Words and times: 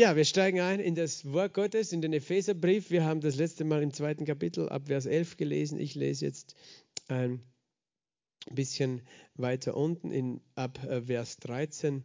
Ja, 0.00 0.16
wir 0.16 0.24
steigen 0.24 0.60
ein 0.60 0.80
in 0.80 0.94
das 0.94 1.30
Wort 1.30 1.52
Gottes, 1.52 1.92
in 1.92 2.00
den 2.00 2.14
Epheserbrief. 2.14 2.90
Wir 2.90 3.04
haben 3.04 3.20
das 3.20 3.36
letzte 3.36 3.64
Mal 3.64 3.82
im 3.82 3.92
zweiten 3.92 4.24
Kapitel 4.24 4.66
ab 4.70 4.86
Vers 4.86 5.04
11 5.04 5.36
gelesen. 5.36 5.78
Ich 5.78 5.94
lese 5.94 6.24
jetzt 6.24 6.54
ein 7.08 7.42
bisschen 8.50 9.02
weiter 9.34 9.76
unten 9.76 10.10
in, 10.10 10.40
ab 10.54 10.82
äh, 10.84 11.02
Vers 11.02 11.36
13. 11.40 12.02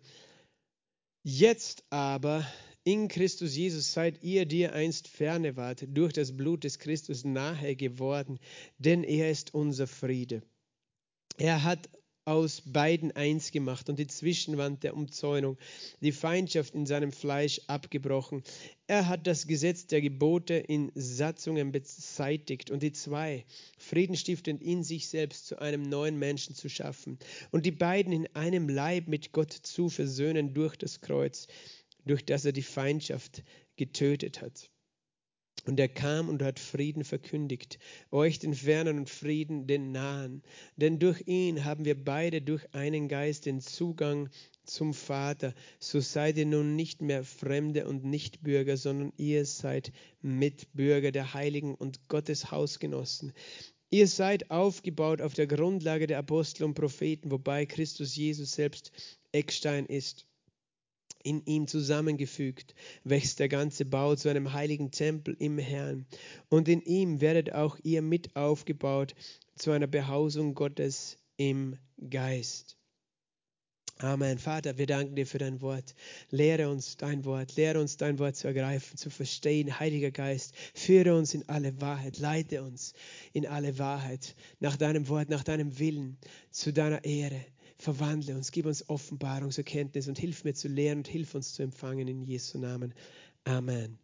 Jetzt 1.24 1.86
aber 1.90 2.46
in 2.84 3.08
Christus 3.08 3.56
Jesus 3.56 3.94
seid 3.94 4.22
ihr, 4.22 4.46
die 4.46 4.60
ihr 4.60 4.74
einst 4.74 5.08
ferne 5.08 5.56
wart, 5.56 5.86
durch 5.88 6.12
das 6.12 6.36
Blut 6.36 6.66
des 6.66 6.80
Christus 6.80 7.24
nahe 7.24 7.78
geworden, 7.78 8.40
denn 8.78 9.06
er 9.06 9.32
ist 9.32 9.54
unser 9.54 9.88
Friede. 9.88 10.42
Er 11.38 11.64
hat 11.64 11.90
aus 12.26 12.64
beiden 12.66 13.12
eins 13.12 13.52
gemacht 13.52 13.88
und 13.88 14.00
die 14.00 14.08
Zwischenwand 14.08 14.84
der 14.84 14.96
Umzäunung, 14.96 15.58
die 16.02 16.12
Feindschaft 16.12 16.74
in 16.74 16.88
seinem 16.88 17.12
Fleisch 17.12 17.62
abgebrochen. 17.68 18.44
Er 18.88 19.08
hat 19.08 19.28
das 19.28 19.46
Gesetz 19.46 19.86
der 19.86 20.02
Gebote 20.02 20.56
in 20.56 20.92
Satzungen 20.96 21.72
beseitigt 21.72 22.72
und 22.72 22.82
die 22.82 22.92
zwei 22.92 23.46
friedenstiftend 23.78 24.62
in 24.62 24.84
sich 24.84 25.08
selbst 25.08 25.46
zu 25.46 25.60
einem 25.60 25.84
neuen 25.84 26.18
Menschen 26.18 26.56
zu 26.56 26.68
schaffen 26.68 27.20
und 27.52 27.66
die 27.66 27.72
beiden 27.72 28.12
in 28.12 28.28
einem 28.36 28.70
Leib 28.70 29.08
mit 29.08 29.32
Gott 29.32 29.54
zu 29.54 29.90
versöhnen 29.90 30.56
durch 30.56 30.76
das 30.78 31.02
Kreuz, 31.02 31.48
durch 32.06 32.26
das 32.26 32.44
er 32.46 32.54
die 32.54 32.64
Feindschaft 32.64 33.44
getötet 33.76 34.42
hat. 34.42 34.70
Und 35.66 35.80
er 35.80 35.88
kam 35.88 36.30
und 36.30 36.44
hat 36.44 36.60
Frieden 36.60 37.04
verkündigt, 37.04 37.80
euch 38.12 38.38
den 38.40 38.54
Fernen 38.54 39.00
und 39.00 39.10
Frieden 39.10 39.66
den 39.66 39.92
Nahen. 39.92 40.44
Denn 40.78 41.00
durch 41.00 41.24
ihn 41.26 41.66
haben 41.66 41.86
wir 41.86 42.02
beide 42.02 42.42
durch 42.42 42.74
einen 42.74 43.08
Geist 43.08 43.48
den 43.48 43.62
Zugang 43.62 44.30
zum 44.64 44.94
Vater. 44.94 45.54
So 45.80 46.00
seid 46.00 46.38
ihr 46.38 46.46
nun 46.46 46.76
nicht 46.76 47.02
mehr 47.02 47.24
Fremde 47.24 47.88
und 47.88 48.06
Nichtbürger, 48.06 48.78
sondern 48.78 49.12
ihr 49.18 49.46
seid 49.46 49.92
Mitbürger 50.22 51.12
der 51.12 51.34
Heiligen 51.34 51.74
und 51.74 52.10
Gottes 52.10 52.52
Hausgenossen. 52.52 53.34
Ihr 53.90 54.08
seid 54.08 54.52
aufgebaut 54.52 55.22
auf 55.22 55.34
der 55.34 55.48
Grundlage 55.48 56.08
der 56.08 56.20
Apostel 56.20 56.64
und 56.64 56.74
Propheten, 56.74 57.32
wobei 57.32 57.66
Christus 57.66 58.16
Jesus 58.16 58.54
selbst 58.54 58.92
Eckstein 59.32 59.86
ist 59.86 60.26
in 61.26 61.44
ihm 61.46 61.68
zusammengefügt, 61.68 62.76
wächst 63.04 63.40
der 63.40 63.50
ganze 63.50 63.86
Bau 63.86 64.16
zu 64.16 64.30
einem 64.30 64.54
heiligen 64.54 64.92
Tempel 64.92 65.36
im 65.40 65.58
Herrn. 65.58 66.06
Und 66.50 66.70
in 66.70 66.82
ihm 66.82 67.20
werdet 67.20 67.54
auch 67.54 67.78
ihr 67.84 68.02
mit 68.02 68.36
aufgebaut 68.36 69.16
zu 69.56 69.72
einer 69.72 69.88
Behausung 69.88 70.54
Gottes 70.54 71.18
im 71.38 71.78
Geist. 72.10 72.78
Amen. 74.00 74.38
Vater, 74.40 74.78
wir 74.78 74.88
danken 74.88 75.16
dir 75.16 75.26
für 75.26 75.38
dein 75.38 75.62
Wort. 75.62 75.96
Lehre 76.30 76.70
uns 76.70 76.98
dein 76.98 77.24
Wort. 77.24 77.56
Lehre 77.56 77.80
uns 77.80 77.96
dein 77.96 78.20
Wort 78.20 78.36
zu 78.36 78.48
ergreifen, 78.48 78.98
zu 78.98 79.10
verstehen. 79.10 79.80
Heiliger 79.80 80.12
Geist, 80.12 80.54
führe 80.74 81.16
uns 81.16 81.34
in 81.34 81.48
alle 81.48 81.80
Wahrheit. 81.80 82.20
Leite 82.20 82.62
uns 82.62 82.94
in 83.32 83.48
alle 83.48 83.80
Wahrheit. 83.80 84.36
Nach 84.60 84.76
deinem 84.76 85.08
Wort, 85.08 85.30
nach 85.30 85.44
deinem 85.46 85.80
Willen, 85.80 86.18
zu 86.52 86.74
deiner 86.74 87.06
Ehre 87.06 87.40
verwandle 87.86 88.36
uns, 88.36 88.52
gib 88.52 88.66
uns 88.66 88.90
Offenbarungserkenntnis 88.90 90.08
und 90.08 90.18
hilf 90.18 90.44
mir 90.44 90.56
zu 90.56 90.68
lehren 90.68 91.00
und 91.00 91.08
hilf 91.08 91.36
uns 91.36 91.54
zu 91.54 91.62
empfangen 91.62 92.08
in 92.08 92.24
Jesu 92.24 92.58
Namen. 92.58 92.96
Amen. 93.44 94.00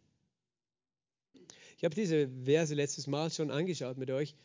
Ich 1.76 1.84
habe 1.84 1.94
diese 1.94 2.28
Verse 2.44 2.72
letztes 2.74 3.08
Mal 3.08 3.28
schon 3.32 3.50
angeschaut 3.50 3.98
mit 3.98 4.10
euch, 4.12 4.36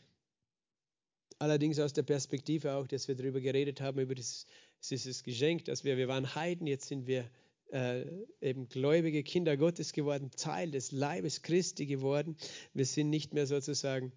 allerdings 1.37 1.77
aus 1.79 1.93
der 1.93 2.01
Perspektive 2.01 2.73
auch, 2.73 2.87
dass 2.87 3.07
wir 3.07 3.15
darüber 3.15 3.39
geredet 3.39 3.79
haben, 3.79 3.99
über 3.99 4.15
das, 4.15 4.47
dieses 4.89 5.23
Geschenk, 5.23 5.65
dass 5.65 5.83
wir, 5.83 5.97
wir 5.97 6.07
waren 6.07 6.33
Heiden, 6.33 6.65
jetzt 6.65 6.87
sind 6.87 7.05
wir 7.05 7.29
äh, 7.71 8.05
eben 8.41 8.67
gläubige 8.69 9.21
Kinder 9.21 9.55
Gottes 9.55 9.93
geworden, 9.93 10.31
Teil 10.35 10.71
des 10.71 10.91
Leibes 10.91 11.43
Christi 11.43 11.85
geworden. 11.85 12.37
Wir 12.73 12.87
sind 12.87 13.11
nicht 13.11 13.35
mehr 13.35 13.45
sozusagen 13.45 14.13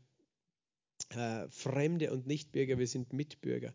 äh, 1.10 1.46
Fremde 1.50 2.10
und 2.10 2.26
Nichtbürger, 2.26 2.78
wir 2.78 2.86
sind 2.86 3.12
Mitbürger 3.12 3.74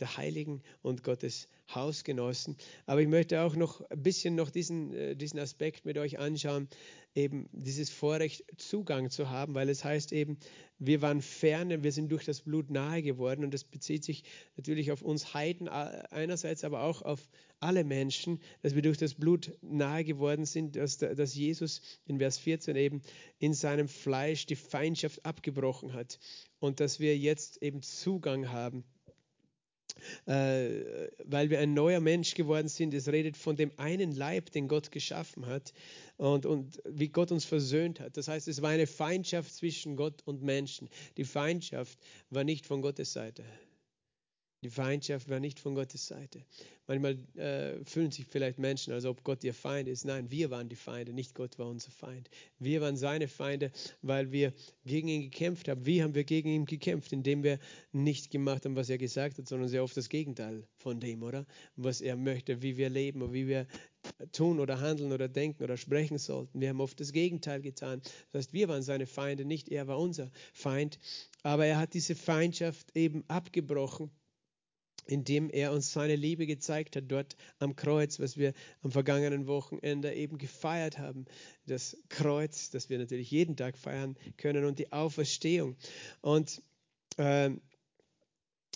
der 0.00 0.16
Heiligen 0.16 0.62
und 0.82 1.02
Gottes 1.02 1.48
Hausgenossen. 1.74 2.56
Aber 2.86 3.00
ich 3.00 3.08
möchte 3.08 3.42
auch 3.42 3.56
noch 3.56 3.80
ein 3.90 4.02
bisschen 4.02 4.34
noch 4.34 4.50
diesen, 4.50 4.92
äh, 4.92 5.16
diesen 5.16 5.40
Aspekt 5.40 5.84
mit 5.84 5.98
euch 5.98 6.18
anschauen, 6.18 6.68
eben 7.14 7.48
dieses 7.52 7.90
Vorrecht 7.90 8.44
Zugang 8.58 9.10
zu 9.10 9.30
haben, 9.30 9.54
weil 9.54 9.68
es 9.70 9.84
heißt 9.84 10.12
eben, 10.12 10.38
wir 10.78 11.00
waren 11.00 11.22
ferne, 11.22 11.82
wir 11.82 11.92
sind 11.92 12.12
durch 12.12 12.24
das 12.26 12.42
Blut 12.42 12.70
nahe 12.70 13.02
geworden 13.02 13.42
und 13.42 13.54
das 13.54 13.64
bezieht 13.64 14.04
sich 14.04 14.22
natürlich 14.56 14.92
auf 14.92 15.00
uns 15.00 15.32
Heiden 15.32 15.68
einerseits, 15.68 16.62
aber 16.62 16.82
auch 16.82 17.00
auf 17.00 17.26
alle 17.58 17.84
Menschen, 17.84 18.40
dass 18.62 18.74
wir 18.74 18.82
durch 18.82 18.98
das 18.98 19.14
Blut 19.14 19.56
nahe 19.62 20.04
geworden 20.04 20.44
sind, 20.44 20.76
dass, 20.76 20.98
dass 20.98 21.34
Jesus 21.34 21.80
in 22.04 22.18
Vers 22.18 22.38
14 22.38 22.76
eben 22.76 23.00
in 23.38 23.54
seinem 23.54 23.88
Fleisch 23.88 24.44
die 24.44 24.56
Feindschaft 24.56 25.24
abgebrochen 25.24 25.94
hat 25.94 26.18
und 26.58 26.80
dass 26.80 27.00
wir 27.00 27.16
jetzt 27.16 27.62
eben 27.62 27.80
Zugang 27.80 28.50
haben 28.52 28.84
äh, 30.26 31.08
weil 31.24 31.50
wir 31.50 31.60
ein 31.60 31.74
neuer 31.74 32.00
Mensch 32.00 32.34
geworden 32.34 32.68
sind. 32.68 32.94
Es 32.94 33.08
redet 33.08 33.36
von 33.36 33.56
dem 33.56 33.72
einen 33.76 34.12
Leib, 34.12 34.50
den 34.52 34.68
Gott 34.68 34.90
geschaffen 34.90 35.46
hat 35.46 35.72
und, 36.16 36.46
und 36.46 36.80
wie 36.84 37.08
Gott 37.08 37.32
uns 37.32 37.44
versöhnt 37.44 38.00
hat. 38.00 38.16
Das 38.16 38.28
heißt, 38.28 38.48
es 38.48 38.62
war 38.62 38.70
eine 38.70 38.86
Feindschaft 38.86 39.54
zwischen 39.54 39.96
Gott 39.96 40.22
und 40.24 40.42
Menschen. 40.42 40.88
Die 41.16 41.24
Feindschaft 41.24 41.98
war 42.30 42.44
nicht 42.44 42.66
von 42.66 42.82
Gottes 42.82 43.12
Seite. 43.12 43.44
Die 44.66 44.70
Feindschaft 44.70 45.28
war 45.28 45.38
nicht 45.38 45.60
von 45.60 45.76
Gottes 45.76 46.08
Seite. 46.08 46.44
Manchmal 46.88 47.16
äh, 47.36 47.84
fühlen 47.84 48.10
sich 48.10 48.26
vielleicht 48.26 48.58
Menschen, 48.58 48.92
als 48.92 49.04
ob 49.04 49.22
Gott 49.22 49.44
ihr 49.44 49.54
Feind 49.54 49.86
ist. 49.86 50.04
Nein, 50.04 50.28
wir 50.28 50.50
waren 50.50 50.68
die 50.68 50.74
Feinde, 50.74 51.12
nicht 51.12 51.36
Gott 51.36 51.56
war 51.60 51.68
unser 51.68 51.92
Feind. 51.92 52.28
Wir 52.58 52.80
waren 52.80 52.96
seine 52.96 53.28
Feinde, 53.28 53.70
weil 54.02 54.32
wir 54.32 54.52
gegen 54.84 55.06
ihn 55.06 55.22
gekämpft 55.22 55.68
haben. 55.68 55.86
Wie 55.86 56.02
haben 56.02 56.16
wir 56.16 56.24
gegen 56.24 56.48
ihn 56.48 56.64
gekämpft? 56.64 57.12
Indem 57.12 57.44
wir 57.44 57.60
nicht 57.92 58.32
gemacht 58.32 58.64
haben, 58.64 58.74
was 58.74 58.90
er 58.90 58.98
gesagt 58.98 59.38
hat, 59.38 59.46
sondern 59.46 59.68
sehr 59.68 59.84
oft 59.84 59.96
das 59.96 60.08
Gegenteil 60.08 60.66
von 60.78 60.98
dem, 60.98 61.22
oder? 61.22 61.46
Was 61.76 62.00
er 62.00 62.16
möchte, 62.16 62.60
wie 62.60 62.76
wir 62.76 62.90
leben 62.90 63.22
und 63.22 63.32
wie 63.32 63.46
wir 63.46 63.68
tun 64.32 64.58
oder 64.58 64.80
handeln 64.80 65.12
oder 65.12 65.28
denken 65.28 65.62
oder 65.62 65.76
sprechen 65.76 66.18
sollten. 66.18 66.60
Wir 66.60 66.70
haben 66.70 66.80
oft 66.80 66.98
das 66.98 67.12
Gegenteil 67.12 67.62
getan. 67.62 68.00
Das 68.32 68.46
heißt, 68.46 68.52
wir 68.52 68.66
waren 68.66 68.82
seine 68.82 69.06
Feinde, 69.06 69.44
nicht 69.44 69.68
er 69.68 69.86
war 69.86 70.00
unser 70.00 70.28
Feind. 70.52 70.98
Aber 71.44 71.66
er 71.66 71.78
hat 71.78 71.94
diese 71.94 72.16
Feindschaft 72.16 72.96
eben 72.96 73.22
abgebrochen 73.28 74.10
indem 75.06 75.50
er 75.50 75.72
uns 75.72 75.92
seine 75.92 76.16
Liebe 76.16 76.46
gezeigt 76.46 76.96
hat, 76.96 77.04
dort 77.08 77.36
am 77.58 77.76
Kreuz, 77.76 78.18
was 78.20 78.36
wir 78.36 78.52
am 78.82 78.90
vergangenen 78.90 79.46
Wochenende 79.46 80.12
eben 80.14 80.38
gefeiert 80.38 80.98
haben. 80.98 81.26
Das 81.66 81.96
Kreuz, 82.08 82.70
das 82.70 82.90
wir 82.90 82.98
natürlich 82.98 83.30
jeden 83.30 83.56
Tag 83.56 83.78
feiern 83.78 84.16
können 84.36 84.64
und 84.64 84.78
die 84.78 84.92
Auferstehung. 84.92 85.76
Und 86.20 86.62
äh, 87.18 87.50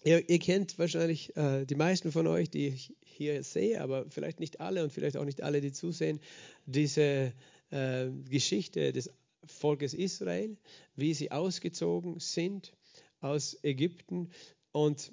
ihr, 0.05 0.29
ihr, 0.29 0.39
kennt 0.39 0.79
wahrscheinlich 0.79 1.37
äh, 1.37 1.67
die 1.67 1.75
meisten 1.75 2.13
von 2.13 2.27
euch, 2.27 2.51
die 2.51 2.69
ich 2.69 2.95
hier 3.05 3.43
sehe, 3.43 3.81
aber 3.81 4.09
vielleicht 4.11 4.41
nicht 4.41 4.61
alle 4.61 4.83
und 4.83 4.93
vielleicht 4.93 5.17
auch 5.17 5.25
nicht 5.25 5.43
alle, 5.43 5.61
die 5.61 5.73
zusehen, 5.73 6.21
diese 6.67 7.33
äh, 7.71 8.09
Geschichte 8.29 8.93
des 8.93 9.11
Volkes 9.47 9.95
Israel, 9.95 10.57
wie 10.97 11.15
sie 11.15 11.31
ausgezogen 11.31 12.21
sind 12.21 12.73
aus 13.21 13.59
Ägypten 13.63 14.31
und 14.73 15.13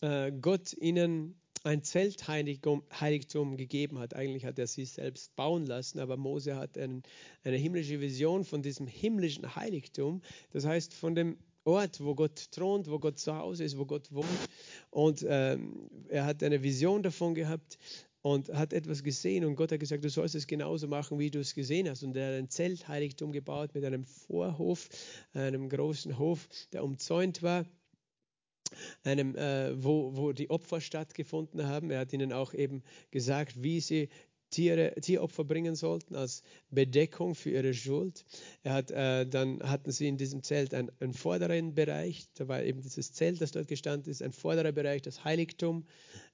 äh, 0.00 0.32
Gott 0.32 0.72
ihnen 0.74 1.40
ein 1.62 1.82
Zeltheiligtum 1.82 2.82
Heiligtum 3.00 3.56
gegeben 3.56 3.98
hat. 3.98 4.14
Eigentlich 4.14 4.46
hat 4.46 4.58
er 4.58 4.66
sie 4.66 4.84
selbst 4.84 5.34
bauen 5.36 5.66
lassen, 5.66 5.98
aber 5.98 6.16
Mose 6.16 6.56
hat 6.56 6.78
einen, 6.78 7.02
eine 7.44 7.56
himmlische 7.56 8.00
Vision 8.00 8.44
von 8.44 8.62
diesem 8.62 8.86
himmlischen 8.86 9.54
Heiligtum. 9.54 10.22
Das 10.52 10.64
heißt, 10.64 10.94
von 10.94 11.14
dem 11.14 11.36
Ort, 11.64 12.02
wo 12.02 12.14
Gott 12.14 12.50
thront, 12.50 12.90
wo 12.90 12.98
Gott 12.98 13.18
zu 13.18 13.36
Hause 13.36 13.64
ist, 13.64 13.76
wo 13.76 13.84
Gott 13.84 14.10
wohnt. 14.10 14.26
Und 14.90 15.24
ähm, 15.28 15.90
er 16.08 16.24
hat 16.24 16.42
eine 16.42 16.62
Vision 16.62 17.02
davon 17.02 17.34
gehabt 17.34 17.78
und 18.22 18.48
hat 18.48 18.72
etwas 18.72 19.02
gesehen 19.02 19.44
und 19.44 19.56
Gott 19.56 19.72
hat 19.72 19.80
gesagt, 19.80 20.04
du 20.04 20.10
sollst 20.10 20.34
es 20.34 20.46
genauso 20.46 20.88
machen, 20.88 21.18
wie 21.18 21.30
du 21.30 21.40
es 21.40 21.54
gesehen 21.54 21.88
hast. 21.88 22.02
Und 22.02 22.16
er 22.16 22.28
hat 22.28 22.38
ein 22.38 22.48
Zeltheiligtum 22.48 23.32
gebaut 23.32 23.74
mit 23.74 23.84
einem 23.84 24.04
Vorhof, 24.04 24.88
einem 25.34 25.68
großen 25.68 26.18
Hof, 26.18 26.48
der 26.72 26.84
umzäunt 26.84 27.42
war 27.42 27.66
einem, 29.04 29.36
äh, 29.36 29.82
wo, 29.82 30.16
wo 30.16 30.32
die 30.32 30.50
Opfer 30.50 30.80
stattgefunden 30.80 31.66
haben. 31.66 31.90
Er 31.90 32.00
hat 32.00 32.12
ihnen 32.12 32.32
auch 32.32 32.54
eben 32.54 32.82
gesagt, 33.10 33.62
wie 33.62 33.80
sie 33.80 34.08
Tiere, 34.50 34.94
Tieropfer 35.00 35.44
bringen 35.44 35.76
sollten 35.76 36.16
als 36.16 36.42
Bedeckung 36.70 37.34
für 37.34 37.50
ihre 37.50 37.72
Schuld. 37.72 38.24
Er 38.64 38.74
hat, 38.74 38.90
äh, 38.90 39.24
dann 39.26 39.62
hatten 39.62 39.92
sie 39.92 40.08
in 40.08 40.16
diesem 40.16 40.42
Zelt 40.42 40.74
einen, 40.74 40.90
einen, 41.00 41.14
vorderen 41.14 41.74
Bereich, 41.74 42.26
da 42.34 42.48
war 42.48 42.62
eben 42.62 42.82
dieses 42.82 43.12
Zelt, 43.12 43.40
das 43.40 43.52
dort 43.52 43.68
gestanden 43.68 44.10
ist, 44.10 44.22
ein 44.22 44.32
vorderer 44.32 44.72
Bereich, 44.72 45.02
das 45.02 45.24
Heiligtum. 45.24 45.86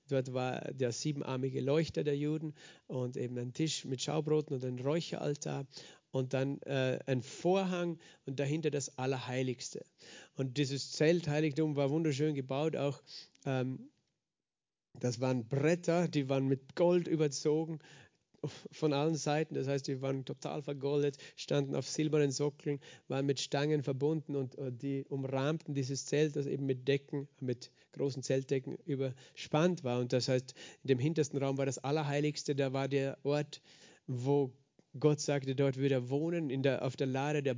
Dort 0.08 0.32
war 0.32 0.72
der 0.72 0.92
siebenarmige 0.92 1.60
Leuchter 1.60 2.04
der 2.04 2.16
Juden 2.16 2.54
und 2.86 3.16
eben 3.16 3.36
ein 3.38 3.52
Tisch 3.52 3.84
mit 3.84 4.00
Schaubroten 4.00 4.54
und 4.54 4.64
ein 4.64 4.78
Räucheraltar 4.78 5.66
und 6.16 6.34
dann 6.34 6.60
äh, 6.62 6.98
ein 7.06 7.22
Vorhang 7.22 7.98
und 8.24 8.40
dahinter 8.40 8.70
das 8.70 8.98
Allerheiligste. 8.98 9.84
Und 10.34 10.58
dieses 10.58 10.92
Zeltheiligtum 10.92 11.76
war 11.76 11.90
wunderschön 11.90 12.34
gebaut, 12.34 12.76
auch 12.76 13.02
ähm, 13.44 13.88
das 14.98 15.20
waren 15.20 15.46
Bretter, 15.46 16.08
die 16.08 16.28
waren 16.28 16.46
mit 16.48 16.74
Gold 16.74 17.06
überzogen 17.06 17.80
von 18.70 18.92
allen 18.92 19.16
Seiten. 19.16 19.54
Das 19.54 19.66
heißt, 19.66 19.86
die 19.88 20.00
waren 20.00 20.24
total 20.24 20.62
vergoldet, 20.62 21.18
standen 21.36 21.74
auf 21.74 21.88
silbernen 21.88 22.30
Sockeln, 22.30 22.80
waren 23.08 23.26
mit 23.26 23.40
Stangen 23.40 23.82
verbunden 23.82 24.36
und 24.36 24.56
äh, 24.58 24.72
die 24.72 25.04
umrahmten 25.08 25.74
dieses 25.74 26.06
Zelt, 26.06 26.36
das 26.36 26.46
eben 26.46 26.66
mit 26.66 26.86
Decken, 26.88 27.28
mit 27.40 27.70
großen 27.92 28.22
Zeltdecken 28.22 28.76
überspannt 28.84 29.84
war. 29.84 30.00
Und 30.00 30.12
das 30.12 30.28
heißt, 30.28 30.54
in 30.82 30.88
dem 30.88 30.98
hintersten 30.98 31.38
Raum 31.38 31.58
war 31.58 31.66
das 31.66 31.78
Allerheiligste, 31.78 32.54
da 32.54 32.72
war 32.72 32.88
der 32.88 33.18
Ort, 33.24 33.60
wo 34.06 34.52
Gott 34.98 35.20
sagte, 35.20 35.54
dort 35.54 35.76
würde 35.76 35.94
er 35.94 36.10
wohnen, 36.10 36.50
in 36.50 36.62
der, 36.62 36.84
auf 36.84 36.96
der 36.96 37.06
Lade 37.06 37.42
der, 37.42 37.56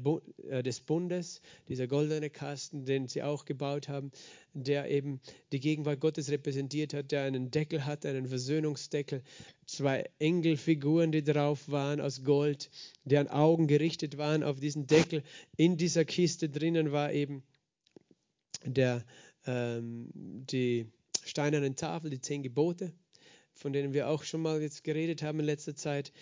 äh, 0.48 0.62
des 0.62 0.80
Bundes, 0.80 1.40
dieser 1.68 1.86
goldene 1.86 2.30
Kasten, 2.30 2.84
den 2.84 3.08
sie 3.08 3.22
auch 3.22 3.44
gebaut 3.44 3.88
haben, 3.88 4.10
der 4.54 4.90
eben 4.90 5.20
die 5.52 5.60
Gegenwart 5.60 6.00
Gottes 6.00 6.30
repräsentiert 6.30 6.94
hat, 6.94 7.12
der 7.12 7.24
einen 7.24 7.50
Deckel 7.50 7.84
hat, 7.84 8.04
einen 8.06 8.28
Versöhnungsdeckel, 8.28 9.22
zwei 9.66 10.08
Engelfiguren, 10.18 11.12
die 11.12 11.22
drauf 11.22 11.68
waren 11.68 12.00
aus 12.00 12.24
Gold, 12.24 12.70
deren 13.04 13.28
Augen 13.28 13.66
gerichtet 13.66 14.18
waren 14.18 14.42
auf 14.42 14.60
diesen 14.60 14.86
Deckel. 14.86 15.22
In 15.56 15.76
dieser 15.76 16.04
Kiste 16.04 16.48
drinnen 16.48 16.92
war 16.92 17.12
eben 17.12 17.42
der, 18.64 19.04
ähm, 19.46 20.10
die 20.14 20.86
steinernen 21.24 21.76
Tafel, 21.76 22.10
die 22.10 22.20
zehn 22.20 22.42
Gebote, 22.42 22.92
von 23.52 23.72
denen 23.72 23.92
wir 23.92 24.08
auch 24.08 24.24
schon 24.24 24.42
mal 24.42 24.60
jetzt 24.60 24.84
geredet 24.84 25.22
haben 25.22 25.40
in 25.40 25.46
letzter 25.46 25.76
Zeit 25.76 26.12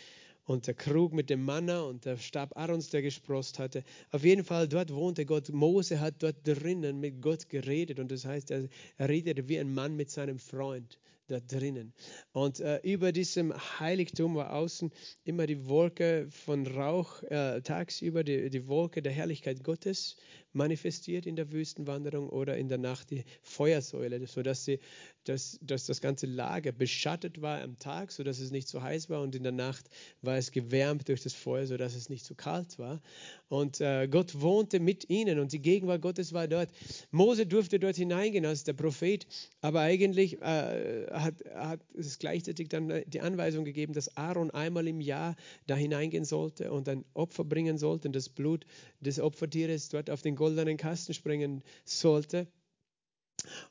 und 0.47 0.67
der 0.67 0.75
Krug 0.75 1.13
mit 1.13 1.29
dem 1.29 1.45
Manna 1.45 1.83
und 1.83 2.05
der 2.05 2.17
Stab 2.17 2.57
Aarons, 2.57 2.89
der 2.89 3.03
gesprost 3.03 3.59
hatte. 3.59 3.85
Auf 4.13 4.25
jeden 4.25 4.45
Fall, 4.45 4.69
dort 4.69 4.95
wohnte 4.95 5.27
Gott. 5.27 5.51
Mose 5.51 6.01
hat 6.01 6.23
dort 6.23 6.37
drinnen 6.45 7.01
mit 7.01 7.21
Gott 7.21 7.49
geredet 7.49 7.99
und 7.99 8.11
das 8.11 8.25
heißt, 8.25 8.51
er, 8.51 8.69
redete 8.99 9.49
wie 9.49 9.59
ein 9.59 9.75
Mann 9.75 9.97
mit 9.97 10.11
seinem 10.11 10.39
Freund 10.39 10.99
da 11.29 11.41
drinnen. 11.41 11.93
Und 12.33 12.61
äh, 12.61 12.79
über 12.83 13.11
diesem 13.11 13.53
Heiligtum 13.81 14.37
war 14.37 14.55
außen 14.55 14.93
immer 15.25 15.47
die 15.47 15.69
Wolke 15.69 16.29
von 16.31 16.67
Rauch, 16.67 17.23
äh, 17.25 17.61
tagsüber 17.63 18.23
die, 18.23 18.49
die 18.49 18.69
Wolke 18.69 19.03
der 19.03 19.13
Herrlichkeit 19.13 19.65
Gottes 19.65 20.17
manifestiert 20.57 21.27
in 21.27 21.37
der 21.37 21.53
Wüstenwanderung 21.53 22.29
oder 22.29 22.57
in 22.57 22.69
der 22.69 22.79
Nacht 22.79 23.11
die 23.11 23.25
Feuersäule, 23.43 24.27
sodass 24.27 24.65
sie 24.65 24.81
dass, 25.29 25.59
dass 25.61 25.87
das 25.87 26.01
ganze 26.01 26.27
Lager 26.27 26.73
beschattet 26.73 27.43
war 27.43 27.61
am 27.61 27.79
Tag, 27.79 28.13
sodass 28.13 28.39
es 28.39 28.51
nicht 28.51 28.69
so 28.69 28.83
heiß 28.83 29.11
war 29.11 29.23
und 29.23 29.35
in 29.35 29.43
der 29.43 29.53
Nacht 29.53 29.87
war 30.23 30.37
es 30.37 30.53
gewärmt 30.53 31.09
durch 31.09 31.23
das 31.23 31.35
Feuer, 31.35 31.67
sodass 31.67 31.95
es 31.95 32.09
nicht 32.09 32.25
so 32.25 32.35
kalt 32.35 32.79
war. 32.79 33.01
Und 33.49 33.81
äh, 33.81 34.09
Gott 34.09 34.41
wohnte 34.41 34.81
mit 34.81 35.09
ihnen 35.11 35.39
und 35.39 35.53
die 35.53 35.61
Gegenwart 35.61 36.03
Gottes 36.03 36.33
war 36.33 36.49
dort. 36.49 36.71
Mose 37.11 37.47
durfte 37.47 37.79
dort 37.79 37.97
hineingehen 37.97 38.47
als 38.47 38.65
der 38.65 38.73
Prophet, 38.73 39.27
aber 39.61 39.81
eigentlich 39.81 40.41
äh, 40.43 41.07
hat, 41.11 41.45
hat 41.55 41.81
es 41.95 42.19
gleichzeitig 42.19 42.69
dann 42.69 43.03
die 43.07 43.21
Anweisung 43.21 43.65
gegeben, 43.65 43.93
dass 43.93 44.17
Aaron 44.17 44.51
einmal 44.51 44.87
im 44.89 45.01
Jahr 45.01 45.37
da 45.67 45.75
hineingehen 45.75 46.25
sollte 46.25 46.73
und 46.73 46.89
ein 46.89 47.05
Opfer 47.15 47.45
bringen 47.45 47.79
sollte 47.79 48.09
und 48.09 48.17
das 48.17 48.29
Blut 48.29 48.67
des 49.07 49.21
Opfertieres 49.21 49.89
dort 49.89 50.11
auf 50.11 50.23
den 50.23 50.37
goldenen 50.37 50.77
Kasten 50.77 51.15
springen 51.15 51.63
sollte. 51.85 52.47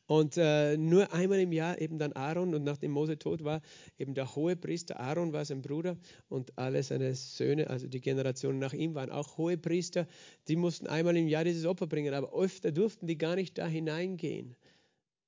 Und 0.08 0.38
äh, 0.38 0.78
nur 0.78 1.12
einmal 1.12 1.40
im 1.40 1.52
Jahr 1.52 1.82
eben 1.82 1.98
dann 1.98 2.14
Aaron 2.14 2.54
und 2.54 2.64
nachdem 2.64 2.92
Mose 2.92 3.18
tot 3.18 3.44
war, 3.44 3.62
eben 3.98 4.14
der 4.14 4.36
hohe 4.36 4.56
Priester, 4.56 5.00
Aaron 5.00 5.34
war 5.34 5.44
sein 5.44 5.62
Bruder 5.62 5.98
und 6.30 6.58
alle 6.58 6.84
seine 6.84 7.16
Söhne, 7.16 7.70
also 7.70 7.88
die 7.88 8.00
Generationen 8.00 8.60
nach 8.60 8.74
ihm 8.74 8.94
waren 8.94 9.10
auch 9.10 9.38
hohe 9.38 9.58
Priester, 9.58 10.08
die 10.48 10.56
mussten 10.56 10.88
einmal 10.88 11.18
im 11.18 11.28
Jahr 11.28 11.44
dieses 11.44 11.66
Opfer 11.66 11.88
bringen, 11.88 12.14
aber 12.14 12.32
öfter 12.34 12.72
durften 12.72 13.08
die 13.08 13.18
gar 13.18 13.36
nicht 13.36 13.58
da 13.58 13.68
hineingehen 13.68 14.56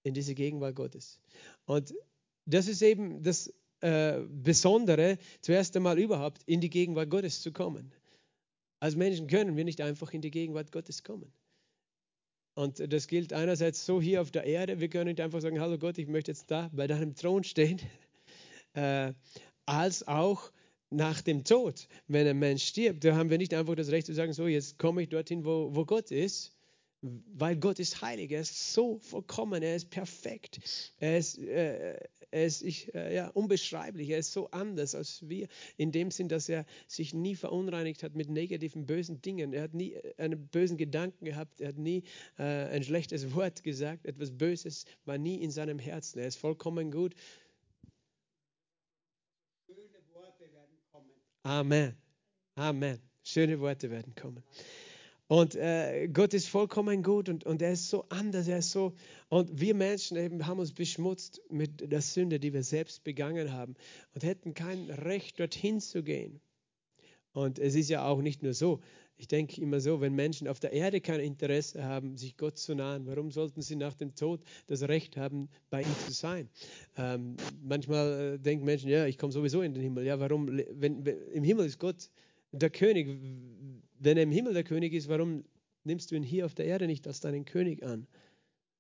in 0.04 0.14
diese 0.14 0.36
Gegenwart 0.36 0.76
Gottes. 0.76 1.20
Und 1.66 1.94
das 2.46 2.68
ist 2.68 2.82
eben 2.82 3.24
das 3.24 3.54
äh, 3.82 4.22
Besondere, 4.30 5.18
zuerst 5.42 5.76
einmal 5.76 6.00
überhaupt 6.00 6.44
in 6.46 6.62
die 6.62 6.70
Gegenwart 6.70 7.10
Gottes 7.10 7.42
zu 7.42 7.52
kommen. 7.52 7.92
Als 8.80 8.96
Menschen 8.96 9.28
können 9.28 9.56
wir 9.58 9.64
nicht 9.64 9.82
einfach 9.82 10.14
in 10.14 10.22
die 10.22 10.32
Gegenwart 10.32 10.72
Gottes 10.72 11.04
kommen. 11.04 11.32
Und 12.54 12.92
das 12.92 13.08
gilt 13.08 13.34
einerseits 13.34 13.86
so 13.86 14.02
hier 14.02 14.22
auf 14.22 14.32
der 14.32 14.46
Erde, 14.46 14.80
wir 14.80 14.90
können 14.90 15.10
nicht 15.10 15.22
einfach 15.22 15.42
sagen, 15.42 15.60
hallo 15.60 15.78
Gott, 15.78 15.98
ich 16.00 16.08
möchte 16.08 16.32
jetzt 16.32 16.50
da 16.50 16.70
bei 16.74 16.88
deinem 16.88 17.14
Thron 17.16 17.44
stehen, 17.44 17.80
äh, 18.74 19.14
als 19.68 20.08
auch 20.08 20.52
nach 20.90 21.22
dem 21.22 21.44
Tod, 21.44 21.88
wenn 22.08 22.26
ein 22.26 22.40
Mensch 22.40 22.64
stirbt, 22.64 23.04
da 23.04 23.16
haben 23.16 23.30
wir 23.30 23.38
nicht 23.38 23.54
einfach 23.54 23.76
das 23.76 23.92
Recht 23.92 24.08
zu 24.08 24.14
sagen, 24.14 24.34
so 24.34 24.48
jetzt 24.48 24.80
komme 24.80 25.04
ich 25.04 25.10
dorthin, 25.10 25.46
wo, 25.46 25.76
wo 25.76 25.86
Gott 25.86 26.10
ist, 26.10 26.57
weil 27.02 27.58
Gott 27.58 27.80
ist 27.80 28.02
heilig, 28.02 28.32
er 28.32 28.42
ist 28.42 28.74
so 28.74 29.00
vollkommen, 29.00 29.62
er 29.62 29.76
ist 29.76 29.90
perfekt, 29.90 30.60
er 31.00 31.18
ist, 31.18 31.38
äh, 31.38 32.00
er 32.32 32.46
ist 32.46 32.62
ich, 32.62 32.94
äh, 32.94 33.16
ja, 33.16 33.28
unbeschreiblich, 33.30 34.10
er 34.10 34.18
ist 34.18 34.34
so 34.34 34.50
anders 34.52 34.96
als 34.96 35.28
wir, 35.30 35.48
in 35.78 35.92
dem 35.92 36.12
Sinn, 36.12 36.28
dass 36.28 36.50
er 36.50 36.66
sich 36.88 37.14
nie 37.14 37.36
verunreinigt 37.36 38.04
hat 38.04 38.16
mit 38.16 38.30
negativen, 38.30 38.86
bösen 38.86 39.22
Dingen. 39.22 39.54
Er 39.54 39.64
hat 39.64 39.74
nie 39.74 39.94
äh, 39.94 40.14
einen 40.18 40.48
bösen 40.48 40.78
Gedanken 40.78 41.26
gehabt, 41.26 41.62
er 41.62 41.70
hat 41.70 41.78
nie 41.78 42.04
äh, 42.38 42.44
ein 42.44 42.84
schlechtes 42.84 43.32
Wort 43.36 43.64
gesagt, 43.64 44.06
etwas 44.06 44.32
Böses 44.32 44.86
war 45.06 45.18
nie 45.18 45.42
in 45.42 45.52
seinem 45.52 45.80
Herzen. 45.80 46.20
Er 46.20 46.28
ist 46.28 46.38
vollkommen 46.38 46.92
gut. 46.92 47.16
Schöne 49.66 49.88
Worte 50.14 50.52
werden 50.52 50.78
kommen. 50.92 51.12
Amen. 51.44 51.96
Amen. 52.56 53.00
Schöne 53.24 53.60
Worte 53.60 53.92
werden 53.92 54.16
kommen. 54.16 54.44
Und 55.28 55.56
äh, 55.56 56.08
Gott 56.08 56.34
ist 56.34 56.48
vollkommen 56.48 57.04
gut 57.04 57.28
und, 57.28 57.44
und 57.46 57.62
er 57.62 57.74
ist 57.74 57.90
so 57.90 58.06
anders, 58.10 58.48
er 58.48 58.60
ist 58.60 58.72
so. 58.72 58.94
Und 59.28 59.60
wir 59.60 59.76
Menschen 59.76 60.16
eben 60.16 60.48
haben 60.48 60.60
uns 60.60 60.72
beschmutzt 60.72 61.42
mit 61.50 61.92
der 61.92 62.02
Sünde, 62.02 62.40
die 62.40 62.54
wir 62.54 62.64
selbst 62.64 63.04
begangen 63.04 63.52
haben 63.52 63.76
und 64.14 64.24
hätten 64.24 64.54
kein 64.54 64.90
Recht, 64.90 65.40
dorthin 65.40 65.82
zu 65.82 66.02
gehen. 66.02 66.40
Und 67.34 67.60
es 67.60 67.76
ist 67.76 67.90
ja 67.90 68.08
auch 68.08 68.22
nicht 68.22 68.42
nur 68.42 68.54
so. 68.54 68.80
Ich 69.18 69.28
denke 69.28 69.60
immer 69.62 69.80
so, 69.80 70.00
wenn 70.00 70.14
Menschen 70.14 70.48
auf 70.48 70.60
der 70.60 70.72
Erde 70.72 71.02
kein 71.02 71.20
Interesse 71.20 71.84
haben, 71.84 72.16
sich 72.18 72.38
Gott 72.38 72.58
zu 72.58 72.76
nahen, 72.76 73.06
warum 73.08 73.32
sollten 73.32 73.62
sie 73.62 73.76
nach 73.76 73.96
dem 73.96 74.16
Tod 74.16 74.42
das 74.68 74.84
Recht 74.84 75.18
haben, 75.18 75.50
bei 75.70 75.82
ihm 75.82 75.96
zu 76.06 76.14
sein? 76.14 76.50
Ähm, 76.96 77.36
manchmal 77.62 78.36
äh, 78.36 78.40
denken 78.40 78.64
Menschen, 78.64 78.90
ja, 78.90 79.08
ich 79.08 79.18
komme 79.18 79.34
sowieso 79.34 79.62
in 79.62 79.74
den 79.74 79.84
Himmel. 79.84 80.06
Ja, 80.06 80.20
warum? 80.20 80.48
Wenn, 80.48 81.06
wenn, 81.06 81.18
Im 81.34 81.44
Himmel 81.44 81.66
ist 81.66 81.80
Gott 81.80 82.10
der 82.52 82.70
König 82.70 83.08
wenn 84.00 84.18
er 84.18 84.24
im 84.24 84.32
Himmel 84.32 84.54
der 84.54 84.64
König 84.64 84.94
ist, 84.94 85.08
warum 85.08 85.44
nimmst 85.84 86.12
du 86.12 86.16
ihn 86.16 86.24
hier 86.24 86.46
auf 86.46 86.54
der 86.54 86.66
Erde 86.66 86.88
nicht 86.88 87.08
als 87.08 87.20
deinen 87.20 87.46
König 87.46 87.84
an? 87.84 88.08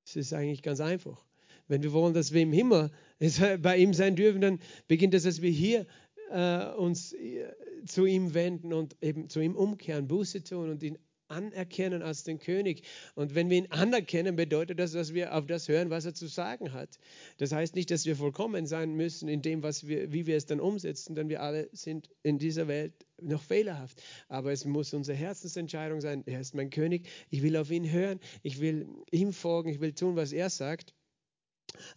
Es 0.05 0.15
ist 0.15 0.33
eigentlich 0.33 0.61
ganz 0.61 0.79
einfach. 0.79 1.23
Wenn 1.67 1.83
wir 1.83 1.91
wollen, 1.91 2.13
dass 2.13 2.33
wir 2.33 2.41
im 2.41 2.53
Himmel 2.53 2.91
bei 3.61 3.77
ihm 3.77 3.93
sein 3.93 4.15
dürfen, 4.15 4.41
dann 4.41 4.59
beginnt 4.87 5.13
es, 5.13 5.23
dass 5.23 5.41
wir 5.41 5.49
hier 5.49 5.85
äh, 6.31 6.67
uns 6.73 7.13
äh, 7.13 7.51
zu 7.85 8.05
ihm 8.05 8.33
wenden 8.33 8.73
und 8.73 8.95
eben 9.01 9.29
zu 9.29 9.39
ihm 9.39 9.55
umkehren, 9.55 10.07
Buße 10.07 10.43
tun 10.43 10.69
und 10.69 10.83
ihn 10.83 10.97
anerkennen 11.29 12.01
als 12.01 12.23
den 12.23 12.39
König. 12.39 12.83
Und 13.15 13.35
wenn 13.35 13.49
wir 13.49 13.57
ihn 13.57 13.71
anerkennen, 13.71 14.35
bedeutet 14.35 14.79
das, 14.79 14.91
dass 14.91 15.13
wir 15.13 15.35
auf 15.35 15.45
das 15.45 15.67
hören, 15.67 15.89
was 15.89 16.05
er 16.05 16.13
zu 16.13 16.27
sagen 16.27 16.73
hat. 16.73 16.99
Das 17.37 17.51
heißt 17.51 17.75
nicht, 17.75 17.91
dass 17.91 18.05
wir 18.05 18.15
vollkommen 18.15 18.65
sein 18.65 18.95
müssen 18.95 19.27
in 19.29 19.41
dem, 19.41 19.63
was 19.63 19.87
wir, 19.87 20.11
wie 20.11 20.25
wir 20.25 20.37
es 20.37 20.45
dann 20.45 20.59
umsetzen, 20.59 21.15
denn 21.15 21.29
wir 21.29 21.41
alle 21.41 21.69
sind 21.71 22.09
in 22.23 22.37
dieser 22.39 22.67
Welt 22.67 22.93
noch 23.21 23.41
fehlerhaft. 23.41 24.01
Aber 24.27 24.51
es 24.51 24.65
muss 24.65 24.93
unsere 24.93 25.17
Herzensentscheidung 25.17 26.01
sein. 26.01 26.23
Er 26.25 26.39
ist 26.39 26.55
mein 26.55 26.69
König. 26.69 27.07
Ich 27.29 27.41
will 27.41 27.57
auf 27.57 27.71
ihn 27.71 27.91
hören. 27.91 28.19
Ich 28.43 28.59
will 28.59 28.87
ihm 29.11 29.33
folgen. 29.33 29.69
Ich 29.69 29.81
will 29.81 29.93
tun, 29.93 30.15
was 30.15 30.31
er 30.31 30.49
sagt. 30.49 30.93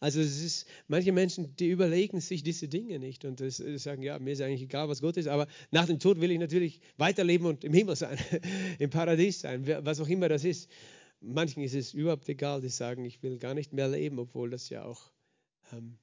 Also 0.00 0.20
es 0.20 0.42
ist, 0.42 0.66
manche 0.88 1.12
Menschen, 1.12 1.54
die 1.56 1.68
überlegen 1.68 2.20
sich 2.20 2.42
diese 2.42 2.68
Dinge 2.68 2.98
nicht 2.98 3.24
und 3.24 3.40
das, 3.40 3.58
das 3.58 3.82
sagen, 3.82 4.02
ja, 4.02 4.18
mir 4.18 4.32
ist 4.32 4.40
eigentlich 4.40 4.62
egal, 4.62 4.88
was 4.88 5.00
Gott 5.00 5.16
ist, 5.16 5.28
aber 5.28 5.46
nach 5.70 5.86
dem 5.86 5.98
Tod 5.98 6.20
will 6.20 6.30
ich 6.30 6.38
natürlich 6.38 6.80
weiterleben 6.96 7.46
und 7.46 7.64
im 7.64 7.72
Himmel 7.72 7.96
sein, 7.96 8.18
im 8.78 8.90
Paradies 8.90 9.40
sein, 9.40 9.66
was 9.84 10.00
auch 10.00 10.08
immer 10.08 10.28
das 10.28 10.44
ist. 10.44 10.68
Manchen 11.20 11.62
ist 11.62 11.74
es 11.74 11.92
überhaupt 11.92 12.28
egal, 12.28 12.60
die 12.60 12.68
sagen, 12.68 13.04
ich 13.04 13.22
will 13.22 13.38
gar 13.38 13.54
nicht 13.54 13.72
mehr 13.72 13.88
leben, 13.88 14.18
obwohl 14.18 14.50
das 14.50 14.70
ja 14.70 14.84
auch, 14.84 15.12
ähm, 15.72 15.98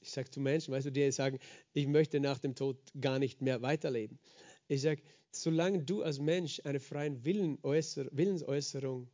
ich 0.00 0.10
sage 0.10 0.30
zu 0.30 0.40
Menschen, 0.40 0.72
weißt 0.72 0.86
du, 0.86 0.92
die 0.92 1.12
sagen, 1.12 1.38
ich 1.74 1.86
möchte 1.86 2.20
nach 2.20 2.38
dem 2.38 2.54
Tod 2.54 2.78
gar 3.00 3.18
nicht 3.18 3.42
mehr 3.42 3.60
weiterleben. 3.60 4.18
Ich 4.66 4.80
sage, 4.80 5.02
solange 5.30 5.82
du 5.82 6.02
als 6.02 6.18
Mensch 6.18 6.60
eine 6.64 6.80
freie 6.80 7.22
Willensäußerung 7.22 9.08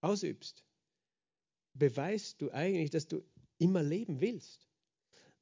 ausübst, 0.00 0.65
beweist 1.78 2.40
du 2.42 2.50
eigentlich, 2.50 2.90
dass 2.90 3.08
du 3.08 3.22
immer 3.58 3.82
leben 3.82 4.20
willst. 4.20 4.68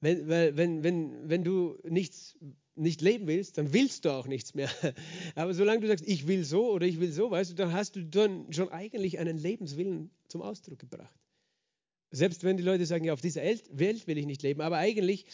Wenn, 0.00 0.28
wenn, 0.28 0.82
wenn, 0.84 1.28
wenn 1.28 1.44
du 1.44 1.78
nichts, 1.88 2.36
nicht 2.74 3.00
leben 3.00 3.26
willst, 3.26 3.56
dann 3.56 3.72
willst 3.72 4.04
du 4.04 4.10
auch 4.10 4.26
nichts 4.26 4.54
mehr. 4.54 4.70
Aber 5.34 5.54
solange 5.54 5.80
du 5.80 5.86
sagst, 5.86 6.06
ich 6.06 6.26
will 6.26 6.44
so 6.44 6.72
oder 6.72 6.86
ich 6.86 7.00
will 7.00 7.12
so, 7.12 7.30
weißt 7.30 7.52
du, 7.52 7.54
dann 7.54 7.72
hast 7.72 7.96
du 7.96 8.04
dann 8.04 8.52
schon 8.52 8.68
eigentlich 8.68 9.18
einen 9.18 9.38
Lebenswillen 9.38 10.10
zum 10.28 10.42
Ausdruck 10.42 10.78
gebracht. 10.78 11.14
Selbst 12.10 12.44
wenn 12.44 12.56
die 12.56 12.62
Leute 12.62 12.86
sagen, 12.86 13.04
ja, 13.04 13.12
auf 13.12 13.20
dieser 13.20 13.42
Welt 13.42 14.06
will 14.06 14.18
ich 14.18 14.26
nicht 14.26 14.42
leben, 14.42 14.60
aber 14.60 14.76
eigentlich, 14.76 15.26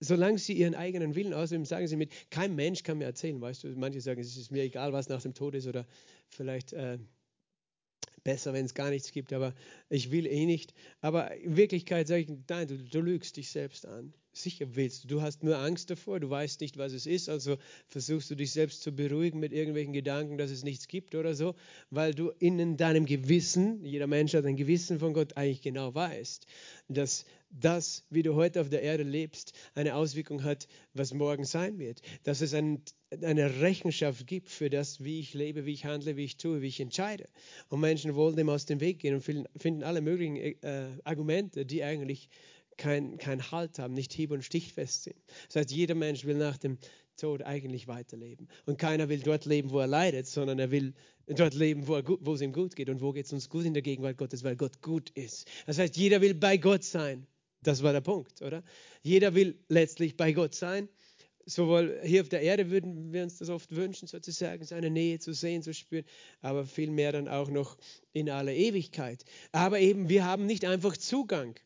solange 0.00 0.38
sie 0.38 0.54
ihren 0.54 0.74
eigenen 0.74 1.14
Willen 1.14 1.32
ausüben, 1.32 1.64
sagen 1.64 1.86
sie 1.86 1.96
mit, 1.96 2.10
kein 2.30 2.54
Mensch 2.54 2.82
kann 2.82 2.98
mir 2.98 3.04
erzählen, 3.04 3.40
weißt 3.40 3.64
du, 3.64 3.68
manche 3.76 4.00
sagen, 4.00 4.20
es 4.20 4.36
ist 4.36 4.50
mir 4.50 4.64
egal, 4.64 4.92
was 4.92 5.08
nach 5.08 5.22
dem 5.22 5.34
Tod 5.34 5.54
ist 5.54 5.66
oder 5.66 5.86
vielleicht 6.28 6.72
äh, 6.72 6.98
Besser, 8.24 8.52
wenn 8.52 8.66
es 8.66 8.74
gar 8.74 8.90
nichts 8.90 9.12
gibt, 9.12 9.32
aber 9.32 9.54
ich 9.88 10.10
will 10.10 10.26
eh 10.26 10.46
nicht. 10.46 10.74
Aber 11.00 11.34
in 11.36 11.56
Wirklichkeit 11.56 12.08
sage 12.08 12.22
ich, 12.22 12.28
nein, 12.48 12.68
du, 12.68 12.78
du 12.78 13.00
lügst 13.00 13.36
dich 13.36 13.50
selbst 13.50 13.86
an. 13.86 14.12
Sicher 14.32 14.76
willst 14.76 15.04
du. 15.04 15.08
Du 15.08 15.22
hast 15.22 15.42
nur 15.42 15.58
Angst 15.58 15.90
davor, 15.90 16.20
du 16.20 16.30
weißt 16.30 16.60
nicht, 16.60 16.78
was 16.78 16.92
es 16.92 17.04
ist, 17.04 17.28
also 17.28 17.56
versuchst 17.88 18.30
du 18.30 18.36
dich 18.36 18.52
selbst 18.52 18.82
zu 18.82 18.92
beruhigen 18.92 19.40
mit 19.40 19.52
irgendwelchen 19.52 19.92
Gedanken, 19.92 20.38
dass 20.38 20.52
es 20.52 20.62
nichts 20.62 20.86
gibt 20.86 21.16
oder 21.16 21.34
so, 21.34 21.56
weil 21.90 22.14
du 22.14 22.30
in 22.38 22.76
deinem 22.76 23.06
Gewissen, 23.06 23.84
jeder 23.84 24.06
Mensch 24.06 24.34
hat 24.34 24.46
ein 24.46 24.56
Gewissen 24.56 25.00
von 25.00 25.14
Gott, 25.14 25.36
eigentlich 25.36 25.62
genau 25.62 25.92
weißt, 25.94 26.46
dass 26.88 27.24
das, 27.50 28.04
wie 28.10 28.22
du 28.22 28.34
heute 28.34 28.60
auf 28.60 28.68
der 28.68 28.82
Erde 28.82 29.02
lebst, 29.02 29.52
eine 29.74 29.94
Auswirkung 29.94 30.44
hat, 30.44 30.68
was 30.94 31.12
morgen 31.12 31.44
sein 31.44 31.78
wird. 31.78 32.00
Dass 32.22 32.40
es 32.40 32.54
ein, 32.54 32.82
eine 33.22 33.60
Rechenschaft 33.60 34.26
gibt 34.26 34.48
für 34.48 34.70
das, 34.70 35.02
wie 35.02 35.20
ich 35.20 35.34
lebe, 35.34 35.66
wie 35.66 35.72
ich 35.72 35.84
handle, 35.84 36.16
wie 36.16 36.24
ich 36.24 36.36
tue, 36.36 36.62
wie 36.62 36.68
ich 36.68 36.80
entscheide. 36.80 37.28
Und 37.68 37.80
Menschen 37.80 38.14
wollen 38.14 38.36
dem 38.36 38.48
aus 38.48 38.66
dem 38.66 38.80
Weg 38.80 39.00
gehen 39.00 39.14
und 39.14 39.22
finden 39.22 39.82
alle 39.82 40.00
möglichen 40.00 40.36
äh, 40.36 40.88
Argumente, 41.04 41.66
die 41.66 41.82
eigentlich 41.82 42.28
keinen 42.76 43.18
kein 43.18 43.50
Halt 43.50 43.78
haben, 43.78 43.94
nicht 43.94 44.12
hieb- 44.12 44.30
und 44.30 44.42
stichfest 44.42 45.04
sind. 45.04 45.16
Das 45.48 45.56
heißt, 45.56 45.70
jeder 45.70 45.94
Mensch 45.94 46.24
will 46.24 46.36
nach 46.36 46.56
dem 46.56 46.78
Tod 47.16 47.42
eigentlich 47.42 47.86
weiterleben. 47.86 48.48
Und 48.64 48.78
keiner 48.78 49.08
will 49.08 49.20
dort 49.20 49.44
leben, 49.44 49.70
wo 49.70 49.80
er 49.80 49.86
leidet, 49.86 50.26
sondern 50.26 50.58
er 50.58 50.70
will 50.70 50.94
dort 51.26 51.54
leben, 51.54 51.86
wo, 51.86 51.96
er, 51.96 52.04
wo 52.06 52.34
es 52.34 52.40
ihm 52.40 52.52
gut 52.52 52.74
geht. 52.74 52.88
Und 52.88 53.02
wo 53.02 53.12
geht 53.12 53.26
es 53.26 53.32
uns 53.32 53.50
gut 53.50 53.66
in 53.66 53.74
der 53.74 53.82
Gegenwart 53.82 54.16
Gottes, 54.16 54.42
weil 54.42 54.56
Gott 54.56 54.80
gut 54.80 55.10
ist. 55.10 55.46
Das 55.66 55.78
heißt, 55.78 55.96
jeder 55.96 56.22
will 56.22 56.34
bei 56.34 56.56
Gott 56.56 56.84
sein. 56.84 57.26
Das 57.62 57.82
war 57.82 57.92
der 57.92 58.00
Punkt, 58.00 58.42
oder? 58.42 58.62
Jeder 59.02 59.34
will 59.34 59.58
letztlich 59.68 60.16
bei 60.16 60.32
Gott 60.32 60.54
sein. 60.54 60.88
Sowohl 61.46 62.00
hier 62.04 62.20
auf 62.20 62.28
der 62.28 62.42
Erde 62.42 62.70
würden 62.70 63.12
wir 63.12 63.22
uns 63.22 63.38
das 63.38 63.48
oft 63.48 63.74
wünschen, 63.74 64.06
sozusagen, 64.06 64.64
seine 64.64 64.90
Nähe 64.90 65.18
zu 65.18 65.32
sehen, 65.32 65.62
zu 65.62 65.74
spüren, 65.74 66.04
aber 66.42 66.64
vielmehr 66.64 67.12
dann 67.12 67.28
auch 67.28 67.50
noch 67.50 67.76
in 68.12 68.30
aller 68.30 68.52
Ewigkeit. 68.52 69.24
Aber 69.50 69.80
eben, 69.80 70.08
wir 70.08 70.24
haben 70.24 70.46
nicht 70.46 70.64
einfach 70.64 70.96
Zugang 70.96 71.58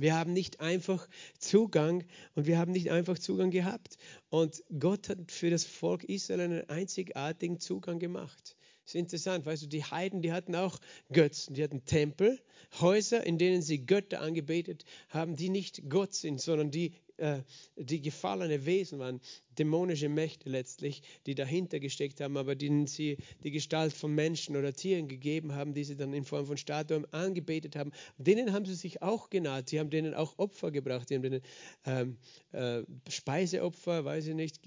wir 0.00 0.14
haben 0.14 0.32
nicht 0.32 0.60
einfach 0.60 1.08
Zugang 1.38 2.04
und 2.34 2.46
wir 2.46 2.58
haben 2.58 2.72
nicht 2.72 2.90
einfach 2.90 3.18
Zugang 3.18 3.50
gehabt. 3.50 3.96
Und 4.30 4.62
Gott 4.78 5.08
hat 5.08 5.30
für 5.30 5.50
das 5.50 5.64
Volk 5.64 6.04
Israel 6.04 6.40
einen 6.40 6.68
einzigartigen 6.68 7.58
Zugang 7.58 7.98
gemacht. 7.98 8.56
Ist 8.88 8.94
interessant, 8.94 9.44
weißt 9.44 9.64
du, 9.64 9.66
die 9.66 9.84
Heiden, 9.84 10.22
die 10.22 10.32
hatten 10.32 10.54
auch 10.54 10.78
Götzen, 11.12 11.52
die 11.52 11.62
hatten 11.62 11.84
Tempel, 11.84 12.40
Häuser, 12.80 13.22
in 13.26 13.36
denen 13.36 13.60
sie 13.60 13.84
Götter 13.84 14.22
angebetet 14.22 14.86
haben, 15.10 15.36
die 15.36 15.50
nicht 15.50 15.90
Gott 15.90 16.14
sind, 16.14 16.40
sondern 16.40 16.70
die 16.70 16.94
äh, 17.18 17.42
die 17.76 18.00
gefallene 18.00 18.64
Wesen 18.64 18.98
waren, 18.98 19.20
dämonische 19.58 20.08
Mächte 20.08 20.48
letztlich, 20.48 21.02
die 21.26 21.34
dahinter 21.34 21.80
gesteckt 21.80 22.22
haben, 22.22 22.38
aber 22.38 22.54
denen 22.54 22.86
sie 22.86 23.18
die 23.42 23.50
Gestalt 23.50 23.92
von 23.92 24.14
Menschen 24.14 24.56
oder 24.56 24.72
Tieren 24.72 25.06
gegeben 25.06 25.54
haben, 25.54 25.74
die 25.74 25.84
sie 25.84 25.96
dann 25.96 26.14
in 26.14 26.24
Form 26.24 26.46
von 26.46 26.56
Statuen 26.56 27.04
angebetet 27.12 27.76
haben. 27.76 27.92
Denen 28.16 28.54
haben 28.54 28.64
sie 28.64 28.74
sich 28.74 29.02
auch 29.02 29.28
genaht, 29.28 29.68
sie 29.68 29.80
haben 29.80 29.90
denen 29.90 30.14
auch 30.14 30.38
Opfer 30.38 30.70
gebracht, 30.70 31.10
die 31.10 31.16
haben 31.16 31.22
denen 31.22 31.42
ähm, 31.84 32.16
äh, 32.52 32.84
Speiseopfer, 33.10 34.06
weiß 34.06 34.28
ich 34.28 34.34
nicht, 34.34 34.60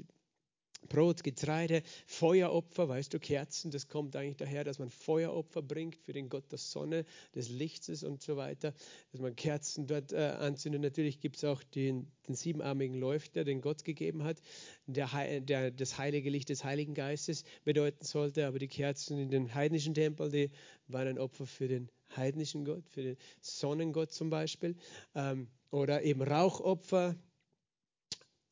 Brot, 0.89 1.23
Getreide, 1.23 1.83
Feueropfer, 2.05 2.89
weißt 2.89 3.13
du, 3.13 3.19
Kerzen, 3.19 3.71
das 3.71 3.87
kommt 3.87 4.15
eigentlich 4.15 4.37
daher, 4.37 4.63
dass 4.63 4.79
man 4.79 4.89
Feueropfer 4.89 5.61
bringt 5.61 5.95
für 5.95 6.13
den 6.13 6.29
Gott 6.29 6.51
der 6.51 6.57
Sonne, 6.57 7.05
des 7.35 7.49
Lichtes 7.49 8.03
und 8.03 8.21
so 8.21 8.35
weiter, 8.35 8.73
dass 9.11 9.21
man 9.21 9.35
Kerzen 9.35 9.87
dort 9.87 10.11
äh, 10.11 10.17
anzündet. 10.39 10.81
Natürlich 10.81 11.19
gibt 11.19 11.37
es 11.37 11.43
auch 11.43 11.63
den, 11.63 12.11
den, 12.27 12.35
siebenarmigen 12.35 12.99
Leuchter, 12.99 13.43
den 13.43 13.61
Gott 13.61 13.83
gegeben 13.83 14.23
hat, 14.23 14.41
der, 14.87 15.41
der 15.41 15.71
das 15.71 15.97
heilige 15.97 16.29
Licht 16.29 16.49
des 16.49 16.63
Heiligen 16.63 16.93
Geistes 16.93 17.43
bedeuten 17.63 18.03
sollte, 18.03 18.47
aber 18.47 18.59
die 18.59 18.67
Kerzen 18.67 19.17
in 19.17 19.29
den 19.29 19.53
heidnischen 19.53 19.93
Tempel, 19.93 20.29
die 20.29 20.51
waren 20.87 21.07
ein 21.07 21.19
Opfer 21.19 21.45
für 21.45 21.67
den 21.67 21.89
heidnischen 22.15 22.65
Gott, 22.65 22.89
für 22.89 23.03
den 23.03 23.17
Sonnengott 23.39 24.11
zum 24.11 24.29
Beispiel, 24.29 24.75
ähm, 25.15 25.47
oder 25.71 26.03
eben 26.03 26.21
Rauchopfer, 26.21 27.15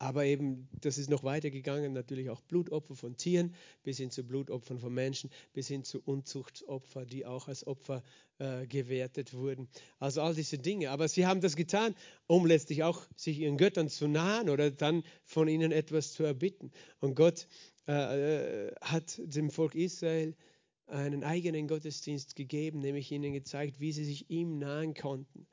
aber 0.00 0.24
eben, 0.24 0.66
das 0.80 0.96
ist 0.96 1.10
noch 1.10 1.24
weitergegangen, 1.24 1.92
natürlich 1.92 2.30
auch 2.30 2.40
Blutopfer 2.40 2.94
von 2.94 3.18
Tieren, 3.18 3.54
bis 3.82 3.98
hin 3.98 4.10
zu 4.10 4.24
Blutopfern 4.24 4.78
von 4.78 4.94
Menschen, 4.94 5.30
bis 5.52 5.68
hin 5.68 5.84
zu 5.84 6.00
Unzuchtsopfer, 6.02 7.04
die 7.04 7.26
auch 7.26 7.48
als 7.48 7.66
Opfer 7.66 8.02
äh, 8.38 8.66
gewertet 8.66 9.34
wurden. 9.34 9.68
Also 9.98 10.22
all 10.22 10.34
diese 10.34 10.56
Dinge. 10.56 10.90
Aber 10.90 11.06
sie 11.06 11.26
haben 11.26 11.42
das 11.42 11.54
getan, 11.54 11.94
um 12.26 12.46
letztlich 12.46 12.82
auch 12.82 13.06
sich 13.14 13.40
ihren 13.40 13.58
Göttern 13.58 13.90
zu 13.90 14.08
nahen 14.08 14.48
oder 14.48 14.70
dann 14.70 15.02
von 15.26 15.48
ihnen 15.48 15.70
etwas 15.70 16.14
zu 16.14 16.24
erbitten. 16.24 16.72
Und 17.00 17.14
Gott 17.14 17.46
äh, 17.86 18.68
äh 18.68 18.74
hat 18.80 19.20
dem 19.22 19.50
Volk 19.50 19.74
Israel 19.74 20.34
einen 20.86 21.24
eigenen 21.24 21.68
Gottesdienst 21.68 22.36
gegeben, 22.36 22.78
nämlich 22.78 23.12
ihnen 23.12 23.34
gezeigt, 23.34 23.80
wie 23.80 23.92
sie 23.92 24.06
sich 24.06 24.30
ihm 24.30 24.58
nahen 24.58 24.94
konnten 24.94 25.46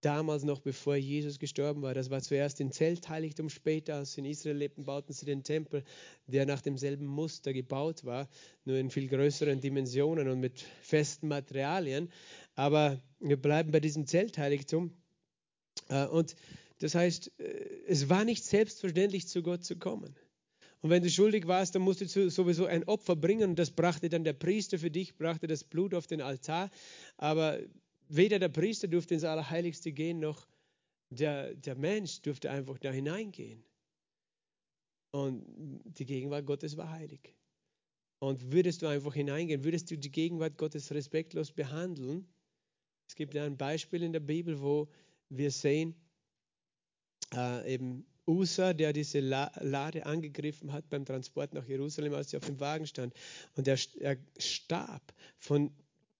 damals 0.00 0.44
noch 0.44 0.60
bevor 0.60 0.96
Jesus 0.96 1.38
gestorben 1.38 1.82
war. 1.82 1.94
Das 1.94 2.10
war 2.10 2.20
zuerst 2.20 2.60
in 2.60 2.72
Zeltheiligtum, 2.72 3.48
später 3.48 3.96
als 3.96 4.12
sie 4.12 4.20
in 4.20 4.26
Israel 4.26 4.56
lebten, 4.56 4.84
bauten 4.84 5.12
sie 5.12 5.26
den 5.26 5.42
Tempel, 5.42 5.84
der 6.26 6.46
nach 6.46 6.60
demselben 6.60 7.06
Muster 7.06 7.52
gebaut 7.52 8.04
war, 8.04 8.28
nur 8.64 8.76
in 8.76 8.90
viel 8.90 9.08
größeren 9.08 9.60
Dimensionen 9.60 10.28
und 10.28 10.40
mit 10.40 10.64
festen 10.82 11.28
Materialien. 11.28 12.10
Aber 12.54 13.00
wir 13.18 13.36
bleiben 13.36 13.70
bei 13.70 13.80
diesem 13.80 14.06
Zeltheiligtum. 14.06 14.92
Äh, 15.88 16.06
und 16.06 16.34
das 16.78 16.94
heißt, 16.94 17.32
äh, 17.38 17.44
es 17.86 18.08
war 18.08 18.24
nicht 18.24 18.44
selbstverständlich, 18.44 19.28
zu 19.28 19.42
Gott 19.42 19.64
zu 19.64 19.76
kommen. 19.76 20.16
Und 20.82 20.88
wenn 20.88 21.02
du 21.02 21.10
schuldig 21.10 21.46
warst, 21.46 21.74
dann 21.74 21.82
musst 21.82 22.00
du 22.00 22.30
sowieso 22.30 22.64
ein 22.64 22.84
Opfer 22.84 23.14
bringen 23.14 23.50
und 23.50 23.58
das 23.58 23.70
brachte 23.70 24.08
dann 24.08 24.24
der 24.24 24.32
Priester 24.32 24.78
für 24.78 24.90
dich, 24.90 25.16
brachte 25.16 25.46
das 25.46 25.62
Blut 25.62 25.94
auf 25.94 26.06
den 26.06 26.22
Altar. 26.22 26.70
Aber 27.18 27.58
weder 28.10 28.38
der 28.38 28.48
Priester 28.48 28.88
durfte 28.88 29.14
ins 29.14 29.24
Allerheiligste 29.24 29.92
gehen, 29.92 30.20
noch 30.20 30.48
der, 31.10 31.54
der 31.54 31.74
Mensch 31.76 32.20
durfte 32.22 32.50
einfach 32.50 32.78
da 32.78 32.90
hineingehen. 32.90 33.64
Und 35.12 35.44
die 35.84 36.06
Gegenwart 36.06 36.46
Gottes 36.46 36.76
war 36.76 36.90
heilig. 36.90 37.34
Und 38.20 38.52
würdest 38.52 38.82
du 38.82 38.86
einfach 38.86 39.14
hineingehen, 39.14 39.64
würdest 39.64 39.90
du 39.90 39.96
die 39.96 40.10
Gegenwart 40.10 40.58
Gottes 40.58 40.92
respektlos 40.92 41.52
behandeln? 41.52 42.28
Es 43.08 43.14
gibt 43.14 43.34
ja 43.34 43.44
ein 43.44 43.56
Beispiel 43.56 44.02
in 44.02 44.12
der 44.12 44.20
Bibel, 44.20 44.60
wo 44.60 44.88
wir 45.30 45.50
sehen, 45.50 45.94
äh, 47.34 47.74
eben 47.74 48.06
Usa, 48.26 48.72
der 48.72 48.92
diese 48.92 49.20
Lade 49.20 50.06
angegriffen 50.06 50.72
hat 50.72 50.88
beim 50.90 51.04
Transport 51.04 51.54
nach 51.54 51.66
Jerusalem, 51.66 52.14
als 52.14 52.30
sie 52.30 52.36
auf 52.36 52.46
dem 52.46 52.60
Wagen 52.60 52.86
stand. 52.86 53.14
Und 53.56 53.66
er, 53.66 53.78
er 53.98 54.16
starb 54.38 55.02
von 55.38 55.72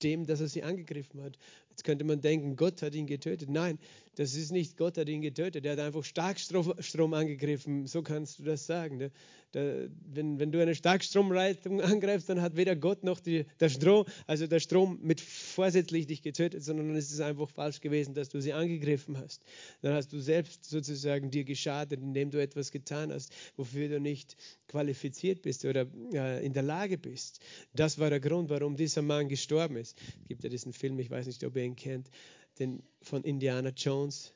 dem, 0.03 0.27
dass 0.27 0.41
er 0.41 0.49
sie 0.49 0.63
angegriffen 0.63 1.23
hat. 1.23 1.39
Jetzt 1.81 1.87
könnte 1.87 2.05
man 2.05 2.21
denken, 2.21 2.57
Gott 2.57 2.83
hat 2.83 2.95
ihn 2.95 3.07
getötet. 3.07 3.49
Nein, 3.49 3.79
das 4.21 4.35
ist 4.35 4.53
nicht 4.53 4.77
Gott 4.77 4.99
hat 4.99 5.09
ihn 5.09 5.23
getötet. 5.23 5.65
Er 5.65 5.73
hat 5.73 5.79
einfach 5.79 6.05
Starkstrom 6.05 7.15
angegriffen. 7.15 7.87
So 7.87 8.03
kannst 8.03 8.39
du 8.39 8.43
das 8.43 8.67
sagen. 8.67 8.99
Ne? 8.99 9.11
Da, 9.53 9.89
wenn, 10.13 10.39
wenn 10.39 10.53
du 10.53 10.61
eine 10.61 10.75
Starkstromleitung 10.75 11.81
angreifst, 11.81 12.29
dann 12.29 12.43
hat 12.43 12.55
weder 12.55 12.77
Gott 12.77 13.03
noch 13.03 13.19
die, 13.19 13.47
der 13.61 13.71
Strom, 13.71 14.05
also 14.27 14.47
der 14.47 14.61
Strom 14.61 14.99
mit 15.01 15.23
vorsätzlich 15.23 16.07
dich 16.07 16.21
getötet, 16.21 16.63
sondern 16.63 16.89
dann 16.89 16.97
ist 16.97 17.11
es 17.11 17.21
einfach 17.21 17.49
falsch 17.49 17.81
gewesen, 17.81 18.13
dass 18.13 18.29
du 18.29 18.43
sie 18.43 18.53
angegriffen 18.53 19.17
hast. 19.17 19.43
Dann 19.81 19.95
hast 19.95 20.13
du 20.13 20.21
selbst 20.21 20.67
sozusagen 20.67 21.31
dir 21.31 21.45
geschadet, 21.45 21.99
indem 22.03 22.31
du 22.31 22.43
etwas 22.43 22.73
getan 22.73 23.15
hast, 23.15 23.33
wofür 23.57 23.89
du 23.89 24.01
nicht 24.01 24.37
qualifiziert 24.69 25.41
bist 25.41 25.65
oder 25.65 25.87
äh, 26.13 26.45
in 26.45 26.53
der 26.53 26.63
Lage 26.63 26.99
bist. 26.99 27.41
Das 27.75 27.99
war 27.99 28.11
der 28.11 28.21
Grund, 28.21 28.51
warum 28.51 28.77
dieser 28.77 29.01
Mann 29.01 29.31
gestorben 29.31 29.77
ist. 29.77 29.97
Es 30.21 30.29
gibt 30.29 30.45
ja 30.45 30.51
diesen 30.51 30.75
Film, 30.75 30.99
ich 30.99 31.11
weiß 31.11 31.27
nicht, 31.27 31.43
ob 31.43 31.57
ihr 31.57 31.65
ihn 31.65 31.75
kennt, 31.75 32.11
den 32.59 32.83
von 33.03 33.23
Indiana 33.25 33.71
Jones. 33.71 34.35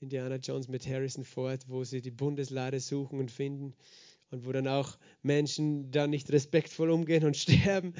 Indiana 0.00 0.36
Jones 0.36 0.68
mit 0.68 0.86
Harrison 0.86 1.24
Ford, 1.24 1.62
wo 1.68 1.84
sie 1.84 2.00
die 2.00 2.10
Bundeslade 2.10 2.80
suchen 2.80 3.20
und 3.20 3.30
finden 3.30 3.74
und 4.30 4.46
wo 4.46 4.52
dann 4.52 4.66
auch 4.66 4.98
Menschen 5.22 5.90
da 5.90 6.06
nicht 6.06 6.32
respektvoll 6.32 6.90
umgehen 6.90 7.24
und 7.24 7.36
sterben. 7.36 7.94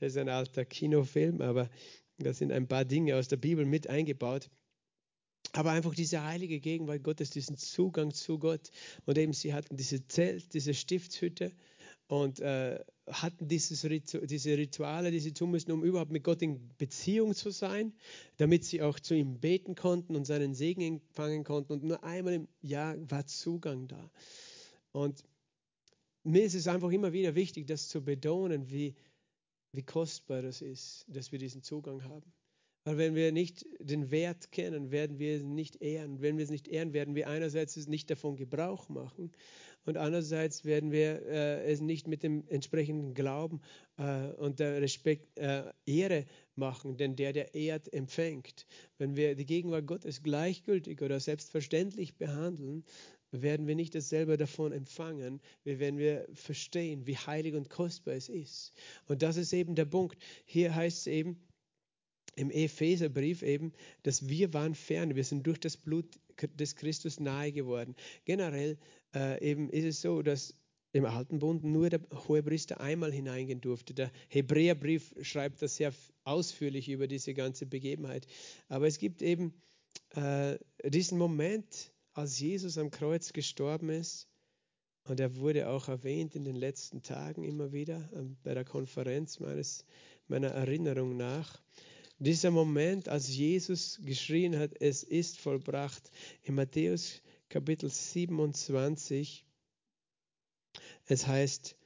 Das 0.00 0.12
ist 0.12 0.18
ein 0.18 0.28
alter 0.28 0.64
Kinofilm, 0.64 1.40
aber 1.40 1.70
da 2.18 2.32
sind 2.32 2.52
ein 2.52 2.66
paar 2.66 2.84
Dinge 2.84 3.16
aus 3.16 3.28
der 3.28 3.36
Bibel 3.36 3.64
mit 3.64 3.88
eingebaut. 3.88 4.50
Aber 5.52 5.70
einfach 5.70 5.94
diese 5.94 6.22
heilige 6.22 6.60
Gegenwart 6.60 7.02
Gottes, 7.02 7.30
diesen 7.30 7.56
Zugang 7.56 8.12
zu 8.12 8.38
Gott. 8.38 8.70
Und 9.06 9.16
eben 9.16 9.32
sie 9.32 9.54
hatten 9.54 9.76
diese 9.76 10.06
Zelt, 10.06 10.52
diese 10.52 10.74
Stiftshütte 10.74 11.52
und 12.08 12.40
äh, 12.40 12.78
hatten 13.08 13.48
dieses 13.48 13.84
Ritu 13.84 14.18
diese 14.26 14.56
Rituale, 14.56 15.10
die 15.10 15.20
sie 15.20 15.32
tun 15.32 15.50
müssen, 15.50 15.72
um 15.72 15.84
überhaupt 15.84 16.10
mit 16.10 16.24
Gott 16.24 16.42
in 16.42 16.70
Beziehung 16.76 17.34
zu 17.34 17.50
sein, 17.50 17.92
damit 18.36 18.64
sie 18.64 18.82
auch 18.82 18.98
zu 18.98 19.14
ihm 19.14 19.38
beten 19.38 19.74
konnten 19.74 20.16
und 20.16 20.24
seinen 20.24 20.54
Segen 20.54 20.82
empfangen 20.82 21.44
konnten. 21.44 21.72
Und 21.72 21.84
nur 21.84 22.02
einmal 22.02 22.34
im 22.34 22.48
Jahr 22.60 22.96
war 23.10 23.26
Zugang 23.26 23.88
da. 23.88 24.10
Und 24.92 25.24
mir 26.24 26.44
ist 26.44 26.54
es 26.54 26.66
einfach 26.66 26.90
immer 26.90 27.12
wieder 27.12 27.34
wichtig, 27.34 27.66
das 27.66 27.88
zu 27.88 28.02
betonen, 28.02 28.70
wie, 28.70 28.94
wie 29.72 29.82
kostbar 29.82 30.42
das 30.42 30.62
ist, 30.62 31.04
dass 31.08 31.30
wir 31.30 31.38
diesen 31.38 31.62
Zugang 31.62 32.02
haben. 32.04 32.32
Weil 32.84 32.98
wenn 32.98 33.14
wir 33.16 33.32
nicht 33.32 33.66
den 33.80 34.12
Wert 34.12 34.52
kennen, 34.52 34.92
werden 34.92 35.18
wir 35.18 35.36
es 35.36 35.42
nicht 35.42 35.82
ehren. 35.82 36.20
Wenn 36.20 36.38
wir 36.38 36.44
es 36.44 36.50
nicht 36.50 36.68
ehren, 36.68 36.92
werden 36.92 37.16
wir 37.16 37.28
einerseits 37.28 37.76
nicht 37.88 38.10
davon 38.10 38.36
Gebrauch 38.36 38.88
machen 38.88 39.32
und 39.86 39.96
andererseits 39.96 40.64
werden 40.64 40.92
wir 40.92 41.22
äh, 41.26 41.72
es 41.72 41.80
nicht 41.80 42.08
mit 42.08 42.22
dem 42.22 42.44
entsprechenden 42.48 43.14
Glauben 43.14 43.60
äh, 43.96 44.26
und 44.32 44.58
der 44.58 44.82
Respekt, 44.82 45.38
äh, 45.38 45.62
Ehre 45.86 46.26
machen, 46.56 46.96
denn 46.96 47.16
der, 47.16 47.32
der 47.32 47.54
ehrt, 47.54 47.92
empfängt. 47.92 48.66
Wenn 48.98 49.16
wir 49.16 49.34
die 49.36 49.46
Gegenwart 49.46 49.86
Gottes 49.86 50.22
gleichgültig 50.22 51.02
oder 51.02 51.20
selbstverständlich 51.20 52.16
behandeln, 52.16 52.84
werden 53.30 53.66
wir 53.66 53.74
nicht 53.74 53.94
dasselbe 53.94 54.36
davon 54.36 54.72
empfangen, 54.72 55.40
wie 55.64 55.78
wenn 55.78 55.98
wir 55.98 56.26
verstehen, 56.34 57.06
wie 57.06 57.16
heilig 57.16 57.54
und 57.54 57.70
kostbar 57.70 58.14
es 58.14 58.28
ist. 58.28 58.72
Und 59.06 59.22
das 59.22 59.36
ist 59.36 59.52
eben 59.52 59.74
der 59.74 59.84
Punkt. 59.84 60.16
Hier 60.44 60.74
heißt 60.74 60.98
es 60.98 61.06
eben, 61.06 61.40
im 62.36 62.50
Epheserbrief 62.50 63.42
eben, 63.42 63.72
dass 64.02 64.28
wir 64.28 64.52
waren 64.52 64.74
fern, 64.74 65.16
wir 65.16 65.24
sind 65.24 65.46
durch 65.46 65.58
das 65.58 65.76
Blut 65.76 66.06
des 66.54 66.76
Christus 66.76 67.20
nahe 67.20 67.52
geworden. 67.52 67.94
Generell 68.24 68.78
äh, 69.14 69.42
eben 69.42 69.70
ist 69.70 69.84
es 69.84 70.00
so, 70.00 70.22
dass 70.22 70.54
im 70.92 71.04
Alten 71.04 71.38
Bund 71.38 71.62
nur 71.62 71.90
der 71.90 72.00
Hohepriester 72.26 72.80
einmal 72.80 73.12
hineingehen 73.12 73.60
durfte. 73.60 73.92
Der 73.92 74.10
Hebräerbrief 74.28 75.14
schreibt 75.20 75.60
das 75.60 75.76
sehr 75.76 75.92
ausführlich 76.24 76.88
über 76.88 77.06
diese 77.06 77.34
ganze 77.34 77.66
Begebenheit. 77.66 78.26
Aber 78.68 78.86
es 78.86 78.98
gibt 78.98 79.20
eben 79.20 79.52
äh, 80.14 80.58
diesen 80.84 81.18
Moment, 81.18 81.92
als 82.14 82.40
Jesus 82.40 82.78
am 82.78 82.90
Kreuz 82.90 83.32
gestorben 83.32 83.90
ist, 83.90 84.28
und 85.08 85.20
er 85.20 85.36
wurde 85.36 85.68
auch 85.68 85.88
erwähnt 85.88 86.34
in 86.34 86.44
den 86.44 86.56
letzten 86.56 87.02
Tagen 87.02 87.44
immer 87.44 87.72
wieder 87.72 88.08
ähm, 88.12 88.36
bei 88.42 88.54
der 88.54 88.64
Konferenz 88.64 89.38
meines, 89.38 89.84
meiner 90.26 90.48
Erinnerung 90.48 91.16
nach. 91.16 91.62
Dieser 92.18 92.50
Moment, 92.50 93.08
als 93.08 93.28
Jesus 93.28 94.00
geschrien 94.02 94.58
hat, 94.58 94.80
es 94.80 95.02
ist 95.02 95.38
vollbracht, 95.38 96.10
in 96.42 96.54
Matthäus 96.54 97.20
Kapitel 97.50 97.90
27, 97.90 99.44
es 101.04 101.26
heißt 101.26 101.76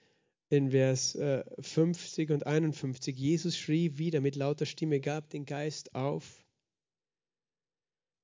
in 0.49 0.71
Vers 0.71 1.19
50 1.61 2.31
äh, 2.31 2.33
und 2.33 2.47
51, 2.47 3.17
Jesus 3.17 3.57
schrie 3.57 3.99
wieder 3.99 4.21
mit 4.21 4.37
lauter 4.37 4.67
Stimme, 4.67 5.01
gab 5.01 5.31
den 5.31 5.47
Geist 5.47 5.95
auf. 5.95 6.45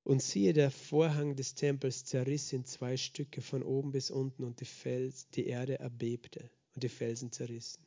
Und 0.04 0.22
siehe, 0.22 0.52
der 0.52 0.70
Vorhang 0.70 1.34
des 1.34 1.54
Tempels 1.54 2.04
zerriss 2.04 2.52
in 2.52 2.64
zwei 2.64 2.96
Stücke 2.96 3.40
von 3.40 3.64
oben 3.64 3.90
bis 3.90 4.12
unten 4.12 4.44
und 4.44 4.60
die, 4.60 4.64
Fels, 4.64 5.28
die 5.30 5.46
Erde 5.46 5.80
erbebte 5.80 6.50
und 6.75 6.84
die 6.84 6.88
Felsen 6.88 7.32
zerrissen. 7.32 7.85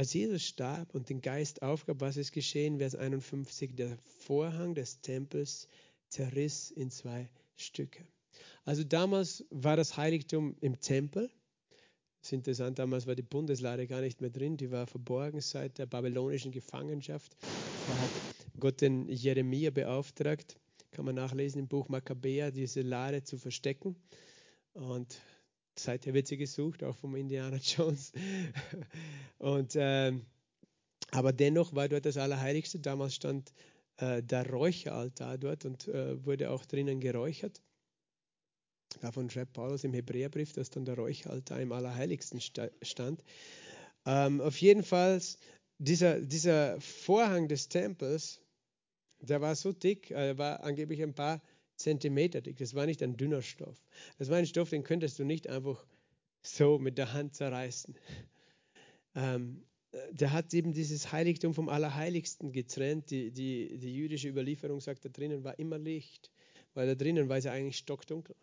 Als 0.00 0.14
Jesus 0.14 0.46
starb 0.46 0.94
und 0.94 1.10
den 1.10 1.20
Geist 1.20 1.60
aufgab, 1.60 2.00
was 2.00 2.16
ist 2.16 2.32
geschehen? 2.32 2.78
Vers 2.78 2.94
51, 2.94 3.76
der 3.76 3.98
Vorhang 4.20 4.74
des 4.74 5.02
Tempels 5.02 5.68
zerriss 6.08 6.70
in 6.70 6.90
zwei 6.90 7.28
Stücke. 7.54 8.06
Also 8.64 8.82
damals 8.82 9.44
war 9.50 9.76
das 9.76 9.98
Heiligtum 9.98 10.56
im 10.62 10.80
Tempel. 10.80 11.30
Das 12.22 12.28
ist 12.28 12.32
interessant, 12.32 12.78
damals 12.78 13.06
war 13.06 13.14
die 13.14 13.20
Bundeslade 13.20 13.86
gar 13.86 14.00
nicht 14.00 14.22
mehr 14.22 14.30
drin, 14.30 14.56
die 14.56 14.70
war 14.70 14.86
verborgen 14.86 15.42
seit 15.42 15.76
der 15.76 15.84
babylonischen 15.84 16.50
Gefangenschaft. 16.50 17.36
Da 17.42 17.98
hat 17.98 18.58
Gott 18.58 18.80
den 18.80 19.06
Jeremia 19.06 19.68
beauftragt, 19.68 20.56
kann 20.92 21.04
man 21.04 21.16
nachlesen 21.16 21.60
im 21.60 21.68
Buch 21.68 21.90
Makkabäer, 21.90 22.50
diese 22.52 22.80
Lade 22.80 23.22
zu 23.22 23.36
verstecken. 23.36 23.96
Und 24.72 25.20
Seither 25.78 26.14
wird 26.14 26.26
sie 26.26 26.36
gesucht, 26.36 26.84
auch 26.84 26.96
vom 26.96 27.16
Indiana 27.16 27.56
Jones. 27.62 28.12
Und, 29.38 29.76
äh, 29.76 30.12
aber 31.10 31.32
dennoch 31.32 31.74
war 31.74 31.88
dort 31.88 32.06
das 32.06 32.16
Allerheiligste. 32.16 32.78
Damals 32.78 33.14
stand 33.14 33.52
äh, 33.96 34.22
der 34.22 34.48
Räucheraltar 34.48 35.38
dort 35.38 35.64
und 35.64 35.88
äh, 35.88 36.24
wurde 36.24 36.50
auch 36.50 36.64
drinnen 36.66 37.00
geräuchert. 37.00 37.60
Davon 39.00 39.30
schreibt 39.30 39.52
Paulus 39.52 39.84
im 39.84 39.94
Hebräerbrief, 39.94 40.52
dass 40.52 40.70
dann 40.70 40.84
der 40.84 40.96
Räucheraltar 40.96 41.60
im 41.60 41.72
Allerheiligsten 41.72 42.40
stand. 42.40 43.22
Ähm, 44.04 44.40
auf 44.40 44.60
jeden 44.60 44.82
Fall, 44.82 45.20
dieser, 45.78 46.20
dieser 46.20 46.80
Vorhang 46.80 47.48
des 47.48 47.68
Tempels, 47.68 48.40
der 49.20 49.40
war 49.40 49.54
so 49.54 49.72
dick, 49.72 50.10
er 50.10 50.38
war 50.38 50.62
angeblich 50.64 51.02
ein 51.02 51.14
paar 51.14 51.40
Zentimeter 51.80 52.40
dick. 52.40 52.56
Das 52.58 52.74
war 52.74 52.86
nicht 52.86 53.02
ein 53.02 53.16
dünner 53.16 53.42
Stoff. 53.42 53.76
Das 54.18 54.28
war 54.30 54.36
ein 54.36 54.46
Stoff, 54.46 54.70
den 54.70 54.84
könntest 54.84 55.18
du 55.18 55.24
nicht 55.24 55.48
einfach 55.48 55.84
so 56.42 56.78
mit 56.78 56.98
der 56.98 57.12
Hand 57.12 57.34
zerreißen. 57.34 57.96
Ähm, 59.14 59.64
der 60.12 60.32
hat 60.32 60.54
eben 60.54 60.72
dieses 60.72 61.10
Heiligtum 61.10 61.52
vom 61.54 61.68
Allerheiligsten 61.68 62.52
getrennt. 62.52 63.10
Die, 63.10 63.32
die, 63.32 63.78
die 63.78 63.94
jüdische 63.94 64.28
Überlieferung 64.28 64.80
sagt, 64.80 65.04
da 65.04 65.08
drinnen 65.08 65.42
war 65.42 65.58
immer 65.58 65.78
Licht, 65.78 66.30
weil 66.74 66.86
da 66.86 66.94
drinnen 66.94 67.28
war 67.28 67.38
es 67.38 67.44
ja 67.44 67.52
eigentlich 67.52 67.78
stockdunkel. 67.78 68.36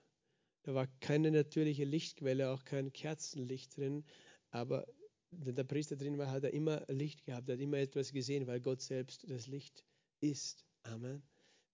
Da 0.64 0.74
war 0.74 0.88
keine 1.00 1.32
natürliche 1.32 1.86
Lichtquelle, 1.86 2.50
auch 2.50 2.66
kein 2.66 2.92
Kerzenlicht 2.92 3.78
drin, 3.78 4.04
aber 4.52 4.86
wenn 5.32 5.56
der 5.56 5.64
Priester 5.64 5.96
drin 5.96 6.18
war, 6.18 6.30
hat 6.30 6.44
er 6.44 6.54
immer 6.54 6.84
Licht 6.90 7.24
gehabt, 7.24 7.50
hat 7.50 7.60
immer 7.60 7.78
etwas 7.78 8.12
gesehen, 8.12 8.48
weil 8.48 8.60
Gott 8.60 8.82
selbst 8.82 9.30
das 9.30 9.48
Licht 9.48 9.86
ist. 10.20 10.66
Amen 10.84 11.22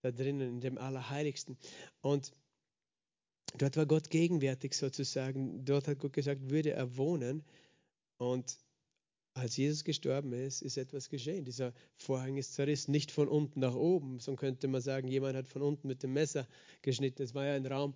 da 0.04 0.12
drinnen, 0.12 0.50
in 0.50 0.62
dem 0.62 0.78
Allerheiligsten. 0.78 1.58
Und 2.02 2.34
dort 3.58 3.78
war 3.78 3.86
Gott 3.86 4.10
gegenwärtig 4.10 4.76
sozusagen. 4.76 5.66
Dort 5.66 5.88
hat 5.88 6.00
Gott 6.00 6.14
gesagt, 6.14 6.50
würde 6.50 6.72
er 6.72 6.98
wohnen. 6.98 7.44
Und 8.18 8.58
als 9.34 9.58
Jesus 9.58 9.84
gestorben 9.84 10.34
ist, 10.34 10.62
ist 10.62 10.78
etwas 10.78 11.10
geschehen. 11.10 11.46
Dieser 11.46 11.74
Vorhang 11.96 12.38
ist 12.38 12.54
zerrissen, 12.54 12.92
nicht 12.92 13.12
von 13.12 13.28
unten 13.28 13.62
nach 13.62 13.76
oben. 13.76 14.20
So 14.20 14.36
könnte 14.36 14.68
man 14.68 14.82
sagen, 14.82 15.08
jemand 15.08 15.36
hat 15.36 15.48
von 15.48 15.62
unten 15.62 15.88
mit 15.88 16.04
dem 16.04 16.14
Messer 16.14 16.48
geschnitten. 16.82 17.24
Es 17.24 17.34
war 17.34 17.46
ja 17.46 17.54
ein 17.56 17.66
Raum 17.66 17.96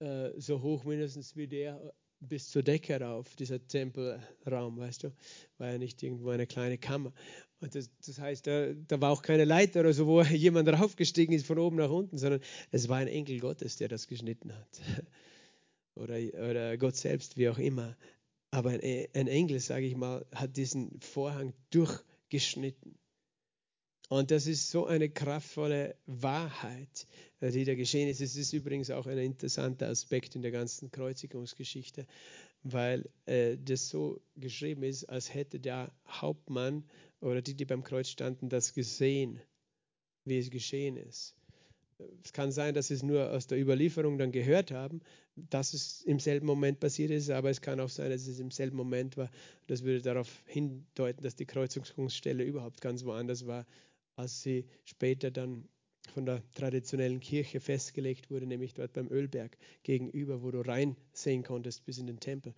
äh, 0.00 0.30
so 0.36 0.60
hoch 0.60 0.84
mindestens 0.84 1.36
wie 1.36 1.46
der 1.46 1.94
bis 2.20 2.50
zur 2.50 2.62
Decke 2.62 3.00
rauf, 3.00 3.34
dieser 3.36 3.66
Tempelraum, 3.66 4.78
weißt 4.78 5.04
du, 5.04 5.12
war 5.58 5.72
ja 5.72 5.78
nicht 5.78 6.02
irgendwo 6.02 6.30
eine 6.30 6.46
kleine 6.46 6.78
Kammer. 6.78 7.12
Und 7.60 7.74
das, 7.74 7.90
das 8.04 8.18
heißt, 8.18 8.46
da, 8.46 8.72
da, 8.72 9.00
war 9.00 9.10
auch 9.10 9.22
keine 9.22 9.44
Leiter 9.44 9.80
oder 9.80 9.92
so, 9.92 10.06
wo 10.06 10.22
jemand 10.22 10.68
raufgestiegen 10.68 11.34
ist 11.34 11.46
von 11.46 11.58
oben 11.58 11.76
nach 11.76 11.90
unten, 11.90 12.18
sondern 12.18 12.40
es 12.70 12.88
war 12.88 12.98
ein 12.98 13.08
Engel 13.08 13.40
Gottes, 13.40 13.76
der 13.76 13.88
das 13.88 14.06
geschnitten 14.06 14.52
hat. 14.52 14.80
Oder, 15.96 16.16
oder 16.16 16.76
Gott 16.76 16.96
selbst, 16.96 17.36
wie 17.36 17.48
auch 17.48 17.58
immer. 17.58 17.96
Aber 18.50 18.70
ein, 18.70 19.06
ein 19.14 19.28
Engel, 19.28 19.60
sage 19.60 19.86
ich 19.86 19.94
mal, 19.94 20.26
hat 20.34 20.56
diesen 20.56 20.98
Vorhang 20.98 21.54
durchgeschnitten. 21.70 22.98
Und 24.08 24.32
das 24.32 24.48
ist 24.48 24.70
so 24.70 24.86
eine 24.86 25.08
kraftvolle 25.08 25.96
Wahrheit, 26.06 27.06
die 27.50 27.64
da 27.64 27.74
geschehen 27.74 28.08
ist. 28.08 28.20
Es 28.20 28.36
ist 28.36 28.52
übrigens 28.52 28.90
auch 28.90 29.06
ein 29.06 29.18
interessanter 29.18 29.88
Aspekt 29.88 30.34
in 30.34 30.42
der 30.42 30.50
ganzen 30.50 30.90
Kreuzigungsgeschichte, 30.90 32.06
weil 32.62 33.08
äh, 33.26 33.56
das 33.62 33.88
so 33.88 34.20
geschrieben 34.36 34.82
ist, 34.82 35.04
als 35.04 35.32
hätte 35.32 35.60
der 35.60 35.92
Hauptmann 36.08 36.84
oder 37.20 37.42
die, 37.42 37.54
die 37.54 37.64
beim 37.64 37.84
Kreuz 37.84 38.08
standen, 38.08 38.48
das 38.48 38.74
gesehen, 38.74 39.40
wie 40.24 40.38
es 40.38 40.50
geschehen 40.50 40.96
ist. 40.96 41.34
Es 42.24 42.32
kann 42.32 42.50
sein, 42.50 42.74
dass 42.74 42.88
sie 42.88 42.94
es 42.94 43.02
nur 43.02 43.30
aus 43.30 43.46
der 43.46 43.60
Überlieferung 43.60 44.18
dann 44.18 44.32
gehört 44.32 44.72
haben, 44.72 45.00
dass 45.36 45.74
es 45.74 46.02
im 46.02 46.18
selben 46.18 46.46
Moment 46.46 46.80
passiert 46.80 47.10
ist, 47.10 47.30
aber 47.30 47.50
es 47.50 47.60
kann 47.60 47.80
auch 47.80 47.88
sein, 47.88 48.10
dass 48.10 48.26
es 48.26 48.40
im 48.40 48.50
selben 48.50 48.76
Moment 48.76 49.16
war. 49.16 49.30
Das 49.66 49.84
würde 49.84 50.02
darauf 50.02 50.42
hindeuten, 50.46 51.22
dass 51.22 51.36
die 51.36 51.46
Kreuzigungsstelle 51.46 52.42
überhaupt 52.42 52.80
ganz 52.80 53.04
woanders 53.04 53.46
war, 53.46 53.66
als 54.16 54.42
sie 54.42 54.66
später 54.84 55.30
dann 55.30 55.68
von 56.12 56.26
der 56.26 56.42
traditionellen 56.54 57.20
Kirche 57.20 57.60
festgelegt 57.60 58.30
wurde, 58.30 58.46
nämlich 58.46 58.74
dort 58.74 58.92
beim 58.92 59.08
Ölberg 59.10 59.56
gegenüber, 59.82 60.42
wo 60.42 60.50
du 60.50 60.60
reinsehen 60.60 61.42
konntest 61.42 61.84
bis 61.84 61.98
in 61.98 62.06
den 62.06 62.20
Tempel. 62.20 62.54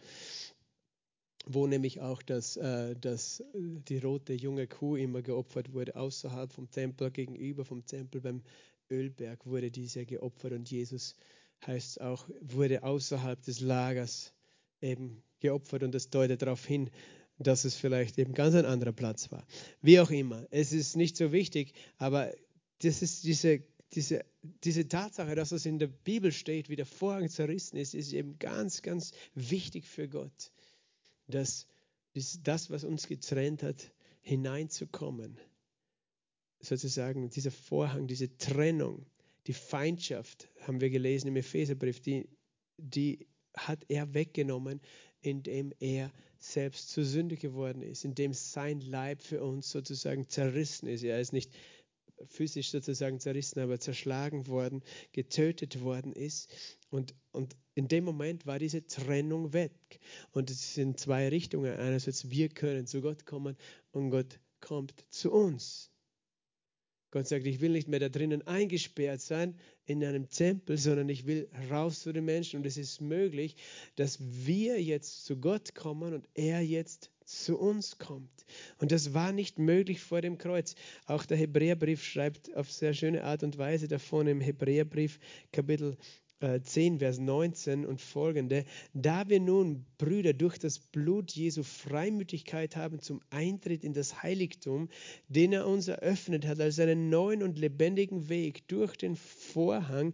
Wo 1.47 1.67
nämlich 1.67 2.01
auch 2.01 2.23
das, 2.23 2.57
äh, 2.57 2.97
das, 3.01 3.43
die 3.55 3.99
rote 3.99 4.33
junge 4.33 4.67
Kuh 4.67 4.97
immer 4.97 5.23
geopfert 5.23 5.73
wurde, 5.73 5.95
außerhalb 5.97 6.53
vom 6.53 6.71
Tempel, 6.71 7.11
gegenüber 7.11 7.65
vom 7.65 7.87
Tempel 7.87 8.21
beim 8.21 8.43
Ölberg 8.91 9.47
wurde 9.47 9.71
diese 9.71 10.05
geopfert 10.05 10.53
und 10.53 10.71
Jesus 10.71 11.17
heißt 11.67 12.01
auch, 12.01 12.29
wurde 12.41 12.83
außerhalb 12.83 13.41
des 13.43 13.61
Lagers 13.61 14.33
eben 14.81 15.23
geopfert 15.41 15.83
und 15.83 15.95
das 15.95 16.11
deutet 16.11 16.43
darauf 16.43 16.65
hin, 16.65 16.91
dass 17.39 17.65
es 17.65 17.75
vielleicht 17.75 18.19
eben 18.19 18.35
ganz 18.35 18.55
ein 18.55 18.65
anderer 18.65 18.93
Platz 18.93 19.31
war. 19.31 19.47
Wie 19.83 20.01
auch 20.01 20.11
immer, 20.11 20.47
es 20.51 20.73
ist 20.73 20.97
nicht 20.97 21.17
so 21.17 21.33
wichtig, 21.33 21.73
aber 21.99 22.33
das 22.83 23.03
ist 23.03 23.25
diese, 23.25 23.63
diese, 23.93 24.25
diese 24.65 24.89
Tatsache, 24.89 25.35
dass 25.35 25.53
es 25.53 25.67
in 25.67 25.79
der 25.79 25.87
Bibel 25.87 26.33
steht, 26.33 26.69
wie 26.69 26.77
der 26.77 26.87
Vorhang 26.87 27.29
zerrissen 27.29 27.77
ist, 27.77 27.95
ist 27.95 28.13
eben 28.13 28.39
ganz, 28.39 28.83
ganz 28.83 29.13
wichtig 29.35 29.87
für 29.87 30.09
Gott, 30.09 30.53
dass 31.27 31.67
das, 32.43 32.71
was 32.71 32.85
uns 32.85 33.07
getrennt 33.07 33.63
hat, 33.63 33.93
hineinzukommen. 34.23 35.39
Sozusagen 36.61 37.29
dieser 37.31 37.51
Vorhang, 37.51 38.07
diese 38.07 38.37
Trennung, 38.39 39.07
die 39.47 39.53
Feindschaft, 39.53 40.49
haben 40.63 40.81
wir 40.81 40.91
gelesen 40.91 41.29
im 41.29 41.37
Epheserbrief, 41.37 42.01
die, 42.01 42.29
die 42.79 43.27
hat 43.55 43.85
er 43.89 44.15
weggenommen, 44.15 44.81
indem 45.21 45.73
er 45.79 46.13
selbst 46.39 46.91
zur 46.91 47.05
Sünde 47.05 47.37
geworden 47.37 47.83
ist, 47.83 48.05
indem 48.05 48.33
sein 48.33 48.81
Leib 48.81 49.23
für 49.23 49.43
uns 49.43 49.71
sozusagen 49.71 50.29
zerrissen 50.29 50.89
ist. 50.89 51.03
Er 51.03 51.21
ist 51.21 51.33
nicht 51.33 51.53
physisch 52.29 52.71
sozusagen 52.71 53.21
zerrissen, 53.21 53.61
aber 53.61 53.79
zerschlagen 53.79 54.47
worden, 54.47 54.83
getötet 55.13 55.81
worden 55.81 56.13
ist. 56.13 56.51
Und, 56.91 57.15
und 57.33 57.57
in 57.75 57.89
dem 57.89 58.05
Moment 58.05 58.47
war 58.47 58.59
diese 58.59 58.87
Trennung 58.87 59.53
weg. 59.53 59.73
Und 60.33 60.51
es 60.51 60.75
sind 60.75 60.99
zwei 60.99 61.29
Richtungen. 61.29 61.75
Einerseits, 61.75 62.31
wir 62.31 62.49
können 62.49 62.87
zu 62.87 63.01
Gott 63.01 63.27
kommen 63.27 63.57
und 63.93 64.11
Gott 64.11 64.41
kommt 64.61 64.95
zu 65.11 65.31
uns. 65.31 65.91
Gott 67.11 67.29
sagt, 67.29 67.47
ich 67.47 67.61
will 67.61 67.71
nicht 67.71 67.89
mehr 67.89 68.01
da 68.01 68.09
drinnen 68.09 68.47
eingesperrt 68.47 69.21
sein 69.21 69.59
in 69.85 70.05
einem 70.05 70.29
Tempel, 70.29 70.77
sondern 70.77 71.09
ich 71.09 71.25
will 71.27 71.49
raus 71.71 72.01
zu 72.01 72.13
den 72.13 72.25
Menschen. 72.25 72.59
Und 72.59 72.67
es 72.67 72.77
ist 72.77 73.01
möglich, 73.01 73.57
dass 73.95 74.19
wir 74.21 74.83
jetzt 74.83 75.25
zu 75.25 75.39
Gott 75.39 75.75
kommen 75.75 76.13
und 76.13 76.29
er 76.35 76.61
jetzt 76.61 77.11
zu 77.27 77.59
uns 77.59 77.99
kommt. 77.99 78.47
Und 78.79 78.93
das 78.93 79.13
war 79.13 79.33
nicht 79.33 79.59
möglich 79.59 80.01
vor 80.01 80.21
dem 80.21 80.39
Kreuz. 80.39 80.75
Auch 81.07 81.27
der 81.27 81.37
Hebräerbrief 81.37 82.03
schreibt 82.03 82.55
auf 82.57 82.71
sehr 82.71 82.95
schöne 82.95 83.25
Art 83.25 83.43
und 83.43 83.59
Weise 83.59 83.89
davon 83.89 84.27
im 84.27 84.41
Hebräerbrief 84.41 85.19
Kapitel 85.53 85.97
10, 86.41 86.97
äh, 86.97 86.99
Vers 86.99 87.19
19 87.19 87.87
und 87.87 88.01
folgende. 88.01 88.65
Da 88.93 89.29
wir 89.29 89.41
nun, 89.41 89.87
Brüder, 89.99 90.35
durch 90.35 90.59
das 90.59 90.79
Blut 90.79 91.33
Jesu 91.33 91.63
Freimütigkeit 91.63 92.77
haben 92.77 93.01
zum 93.01 93.21
Eintritt 93.31 93.85
in 93.85 93.95
das 93.95 94.23
Heiligtum, 94.23 94.89
den 95.29 95.53
er 95.53 95.67
uns 95.67 95.89
eröffnet 95.89 96.47
hat, 96.47 96.61
als 96.61 96.79
einen 96.79 97.09
neuen 97.09 97.43
und 97.43 97.59
lebendigen 97.59 98.29
Weg 98.29 98.69
durch 98.69 98.97
den 98.97 99.17
Vorhang. 99.17 100.13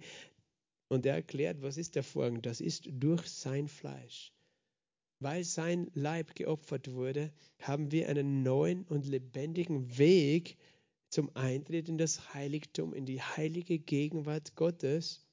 Und 0.88 1.06
er 1.06 1.14
erklärt, 1.14 1.60
was 1.60 1.76
ist 1.76 1.96
der 1.96 2.04
Vorhang? 2.04 2.40
Das 2.42 2.60
ist 2.60 2.88
durch 2.90 3.26
sein 3.26 3.66
Fleisch. 3.66 4.32
Weil 5.22 5.44
sein 5.44 5.88
Leib 5.94 6.34
geopfert 6.34 6.92
wurde, 6.92 7.32
haben 7.60 7.92
wir 7.92 8.08
einen 8.08 8.42
neuen 8.42 8.82
und 8.84 9.06
lebendigen 9.06 9.96
Weg 9.96 10.56
zum 11.10 11.30
Eintritt 11.36 11.88
in 11.88 11.96
das 11.96 12.34
Heiligtum, 12.34 12.92
in 12.92 13.06
die 13.06 13.20
heilige 13.20 13.78
Gegenwart 13.78 14.56
Gottes. 14.56 15.24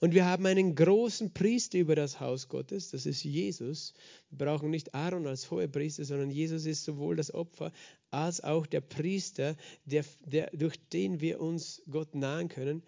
Und 0.00 0.12
wir 0.12 0.26
haben 0.26 0.44
einen 0.44 0.74
großen 0.74 1.32
Priester 1.32 1.78
über 1.78 1.96
das 1.96 2.20
Haus 2.20 2.48
Gottes, 2.48 2.90
das 2.90 3.06
ist 3.06 3.24
Jesus. 3.24 3.94
Wir 4.28 4.44
brauchen 4.44 4.68
nicht 4.68 4.94
Aaron 4.94 5.26
als 5.26 5.50
hoher 5.50 5.68
Priester, 5.68 6.04
sondern 6.04 6.30
Jesus 6.30 6.66
ist 6.66 6.84
sowohl 6.84 7.16
das 7.16 7.32
Opfer 7.32 7.72
als 8.10 8.42
auch 8.42 8.66
der 8.66 8.82
Priester, 8.82 9.56
der, 9.86 10.04
der, 10.26 10.50
durch 10.52 10.76
den 10.90 11.20
wir 11.22 11.40
uns 11.40 11.82
Gott 11.90 12.14
nahen 12.14 12.48
können 12.48 12.82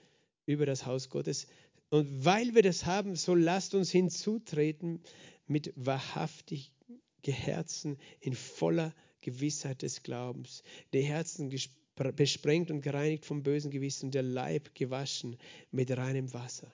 über 0.45 0.67
das 0.67 0.85
Haus 0.85 1.09
Gottes. 1.09 1.47
Und 1.89 2.25
weil 2.25 2.55
wir 2.55 2.63
das 2.63 2.85
haben, 2.85 3.17
so 3.17 3.35
lasst 3.35 3.75
uns 3.75 3.91
hinzutreten 3.91 5.01
mit 5.47 5.73
wahrhaftigen 5.77 6.73
Herzen 7.25 7.99
in 8.21 8.35
voller 8.35 8.95
Gewissheit 9.21 9.83
des 9.83 10.03
Glaubens, 10.03 10.63
die 10.93 11.03
Herzen 11.03 11.53
besprengt 12.15 12.71
und 12.71 12.83
gereinigt 12.83 13.25
vom 13.25 13.43
bösen 13.43 13.71
Gewissen, 13.71 14.11
der 14.11 14.23
Leib 14.23 14.75
gewaschen 14.75 15.37
mit 15.71 15.91
reinem 15.91 16.33
Wasser. 16.33 16.73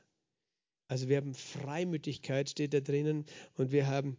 Also 0.89 1.09
wir 1.09 1.17
haben 1.17 1.35
Freimütigkeit, 1.35 2.51
steht 2.51 2.75
da 2.75 2.81
drinnen, 2.81 3.25
und 3.55 3.73
wir 3.73 3.87
haben, 3.87 4.19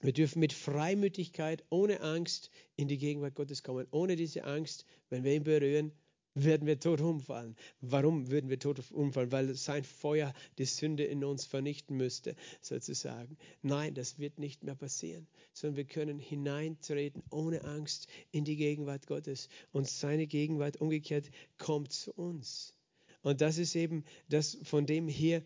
wir 0.00 0.12
dürfen 0.12 0.40
mit 0.40 0.52
Freimütigkeit, 0.52 1.64
ohne 1.70 2.00
Angst 2.00 2.50
in 2.74 2.88
die 2.88 2.98
Gegenwart 2.98 3.36
Gottes 3.36 3.62
kommen, 3.62 3.86
ohne 3.92 4.16
diese 4.16 4.42
Angst, 4.44 4.86
wenn 5.08 5.22
wir 5.22 5.34
ihn 5.34 5.44
berühren, 5.44 5.92
werden 6.36 6.66
wir 6.66 6.78
tot 6.78 7.00
umfallen. 7.00 7.56
Warum 7.80 8.30
würden 8.30 8.50
wir 8.50 8.58
tot 8.58 8.90
umfallen? 8.92 9.32
Weil 9.32 9.54
sein 9.54 9.84
Feuer 9.84 10.32
die 10.58 10.66
Sünde 10.66 11.04
in 11.04 11.24
uns 11.24 11.46
vernichten 11.46 11.96
müsste, 11.96 12.36
sozusagen. 12.60 13.36
Nein, 13.62 13.94
das 13.94 14.18
wird 14.18 14.38
nicht 14.38 14.62
mehr 14.62 14.74
passieren, 14.74 15.26
sondern 15.52 15.76
wir 15.76 15.84
können 15.86 16.18
hineintreten 16.18 17.22
ohne 17.30 17.64
Angst 17.64 18.06
in 18.30 18.44
die 18.44 18.56
Gegenwart 18.56 19.06
Gottes. 19.06 19.48
Und 19.72 19.88
seine 19.88 20.26
Gegenwart 20.26 20.76
umgekehrt 20.76 21.30
kommt 21.56 21.92
zu 21.92 22.12
uns. 22.12 22.74
Und 23.22 23.40
das 23.40 23.58
ist 23.58 23.74
eben 23.74 24.04
das, 24.28 24.58
von 24.62 24.86
dem 24.86 25.08
hier 25.08 25.42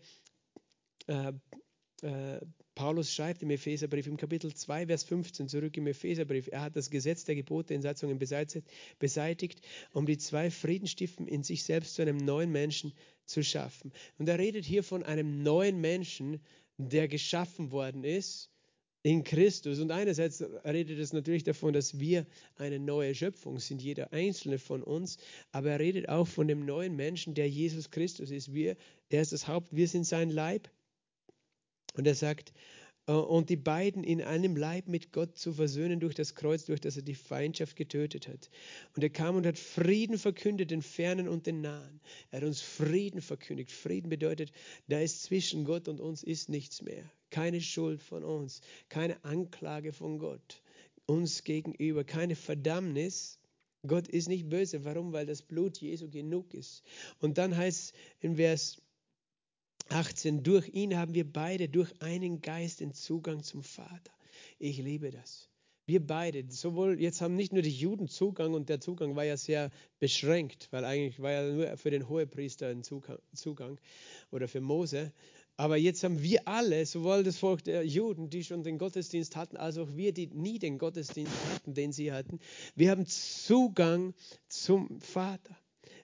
äh, 1.07 1.33
äh, 2.01 2.39
Paulus 2.75 3.13
schreibt 3.13 3.43
im 3.43 3.49
Epheserbrief 3.51 4.07
im 4.07 4.17
Kapitel 4.17 4.53
2, 4.53 4.87
Vers 4.87 5.03
15 5.03 5.49
zurück 5.49 5.75
im 5.77 5.87
Epheserbrief, 5.87 6.47
er 6.51 6.61
hat 6.61 6.75
das 6.75 6.89
Gesetz 6.89 7.25
der 7.25 7.35
Gebote 7.35 7.73
in 7.73 7.81
Satzungen 7.81 8.17
beseitigt, 8.17 9.61
um 9.93 10.05
die 10.05 10.17
zwei 10.17 10.49
Friedenstiften 10.49 11.27
in 11.27 11.43
sich 11.43 11.63
selbst 11.63 11.95
zu 11.95 12.01
einem 12.01 12.17
neuen 12.17 12.51
Menschen 12.51 12.93
zu 13.25 13.43
schaffen. 13.43 13.91
Und 14.17 14.29
er 14.29 14.39
redet 14.39 14.65
hier 14.65 14.83
von 14.83 15.03
einem 15.03 15.43
neuen 15.43 15.79
Menschen, 15.79 16.39
der 16.77 17.07
geschaffen 17.07 17.71
worden 17.71 18.03
ist 18.03 18.49
in 19.03 19.23
Christus. 19.23 19.79
Und 19.79 19.91
einerseits 19.91 20.41
redet 20.65 20.99
es 20.99 21.13
natürlich 21.13 21.43
davon, 21.43 21.73
dass 21.73 21.99
wir 21.99 22.25
eine 22.55 22.79
neue 22.79 23.15
Schöpfung 23.15 23.59
sind, 23.59 23.81
jeder 23.81 24.13
einzelne 24.13 24.59
von 24.59 24.83
uns, 24.83 25.17
aber 25.51 25.71
er 25.71 25.79
redet 25.79 26.09
auch 26.09 26.27
von 26.27 26.47
dem 26.47 26.65
neuen 26.65 26.95
Menschen, 26.95 27.33
der 27.33 27.49
Jesus 27.49 27.91
Christus 27.91 28.31
ist. 28.31 28.53
Wir, 28.53 28.75
er 29.09 29.21
ist 29.21 29.33
das 29.33 29.47
Haupt, 29.47 29.75
wir 29.75 29.87
sind 29.87 30.05
sein 30.05 30.29
Leib. 30.29 30.69
Und 31.93 32.07
er 32.07 32.15
sagt, 32.15 32.53
äh, 33.07 33.13
und 33.13 33.49
die 33.49 33.57
beiden 33.57 34.03
in 34.03 34.21
einem 34.21 34.55
Leib 34.55 34.87
mit 34.87 35.11
Gott 35.11 35.37
zu 35.37 35.53
versöhnen 35.53 35.99
durch 35.99 36.15
das 36.15 36.35
Kreuz, 36.35 36.65
durch 36.65 36.81
das 36.81 36.97
er 36.97 37.03
die 37.03 37.15
Feindschaft 37.15 37.75
getötet 37.75 38.27
hat. 38.27 38.49
Und 38.95 39.03
er 39.03 39.09
kam 39.09 39.35
und 39.35 39.45
hat 39.45 39.57
Frieden 39.57 40.17
verkündet, 40.17 40.71
den 40.71 40.81
Fernen 40.81 41.27
und 41.27 41.47
den 41.47 41.61
Nahen. 41.61 41.99
Er 42.29 42.41
hat 42.41 42.47
uns 42.47 42.61
Frieden 42.61 43.21
verkündigt. 43.21 43.71
Frieden 43.71 44.09
bedeutet, 44.09 44.51
da 44.87 44.99
ist 44.99 45.23
zwischen 45.23 45.65
Gott 45.65 45.87
und 45.87 45.99
uns 45.99 46.23
ist 46.23 46.49
nichts 46.49 46.81
mehr. 46.81 47.03
Keine 47.29 47.61
Schuld 47.61 48.01
von 48.01 48.23
uns, 48.23 48.61
keine 48.89 49.23
Anklage 49.23 49.93
von 49.93 50.19
Gott 50.19 50.61
uns 51.11 51.43
gegenüber, 51.43 52.03
keine 52.03 52.35
Verdammnis. 52.35 53.39
Gott 53.85 54.07
ist 54.07 54.29
nicht 54.29 54.49
böse. 54.49 54.85
Warum? 54.85 55.11
Weil 55.11 55.25
das 55.25 55.41
Blut 55.41 55.79
Jesu 55.79 56.09
genug 56.09 56.53
ist. 56.53 56.83
Und 57.19 57.37
dann 57.37 57.55
heißt 57.55 57.79
es 57.79 57.93
in 58.19 58.35
Vers 58.35 58.81
18, 59.91 60.43
durch 60.43 60.69
ihn 60.69 60.97
haben 60.97 61.13
wir 61.13 61.31
beide 61.31 61.67
durch 61.67 61.91
einen 62.01 62.41
Geist 62.41 62.79
den 62.79 62.93
Zugang 62.93 63.43
zum 63.43 63.61
Vater. 63.61 64.13
Ich 64.57 64.77
liebe 64.77 65.11
das. 65.11 65.49
Wir 65.85 66.05
beide, 66.05 66.45
sowohl 66.49 67.01
jetzt 67.01 67.21
haben 67.21 67.35
nicht 67.35 67.51
nur 67.51 67.63
die 67.63 67.71
Juden 67.71 68.07
Zugang 68.07 68.53
und 68.53 68.69
der 68.69 68.79
Zugang 68.79 69.15
war 69.15 69.25
ja 69.25 69.35
sehr 69.35 69.71
beschränkt, 69.99 70.69
weil 70.71 70.85
eigentlich 70.85 71.21
war 71.21 71.31
ja 71.31 71.51
nur 71.51 71.77
für 71.77 71.91
den 71.91 72.07
Hohepriester 72.07 72.67
ein 72.67 72.83
Zugang 72.83 73.79
oder 74.31 74.47
für 74.47 74.61
Mose. 74.61 75.11
Aber 75.57 75.75
jetzt 75.75 76.03
haben 76.03 76.21
wir 76.23 76.47
alle, 76.47 76.85
sowohl 76.85 77.23
das 77.23 77.37
Volk 77.37 77.63
der 77.63 77.85
Juden, 77.85 78.29
die 78.29 78.43
schon 78.43 78.63
den 78.63 78.77
Gottesdienst 78.77 79.35
hatten, 79.35 79.57
als 79.57 79.77
auch 79.77 79.89
wir, 79.95 80.13
die 80.13 80.27
nie 80.27 80.59
den 80.59 80.77
Gottesdienst 80.77 81.33
hatten, 81.53 81.73
den 81.73 81.91
sie 81.91 82.13
hatten, 82.13 82.39
wir 82.75 82.91
haben 82.91 83.05
Zugang 83.05 84.13
zum 84.47 85.01
Vater. 85.01 85.57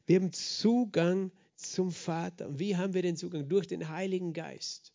Wir 0.06 0.18
haben 0.18 0.34
Zugang 0.34 1.32
zum 1.58 1.92
Vater. 1.92 2.48
Und 2.48 2.60
wie 2.60 2.76
haben 2.76 2.94
wir 2.94 3.02
den 3.02 3.18
Zugang? 3.18 3.50
Durch 3.50 3.68
den 3.68 3.90
Heiligen 3.90 4.34
Geist. 4.34 4.94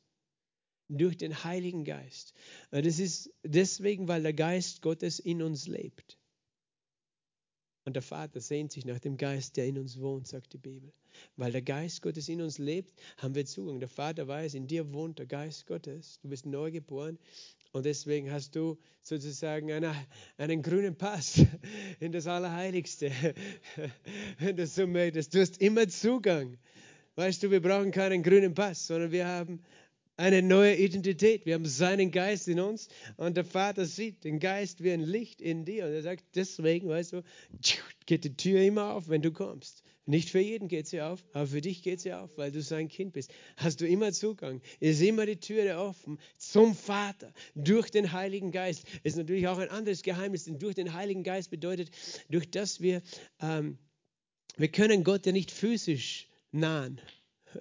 Durch 0.89 1.17
den 1.17 1.45
Heiligen 1.45 1.85
Geist. 1.85 2.35
Das 2.71 2.99
ist 2.99 3.33
deswegen, 3.43 4.09
weil 4.09 4.23
der 4.23 4.33
Geist 4.33 4.83
Gottes 4.83 5.19
in 5.19 5.43
uns 5.43 5.67
lebt. 5.67 6.19
Und 7.85 7.95
der 7.95 8.03
Vater 8.03 8.41
sehnt 8.41 8.71
sich 8.71 8.85
nach 8.85 9.01
dem 9.01 9.17
Geist, 9.17 9.57
der 9.57 9.67
in 9.67 9.77
uns 9.77 9.99
wohnt, 9.99 10.29
sagt 10.29 10.53
die 10.53 10.59
Bibel. 10.59 10.93
Weil 11.37 11.51
der 11.51 11.63
Geist 11.63 12.01
Gottes 12.01 12.29
in 12.29 12.41
uns 12.41 12.59
lebt, 12.59 12.95
haben 13.17 13.35
wir 13.35 13.45
Zugang. 13.45 13.81
Der 13.81 13.89
Vater 13.89 14.29
weiß, 14.29 14.55
in 14.55 14.69
dir 14.69 14.93
wohnt 14.93 15.19
der 15.19 15.27
Geist 15.27 15.67
Gottes. 15.67 16.21
Du 16.23 16.29
bist 16.29 16.47
neu 16.47 16.71
geboren 16.71 17.19
und 17.73 17.87
deswegen 17.87 18.31
hast 18.31 18.55
du 18.55 18.79
sozusagen 19.01 19.73
eine, 19.73 19.95
einen 20.37 20.63
grünen 20.63 20.95
Pass 20.95 21.41
in 22.01 22.13
das 22.13 22.27
Allerheiligste, 22.27 23.11
wenn 24.39 24.57
du 24.57 24.67
so 24.67 24.87
möchtest. 24.87 25.35
Du 25.35 25.41
hast 25.41 25.61
immer 25.61 25.89
Zugang. 25.89 26.59
Weißt 27.17 27.43
du, 27.43 27.51
wir 27.51 27.61
brauchen 27.61 27.91
keinen 27.91 28.23
grünen 28.23 28.55
Pass, 28.55 28.87
sondern 28.87 29.11
wir 29.11 29.27
haben 29.27 29.63
eine 30.17 30.43
neue 30.43 30.77
Identität. 30.77 31.47
Wir 31.47 31.55
haben 31.55 31.67
seinen 31.67 32.11
Geist 32.11 32.47
in 32.47 32.61
uns 32.61 32.89
und 33.17 33.37
der 33.37 33.45
Vater 33.45 33.87
sieht 33.87 34.25
den 34.25 34.39
Geist 34.39 34.83
wie 34.83 34.93
ein 34.93 35.01
Licht 35.01 35.41
in 35.41 35.65
dir. 35.65 35.87
Und 35.87 35.93
er 35.93 36.03
sagt, 36.03 36.25
deswegen, 36.35 36.89
weißt 36.89 37.15
du, 37.15 37.23
geht 38.07 38.25
die 38.25 38.37
Tür 38.37 38.61
immer 38.61 38.95
auf, 38.95 39.09
wenn 39.09 39.23
du 39.23 39.33
kommst. 39.33 39.83
Nicht 40.05 40.31
für 40.31 40.41
jeden 40.41 40.67
geht 40.67 40.89
sie 40.89 41.01
auf, 41.01 41.25
aber 41.33 41.47
für 41.47 41.61
dich 41.61 41.83
geht 41.83 42.01
sie 42.01 42.13
auf, 42.13 42.37
weil 42.37 42.51
du 42.51 42.61
sein 42.61 42.89
Kind 42.89 43.13
bist. 43.13 43.33
Hast 43.57 43.81
du 43.81 43.87
immer 43.87 44.13
Zugang, 44.13 44.61
ist 44.81 45.01
immer 45.01 45.27
die 45.27 45.39
Türe 45.39 45.79
offen 45.79 46.19
zum 46.37 46.75
Vater 46.75 47.33
durch 47.55 47.91
den 47.91 48.13
Heiligen 48.13 48.51
Geist. 48.51 48.85
Ist 49.05 49.17
natürlich 49.17 49.47
auch 49.47 49.59
ein 49.59 49.69
anderes 49.69 50.03
Geheimnis, 50.03 50.45
denn 50.45 50.59
durch 50.59 50.75
den 50.75 50.93
Heiligen 50.93 51.23
Geist 51.23 51.51
bedeutet, 51.51 51.91
durch 52.29 52.51
das 52.51 52.81
wir, 52.81 53.01
ähm, 53.41 53.79
wir 54.57 54.69
können 54.69 55.05
Gott 55.05 55.25
ja 55.25 55.33
nicht 55.33 55.53
physisch 55.53 56.29
nahen. 56.51 57.01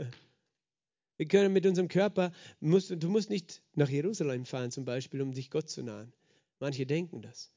Wir 1.18 1.28
können 1.28 1.54
mit 1.54 1.68
unserem 1.68 1.88
Körper, 1.88 2.32
musst, 2.62 2.90
du 2.90 3.08
musst 3.08 3.30
nicht 3.30 3.62
nach 3.76 3.90
Jerusalem 3.90 4.44
fahren 4.44 4.72
zum 4.72 4.86
Beispiel, 4.86 5.22
um 5.22 5.34
dich 5.34 5.52
Gott 5.52 5.70
zu 5.70 5.84
nahen. 5.84 6.12
Manche 6.60 6.88
denken 6.88 7.22
das, 7.22 7.54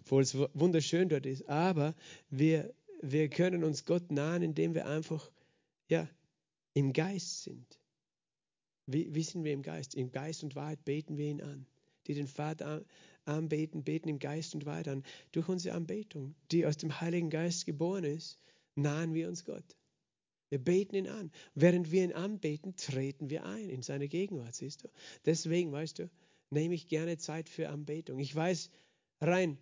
obwohl 0.00 0.22
es 0.22 0.34
wunderschön 0.34 1.10
dort 1.10 1.26
ist. 1.26 1.46
Aber 1.46 1.94
wir, 2.30 2.72
wir 3.02 3.28
können 3.28 3.64
uns 3.64 3.84
Gott 3.84 4.10
nahen, 4.10 4.42
indem 4.42 4.74
wir 4.74 4.86
einfach 4.86 5.30
ja, 5.88 6.08
im 6.72 6.92
Geist 6.92 7.42
sind. 7.42 7.78
Wie, 8.86 9.14
wie 9.14 9.22
sind 9.22 9.44
wir 9.44 9.52
im 9.52 9.62
Geist? 9.62 9.94
Im 9.94 10.10
Geist 10.10 10.42
und 10.42 10.54
Wahrheit 10.56 10.84
beten 10.84 11.16
wir 11.18 11.26
ihn 11.26 11.42
an. 11.42 11.66
die 12.06 12.14
den 12.14 12.26
Vater 12.26 12.84
anbeten, 13.24 13.84
beten 13.84 14.08
im 14.08 14.18
Geist 14.18 14.54
und 14.54 14.66
weiter. 14.66 14.92
Und 14.92 15.06
durch 15.32 15.48
unsere 15.48 15.76
Anbetung, 15.76 16.34
die 16.50 16.66
aus 16.66 16.76
dem 16.76 17.00
Heiligen 17.00 17.30
Geist 17.30 17.66
geboren 17.66 18.04
ist, 18.04 18.38
nahen 18.74 19.14
wir 19.14 19.28
uns 19.28 19.44
Gott. 19.44 19.76
Wir 20.48 20.58
beten 20.58 20.96
ihn 20.96 21.08
an. 21.08 21.30
Während 21.54 21.92
wir 21.92 22.04
ihn 22.04 22.12
anbeten, 22.12 22.76
treten 22.76 23.30
wir 23.30 23.44
ein 23.44 23.70
in 23.70 23.82
seine 23.82 24.08
Gegenwart, 24.08 24.54
siehst 24.54 24.84
du. 24.84 24.88
Deswegen, 25.24 25.72
weißt 25.72 26.00
du, 26.00 26.10
nehme 26.50 26.74
ich 26.74 26.88
gerne 26.88 27.18
Zeit 27.18 27.48
für 27.48 27.68
Anbetung. 27.68 28.18
Ich 28.18 28.34
weiß, 28.34 28.70
rein 29.20 29.58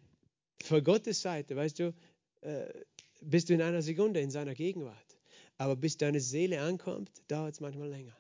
von 0.62 0.82
Gottes 0.82 1.22
Seite, 1.22 1.56
weißt 1.56 1.78
du, 1.78 1.94
äh, 2.40 2.72
bist 3.20 3.48
du 3.48 3.54
in 3.54 3.62
einer 3.62 3.82
Sekunde 3.82 4.20
in 4.20 4.30
seiner 4.30 4.54
Gegenwart. 4.54 5.18
Aber 5.58 5.76
bis 5.76 5.96
deine 5.96 6.20
Seele 6.20 6.60
ankommt, 6.60 7.10
dauert 7.28 7.54
es 7.54 7.60
manchmal 7.60 7.88
länger. 7.88 8.16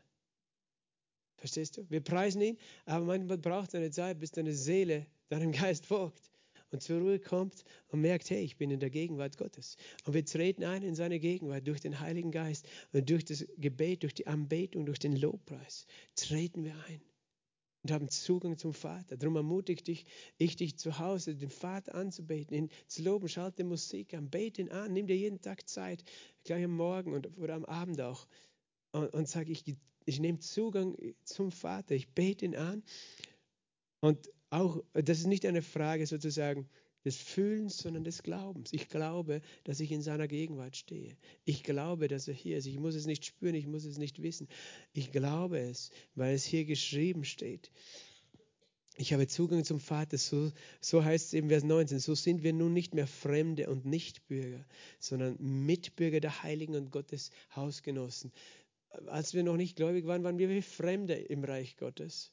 Verstehst 1.36 1.78
du? 1.78 1.86
Wir 1.88 2.02
preisen 2.02 2.42
ihn, 2.42 2.58
aber 2.84 3.06
manchmal 3.06 3.38
braucht 3.38 3.68
es 3.68 3.74
eine 3.74 3.90
Zeit, 3.90 4.18
bis 4.18 4.30
deine 4.30 4.52
Seele 4.52 5.06
deinem 5.30 5.52
Geist 5.52 5.86
folgt 5.86 6.30
und 6.70 6.82
zur 6.82 7.00
Ruhe 7.00 7.18
kommt 7.18 7.64
und 7.88 8.02
merkt, 8.02 8.28
hey, 8.30 8.42
ich 8.42 8.56
bin 8.56 8.70
in 8.70 8.80
der 8.80 8.90
Gegenwart 8.90 9.38
Gottes. 9.38 9.76
Und 10.04 10.14
wir 10.14 10.24
treten 10.24 10.64
ein 10.64 10.82
in 10.82 10.94
seine 10.94 11.18
Gegenwart 11.18 11.66
durch 11.66 11.80
den 11.80 11.98
Heiligen 12.00 12.30
Geist 12.30 12.68
und 12.92 13.08
durch 13.08 13.24
das 13.24 13.46
Gebet, 13.56 14.02
durch 14.02 14.14
die 14.14 14.26
Anbetung, 14.26 14.84
durch 14.86 14.98
den 14.98 15.16
Lobpreis 15.16 15.86
treten 16.14 16.64
wir 16.64 16.74
ein 16.88 17.00
und 17.82 17.90
haben 17.90 18.08
Zugang 18.08 18.58
zum 18.58 18.74
Vater. 18.74 19.16
Darum 19.16 19.36
ermutige 19.36 19.82
dich, 19.82 20.06
ich 20.36 20.56
dich 20.56 20.76
zu 20.76 20.98
Hause, 20.98 21.34
den 21.34 21.50
Vater 21.50 21.94
anzubeten, 21.94 22.54
ihn 22.54 22.70
zu 22.86 23.02
loben, 23.02 23.28
schalte 23.28 23.64
Musik 23.64 24.14
an, 24.14 24.28
bete 24.28 24.62
ihn 24.62 24.70
an, 24.70 24.92
nimm 24.92 25.06
dir 25.06 25.16
jeden 25.16 25.40
Tag 25.40 25.68
Zeit, 25.68 26.04
gleich 26.44 26.64
am 26.64 26.76
Morgen 26.76 27.14
und, 27.14 27.38
oder 27.38 27.54
am 27.54 27.64
Abend 27.64 28.00
auch. 28.00 28.26
Und, 28.92 29.12
und 29.14 29.28
sag, 29.28 29.48
ich, 29.48 29.64
ich 30.04 30.20
nehme 30.20 30.40
Zugang 30.40 30.96
zum 31.24 31.50
Vater, 31.50 31.94
ich 31.94 32.08
bete 32.12 32.44
ihn 32.44 32.56
an. 32.56 32.82
Und 34.00 34.30
auch, 34.50 34.82
das 34.92 35.20
ist 35.20 35.26
nicht 35.26 35.46
eine 35.46 35.62
Frage 35.62 36.06
sozusagen 36.06 36.68
des 37.04 37.16
Fühlens, 37.16 37.78
sondern 37.78 38.04
des 38.04 38.22
Glaubens. 38.22 38.72
Ich 38.72 38.88
glaube, 38.88 39.40
dass 39.64 39.80
ich 39.80 39.90
in 39.92 40.02
seiner 40.02 40.28
Gegenwart 40.28 40.76
stehe. 40.76 41.16
Ich 41.44 41.62
glaube, 41.62 42.08
dass 42.08 42.28
er 42.28 42.34
hier 42.34 42.58
ist. 42.58 42.66
Ich 42.66 42.78
muss 42.78 42.94
es 42.94 43.06
nicht 43.06 43.24
spüren, 43.24 43.54
ich 43.54 43.66
muss 43.66 43.84
es 43.84 43.98
nicht 43.98 44.22
wissen. 44.22 44.48
Ich 44.92 45.12
glaube 45.12 45.58
es, 45.58 45.90
weil 46.14 46.34
es 46.34 46.44
hier 46.44 46.64
geschrieben 46.64 47.24
steht. 47.24 47.70
Ich 48.96 49.14
habe 49.14 49.26
Zugang 49.26 49.64
zum 49.64 49.80
Vater, 49.80 50.18
so, 50.18 50.52
so 50.82 51.02
heißt 51.02 51.28
es 51.28 51.32
im 51.32 51.48
Vers 51.48 51.64
19, 51.64 52.00
so 52.00 52.14
sind 52.14 52.42
wir 52.42 52.52
nun 52.52 52.74
nicht 52.74 52.92
mehr 52.92 53.06
Fremde 53.06 53.70
und 53.70 53.86
Nichtbürger, 53.86 54.62
sondern 54.98 55.36
Mitbürger 55.38 56.20
der 56.20 56.42
Heiligen 56.42 56.74
und 56.74 56.90
Gottes 56.90 57.30
Hausgenossen. 57.56 58.30
Als 59.06 59.32
wir 59.32 59.42
noch 59.42 59.56
nicht 59.56 59.76
gläubig 59.76 60.06
waren, 60.06 60.22
waren 60.22 60.38
wir 60.38 60.50
wie 60.50 60.60
Fremde 60.60 61.14
im 61.14 61.44
Reich 61.44 61.78
Gottes. 61.78 62.32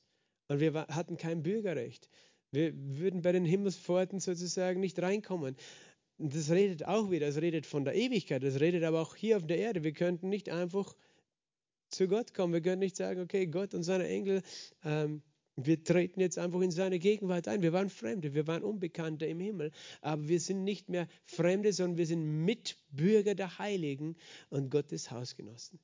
Und 0.49 0.59
wir 0.59 0.73
hatten 0.73 1.15
kein 1.15 1.43
Bürgerrecht. 1.43 2.09
Wir 2.51 2.73
würden 2.75 3.21
bei 3.21 3.31
den 3.31 3.45
Himmelspforten 3.45 4.19
sozusagen 4.19 4.79
nicht 4.79 5.01
reinkommen. 5.01 5.55
Das 6.17 6.49
redet 6.49 6.85
auch 6.85 7.11
wieder, 7.11 7.27
das 7.27 7.37
redet 7.37 7.65
von 7.65 7.85
der 7.85 7.93
Ewigkeit, 7.93 8.41
das 8.41 8.59
redet 8.59 8.83
aber 8.83 9.01
auch 9.01 9.15
hier 9.15 9.37
auf 9.37 9.45
der 9.45 9.57
Erde. 9.59 9.83
Wir 9.83 9.93
könnten 9.93 10.29
nicht 10.29 10.49
einfach 10.49 10.95
zu 11.89 12.07
Gott 12.07 12.33
kommen. 12.33 12.53
Wir 12.53 12.61
könnten 12.61 12.79
nicht 12.79 12.95
sagen, 12.95 13.21
okay, 13.21 13.45
Gott 13.47 13.73
und 13.73 13.83
seine 13.83 14.07
Engel, 14.07 14.41
ähm, 14.83 15.21
wir 15.55 15.83
treten 15.83 16.19
jetzt 16.19 16.37
einfach 16.37 16.61
in 16.61 16.71
seine 16.71 16.99
Gegenwart 16.99 17.47
ein. 17.47 17.61
Wir 17.61 17.73
waren 17.73 17.89
Fremde, 17.89 18.33
wir 18.33 18.45
waren 18.47 18.63
Unbekannte 18.63 19.25
im 19.25 19.39
Himmel, 19.39 19.71
aber 20.01 20.27
wir 20.27 20.39
sind 20.39 20.63
nicht 20.63 20.89
mehr 20.89 21.07
Fremde, 21.25 21.73
sondern 21.73 21.97
wir 21.97 22.05
sind 22.05 22.45
Mitbürger 22.45 23.33
der 23.33 23.57
Heiligen 23.57 24.15
und 24.49 24.69
Gottes 24.69 25.09
Hausgenossen. 25.09 25.79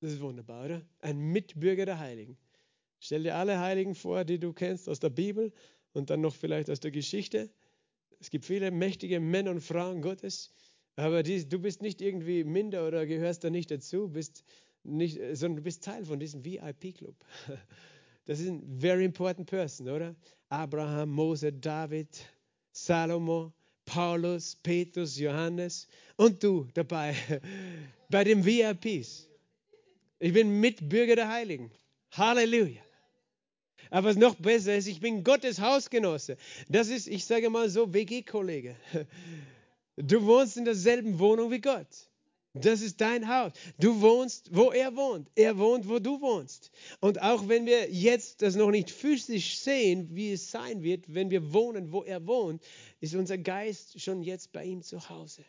Das 0.00 0.12
ist 0.12 0.20
wunderbar, 0.20 0.64
oder? 0.64 0.86
Ein 1.00 1.18
Mitbürger 1.18 1.86
der 1.86 1.98
Heiligen. 1.98 2.36
Stell 2.98 3.22
dir 3.22 3.36
alle 3.36 3.60
Heiligen 3.60 3.94
vor, 3.94 4.24
die 4.24 4.38
du 4.38 4.52
kennst 4.52 4.88
aus 4.88 5.00
der 5.00 5.10
Bibel 5.10 5.52
und 5.92 6.10
dann 6.10 6.20
noch 6.20 6.34
vielleicht 6.34 6.70
aus 6.70 6.80
der 6.80 6.90
Geschichte. 6.90 7.50
Es 8.20 8.30
gibt 8.30 8.44
viele 8.44 8.70
mächtige 8.70 9.20
Männer 9.20 9.50
und 9.50 9.60
Frauen 9.60 10.02
Gottes, 10.02 10.52
aber 10.96 11.22
die, 11.22 11.48
du 11.48 11.58
bist 11.58 11.82
nicht 11.82 12.00
irgendwie 12.00 12.44
minder 12.44 12.86
oder 12.86 13.06
gehörst 13.06 13.44
da 13.44 13.50
nicht 13.50 13.70
dazu, 13.70 14.08
bist 14.08 14.44
nicht, 14.82 15.18
sondern 15.32 15.56
du 15.56 15.62
bist 15.62 15.84
Teil 15.84 16.04
von 16.04 16.18
diesem 16.18 16.44
VIP-Club. 16.44 17.16
Das 18.28 18.40
ist 18.40 18.48
ein 18.48 18.80
very 18.80 19.04
important 19.04 19.48
person, 19.48 19.88
oder? 19.88 20.16
Abraham, 20.48 21.10
Mose, 21.10 21.52
David, 21.52 22.08
Salomo, 22.72 23.52
Paulus, 23.84 24.56
Petrus, 24.56 25.16
Johannes 25.16 25.86
und 26.16 26.42
du 26.42 26.66
dabei 26.74 27.14
bei 28.10 28.24
den 28.24 28.44
VIPs. 28.44 29.28
Ich 30.18 30.32
bin 30.32 30.60
Mitbürger 30.60 31.14
der 31.14 31.28
Heiligen. 31.28 31.70
Halleluja. 32.10 32.85
Aber 33.96 34.12
noch 34.12 34.34
besser 34.34 34.76
ist, 34.76 34.88
ich 34.88 35.00
bin 35.00 35.24
Gottes 35.24 35.58
Hausgenosse. 35.58 36.36
Das 36.68 36.88
ist, 36.88 37.06
ich 37.06 37.24
sage 37.24 37.48
mal 37.48 37.70
so, 37.70 37.94
WG-Kollege. 37.94 38.76
Du 39.96 40.22
wohnst 40.26 40.58
in 40.58 40.66
derselben 40.66 41.18
Wohnung 41.18 41.50
wie 41.50 41.62
Gott. 41.62 41.86
Das 42.52 42.82
ist 42.82 43.00
dein 43.00 43.26
Haus. 43.26 43.52
Du 43.80 43.98
wohnst, 44.02 44.54
wo 44.54 44.70
er 44.70 44.94
wohnt. 44.94 45.30
Er 45.34 45.56
wohnt, 45.56 45.88
wo 45.88 45.98
du 45.98 46.20
wohnst. 46.20 46.70
Und 47.00 47.22
auch 47.22 47.48
wenn 47.48 47.64
wir 47.64 47.90
jetzt 47.90 48.42
das 48.42 48.54
noch 48.54 48.70
nicht 48.70 48.90
physisch 48.90 49.56
sehen, 49.60 50.14
wie 50.14 50.32
es 50.32 50.50
sein 50.50 50.82
wird, 50.82 51.14
wenn 51.14 51.30
wir 51.30 51.54
wohnen, 51.54 51.90
wo 51.90 52.02
er 52.02 52.26
wohnt, 52.26 52.62
ist 53.00 53.14
unser 53.14 53.38
Geist 53.38 53.98
schon 53.98 54.22
jetzt 54.22 54.52
bei 54.52 54.64
ihm 54.66 54.82
zu 54.82 55.08
Hause. 55.08 55.42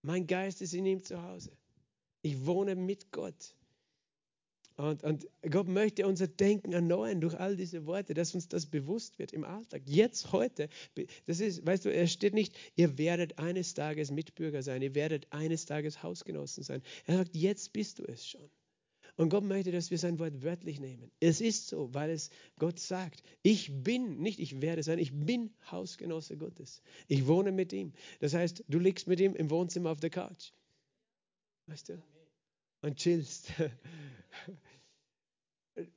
Mein 0.00 0.26
Geist 0.26 0.62
ist 0.62 0.72
in 0.72 0.86
ihm 0.86 1.02
zu 1.02 1.22
Hause. 1.22 1.52
Ich 2.22 2.46
wohne 2.46 2.76
mit 2.76 3.12
Gott. 3.12 3.54
Und, 4.76 5.04
und, 5.04 5.26
Gott 5.48 5.68
möchte 5.68 6.06
unser 6.06 6.26
Denken 6.26 6.72
erneuern 6.72 7.20
durch 7.20 7.38
all 7.38 7.56
diese 7.56 7.86
Worte, 7.86 8.12
dass 8.12 8.34
uns 8.34 8.48
das 8.48 8.66
bewusst 8.66 9.18
wird 9.20 9.32
im 9.32 9.44
Alltag. 9.44 9.82
Jetzt, 9.86 10.32
heute, 10.32 10.68
das 11.26 11.38
ist, 11.38 11.64
weißt 11.64 11.84
du, 11.84 11.92
er 11.92 12.08
steht 12.08 12.34
nicht, 12.34 12.56
ihr 12.74 12.98
werdet 12.98 13.38
eines 13.38 13.74
Tages 13.74 14.10
Mitbürger 14.10 14.62
sein, 14.62 14.82
ihr 14.82 14.96
werdet 14.96 15.28
eines 15.30 15.66
Tages 15.66 16.02
Hausgenossen 16.02 16.64
sein. 16.64 16.82
Er 17.06 17.18
sagt, 17.18 17.36
jetzt 17.36 17.72
bist 17.72 18.00
du 18.00 18.04
es 18.04 18.26
schon. 18.26 18.50
Und 19.16 19.28
Gott 19.28 19.44
möchte, 19.44 19.70
dass 19.70 19.92
wir 19.92 19.98
sein 19.98 20.18
Wort 20.18 20.42
wörtlich 20.42 20.80
nehmen. 20.80 21.08
Es 21.20 21.40
ist 21.40 21.68
so, 21.68 21.94
weil 21.94 22.10
es 22.10 22.30
Gott 22.58 22.80
sagt. 22.80 23.22
Ich 23.42 23.70
bin, 23.84 24.18
nicht 24.18 24.40
ich 24.40 24.60
werde 24.60 24.82
sein, 24.82 24.98
ich 24.98 25.12
bin 25.12 25.54
Hausgenosse 25.70 26.36
Gottes. 26.36 26.82
Ich 27.06 27.28
wohne 27.28 27.52
mit 27.52 27.72
ihm. 27.72 27.92
Das 28.18 28.34
heißt, 28.34 28.64
du 28.66 28.80
liegst 28.80 29.06
mit 29.06 29.20
ihm 29.20 29.36
im 29.36 29.50
Wohnzimmer 29.50 29.90
auf 29.90 30.00
der 30.00 30.10
Couch. 30.10 30.50
Weißt 31.66 31.90
du? 31.90 32.02
Und 32.84 32.96
chillst. 32.96 33.50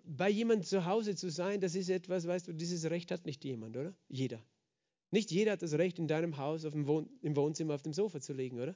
Bei 0.06 0.30
jemandem 0.30 0.65
zu 0.65 0.86
Hause 0.86 1.17
zu 1.17 1.30
sein, 1.30 1.60
das 1.60 1.76
ist 1.76 1.89
etwas, 1.89 2.26
weißt 2.26 2.47
du, 2.47 2.54
dieses 2.54 2.89
Recht 2.89 3.12
hat 3.12 3.26
nicht 3.26 3.43
jemand, 3.43 3.76
oder? 3.76 3.93
Jeder. 4.08 4.41
Nicht 5.12 5.30
jeder 5.30 5.52
hat 5.52 5.62
das 5.62 5.73
Recht, 5.73 6.00
in 6.00 6.08
deinem 6.08 6.38
Haus 6.38 6.63
Wohn 6.63 7.10
im 7.21 7.36
Wohnzimmer 7.36 7.76
auf 7.76 7.82
dem 7.82 7.91
Sofa 7.91 8.21
zu 8.21 8.32
liegen, 8.32 8.62
oder? 8.62 8.73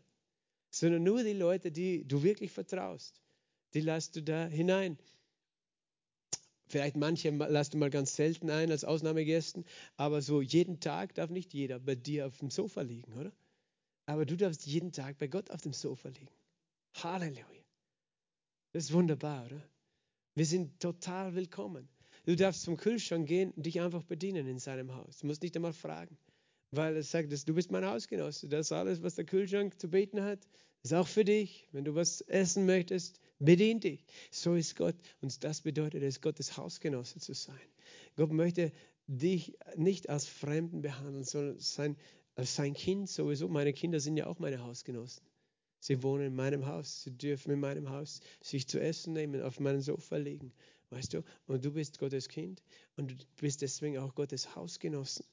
Sondern 0.71 1.04
nur 1.04 1.24
die 1.24 1.32
Leute, 1.32 1.71
die 1.71 2.06
du 2.06 2.21
wirklich 2.21 2.52
vertraust, 2.52 3.21
die 3.74 3.80
lässt 3.80 4.17
du 4.17 4.24
da 4.24 4.45
hinein. 4.45 4.97
Vielleicht 6.67 6.97
manche 6.97 7.30
lässt 7.30 7.74
du 7.74 7.78
mal 7.78 7.89
ganz 7.89 8.17
selten 8.17 8.50
ein 8.50 8.71
als 8.71 8.84
Ausnahmegästen, 8.84 9.63
aber 9.95 10.21
so 10.21 10.41
jeden 10.41 10.82
Tag 10.82 11.15
darf 11.15 11.30
nicht 11.30 11.54
jeder 11.54 11.80
bei 11.80 11.95
dir 11.95 12.28
auf 12.28 12.39
dem 12.39 12.50
Sofa 12.50 12.82
liegen, 12.82 13.13
oder? 13.13 13.32
Aber 14.06 14.26
du 14.26 14.36
darfst 14.36 14.65
jeden 14.65 14.91
Tag 14.91 15.17
bei 15.17 15.28
Gott 15.28 15.50
auf 15.50 15.62
dem 15.62 15.71
Sofa 15.71 16.10
liegen. 16.10 16.36
Halleluja. 16.95 17.61
Das 18.73 18.86
ist 18.86 18.93
wunderbar, 18.93 19.45
oder? 19.47 19.62
Wir 20.34 20.45
sind 20.45 20.79
total 20.79 21.36
willkommen. 21.36 21.89
Du 22.25 22.38
darfst 22.38 22.62
zum 22.62 22.77
Kühlschrank 22.77 23.27
gehen 23.27 23.51
und 23.51 23.65
dich 23.65 23.81
einfach 23.81 24.03
bedienen 24.03 24.47
in 24.47 24.60
seinem 24.60 24.95
Haus. 24.95 25.19
Du 25.19 25.27
musst 25.27 25.41
nicht 25.41 25.55
einmal 25.57 25.73
fragen, 25.73 26.17
weil 26.71 26.95
er 26.95 27.03
sagt, 27.03 27.31
du 27.47 27.53
bist 27.53 27.69
mein 27.71 27.86
Hausgenosse. 27.86 28.47
Das 28.47 28.67
ist 28.67 28.71
alles, 28.71 29.03
was 29.03 29.15
der 29.15 29.25
Kühlschrank 29.25 29.77
zu 29.77 29.89
beten 29.89 30.21
hat, 30.21 30.39
ist 30.84 30.93
auch 30.93 31.07
für 31.07 31.25
dich. 31.25 31.67
Wenn 31.73 31.84
du 31.84 31.95
was 31.95 32.21
essen 32.21 32.65
möchtest, 32.65 33.19
bedien 33.39 33.81
dich. 33.81 34.05
So 34.29 34.55
ist 34.55 34.77
Gott. 34.77 34.95
Und 35.19 35.43
das 35.43 35.62
bedeutet 35.62 36.01
es, 36.03 36.21
Gottes 36.21 36.55
Hausgenosse 36.55 37.19
zu 37.19 37.34
sein. 37.34 37.60
Gott 38.15 38.31
möchte 38.31 38.71
dich 39.07 39.57
nicht 39.75 40.07
als 40.07 40.27
Fremden 40.27 40.81
behandeln, 40.81 41.25
sondern 41.25 41.60
sein, 41.60 41.97
als 42.36 42.55
sein 42.55 42.73
Kind 42.73 43.10
sowieso. 43.10 43.49
Meine 43.49 43.73
Kinder 43.73 43.99
sind 43.99 44.15
ja 44.15 44.27
auch 44.27 44.39
meine 44.39 44.63
Hausgenossen. 44.63 45.23
Sie 45.82 46.04
wohnen 46.04 46.28
in 46.28 46.36
meinem 46.36 46.67
Haus. 46.67 47.02
Sie 47.02 47.12
dürfen 47.12 47.52
in 47.52 47.60
meinem 47.60 47.89
Haus 47.89 48.22
sich 48.39 48.67
zu 48.67 48.80
essen 48.80 49.13
nehmen, 49.13 49.41
auf 49.41 49.60
meinem 49.60 49.82
Sofa 49.82 50.17
liegen. 50.17 50.54
Weißt 50.91 51.13
du? 51.13 51.24
Und 51.48 51.65
du 51.65 51.72
bist 51.72 51.98
Gottes 51.98 52.30
Kind 52.30 52.62
und 52.98 53.12
du 53.12 53.15
bist 53.39 53.62
deswegen 53.62 53.98
auch 53.98 54.13
Gottes 54.13 54.56
Hausgenossen. 54.56 55.26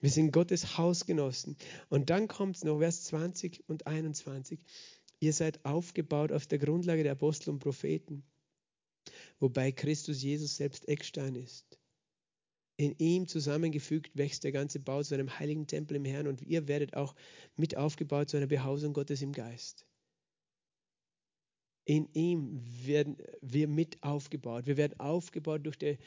Wir 0.00 0.08
sind 0.08 0.32
Gottes 0.32 0.78
Hausgenossen. 0.78 1.56
Und 1.90 2.08
dann 2.08 2.28
kommt 2.28 2.64
noch, 2.64 2.78
Vers 2.78 3.04
20 3.04 3.68
und 3.68 3.86
21. 3.86 4.58
Ihr 5.18 5.34
seid 5.34 5.62
aufgebaut 5.66 6.32
auf 6.32 6.46
der 6.46 6.58
Grundlage 6.58 7.02
der 7.02 7.12
Apostel 7.12 7.50
und 7.50 7.58
Propheten, 7.58 8.24
wobei 9.38 9.70
Christus 9.70 10.22
Jesus 10.22 10.56
selbst 10.56 10.88
Eckstein 10.88 11.34
ist. 11.34 11.78
In 12.78 12.94
ihm 12.96 13.28
zusammengefügt 13.28 14.16
wächst 14.16 14.44
der 14.44 14.52
ganze 14.52 14.80
Bau 14.80 15.02
zu 15.02 15.12
einem 15.12 15.38
heiligen 15.38 15.66
Tempel 15.66 15.98
im 15.98 16.06
Herrn 16.06 16.26
und 16.26 16.40
ihr 16.40 16.68
werdet 16.68 16.94
auch 16.94 17.14
mit 17.56 17.76
aufgebaut 17.76 18.30
zu 18.30 18.38
einer 18.38 18.46
Behausung 18.46 18.94
Gottes 18.94 19.20
im 19.20 19.32
Geist. 19.32 19.84
In 21.90 22.08
ihm 22.12 22.62
werden 22.86 23.16
wir 23.40 23.66
mit 23.66 24.00
aufgebaut. 24.04 24.68
Wir 24.68 24.76
werden 24.76 25.00
aufgebaut 25.00 25.66
durch 25.66 25.76
die, 25.76 25.98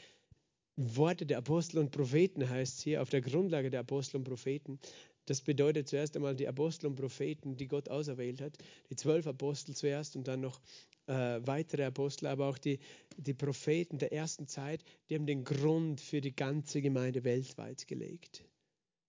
Worte 0.76 1.26
der 1.26 1.36
Apostel 1.36 1.78
und 1.78 1.90
Propheten 1.90 2.48
heißt 2.48 2.78
es 2.78 2.82
hier, 2.82 3.02
auf 3.02 3.10
der 3.10 3.20
Grundlage 3.20 3.68
der 3.68 3.80
Apostel 3.80 4.16
und 4.16 4.24
Propheten. 4.24 4.80
Das 5.26 5.42
bedeutet 5.42 5.86
zuerst 5.86 6.16
einmal 6.16 6.36
die 6.36 6.48
Apostel 6.48 6.86
und 6.86 6.94
Propheten, 6.94 7.58
die 7.58 7.68
Gott 7.68 7.90
auserwählt 7.90 8.40
hat. 8.40 8.56
Die 8.88 8.96
zwölf 8.96 9.26
Apostel 9.26 9.76
zuerst 9.76 10.16
und 10.16 10.26
dann 10.26 10.40
noch 10.40 10.58
äh, 11.06 11.40
weitere 11.44 11.84
Apostel, 11.84 12.28
aber 12.28 12.48
auch 12.48 12.56
die, 12.56 12.78
die 13.18 13.34
Propheten 13.34 13.98
der 13.98 14.10
ersten 14.10 14.48
Zeit, 14.48 14.82
die 15.10 15.16
haben 15.16 15.26
den 15.26 15.44
Grund 15.44 16.00
für 16.00 16.22
die 16.22 16.34
ganze 16.34 16.80
Gemeinde 16.80 17.24
weltweit 17.24 17.86
gelegt. 17.86 18.42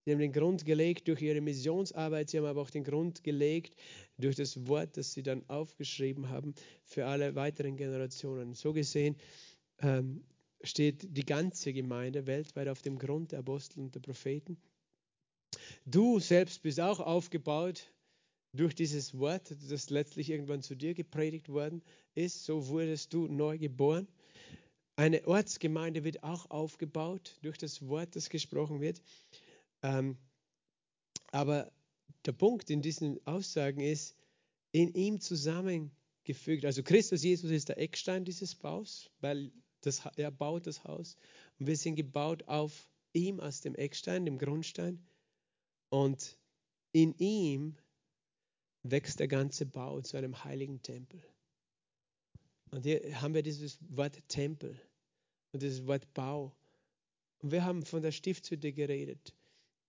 Sie 0.06 0.12
haben 0.12 0.20
den 0.20 0.34
Grund 0.34 0.66
gelegt 0.66 1.08
durch 1.08 1.24
ihre 1.24 1.42
Missionsarbeit, 1.42 2.30
sie 2.30 2.38
haben 2.38 2.46
aber 2.46 2.62
auch 2.62 2.70
den 2.70 2.84
Grund 2.84 3.24
gelegt 3.24 3.76
durch 4.20 4.36
das 4.36 4.68
Wort, 4.68 4.98
das 4.98 5.14
sie 5.14 5.24
dann 5.24 5.44
aufgeschrieben 5.50 6.30
haben 6.30 6.54
für 6.84 7.08
alle 7.08 7.34
weiteren 7.34 7.76
Generationen. 7.76 8.54
So 8.54 8.72
gesehen 8.72 9.16
ähm, 9.80 10.24
steht 10.62 11.18
die 11.18 11.26
ganze 11.26 11.74
Gemeinde 11.74 12.28
weltweit 12.28 12.68
auf 12.68 12.84
dem 12.84 13.00
Grund 13.00 13.32
der 13.32 13.40
Apostel 13.40 13.80
und 13.80 13.96
der 13.96 14.00
Propheten. 14.00 14.58
Du 15.88 16.20
selbst 16.20 16.62
bist 16.62 16.80
auch 16.80 17.00
aufgebaut 17.00 17.92
durch 18.54 18.76
dieses 18.76 19.18
Wort, 19.18 19.56
das 19.70 19.90
letztlich 19.90 20.30
irgendwann 20.30 20.62
zu 20.62 20.76
dir 20.76 20.94
gepredigt 20.94 21.50
worden 21.50 21.82
ist. 22.14 22.46
So 22.46 22.68
wurdest 22.68 23.12
du 23.12 23.28
neu 23.28 23.58
geboren. 23.58 24.08
Eine 24.98 25.28
Ortsgemeinde 25.28 26.04
wird 26.04 26.24
auch 26.24 26.50
aufgebaut 26.52 27.38
durch 27.42 27.58
das 27.58 27.88
Wort, 27.88 28.16
das 28.16 28.30
gesprochen 28.30 28.82
wird. 28.82 29.02
Ähm, 29.84 30.18
aber 31.32 31.72
der 32.26 32.32
Punkt 32.32 32.70
in 32.70 32.82
diesen 32.82 33.26
Aussagen 33.28 33.82
ist, 33.82 34.16
in 34.72 34.94
ihm 34.94 35.20
zusammengefügt. 35.20 36.66
Also 36.66 36.84
Christus 36.84 37.24
Jesus 37.24 37.52
ist 37.52 37.70
der 37.70 37.78
Eckstein 37.78 38.26
dieses 38.26 38.56
Baus, 38.56 39.10
weil 39.22 39.52
das, 39.82 40.02
er 40.16 40.32
baut 40.32 40.68
das 40.68 40.84
Haus. 40.84 41.16
Und 41.60 41.68
wir 41.68 41.78
sind 41.78 41.96
gebaut 41.96 42.44
auf 42.48 42.90
ihm 43.14 43.40
als 43.40 43.62
dem 43.62 43.76
Eckstein, 43.76 44.26
dem 44.26 44.38
Grundstein. 44.38 45.06
Und 45.90 46.38
in 46.92 47.14
ihm 47.18 47.78
wächst 48.84 49.20
der 49.20 49.28
ganze 49.28 49.66
Bau 49.66 50.02
zu 50.02 50.18
einem 50.18 50.44
heiligen 50.44 50.82
Tempel. 50.82 51.24
Und 52.72 52.86
hier 52.86 53.22
haben 53.22 53.34
wir 53.34 53.44
dieses 53.44 53.80
Wort 53.90 54.18
Tempel 54.28 54.80
und 55.52 55.62
dieses 55.62 55.86
Wort 55.88 56.14
Bau. 56.14 56.56
Und 57.40 57.52
wir 57.52 57.64
haben 57.64 57.86
von 57.86 58.02
der 58.02 58.12
Stiftshütte 58.12 58.74
geredet 58.74 59.34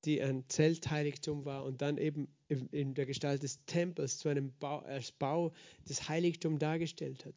die 0.07 0.23
ein 0.23 0.49
Zeltheiligtum 0.49 1.45
war 1.45 1.65
und 1.65 1.83
dann 1.83 1.99
eben 1.99 2.29
in 2.49 2.95
der 2.95 3.07
Gestalt 3.07 3.43
des 3.43 3.65
Tempels 3.67 4.19
zu 4.19 4.29
einem 4.29 4.57
Bau, 4.59 4.79
als 4.79 5.11
Bau 5.11 5.53
des 5.89 6.09
Heiligtums 6.09 6.61
dargestellt 6.61 7.27
hat. 7.27 7.35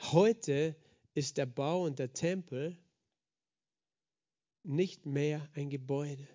Heute 0.00 0.76
ist 1.14 1.36
der 1.36 1.46
Bau 1.46 1.84
und 1.84 1.98
der 1.98 2.12
Tempel 2.12 2.78
nicht 4.62 5.04
mehr 5.04 5.48
ein 5.54 5.68
Gebäude, 5.68 6.26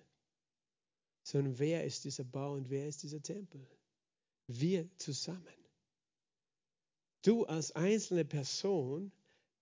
sondern 1.22 1.58
wer 1.58 1.84
ist 1.84 2.04
dieser 2.04 2.24
Bau 2.24 2.52
und 2.52 2.68
wer 2.68 2.86
ist 2.86 3.02
dieser 3.02 3.22
Tempel? 3.22 3.66
Wir 4.46 4.88
zusammen. 4.98 5.42
Du 7.22 7.44
als 7.44 7.72
einzelne 7.72 8.24
Person 8.24 9.10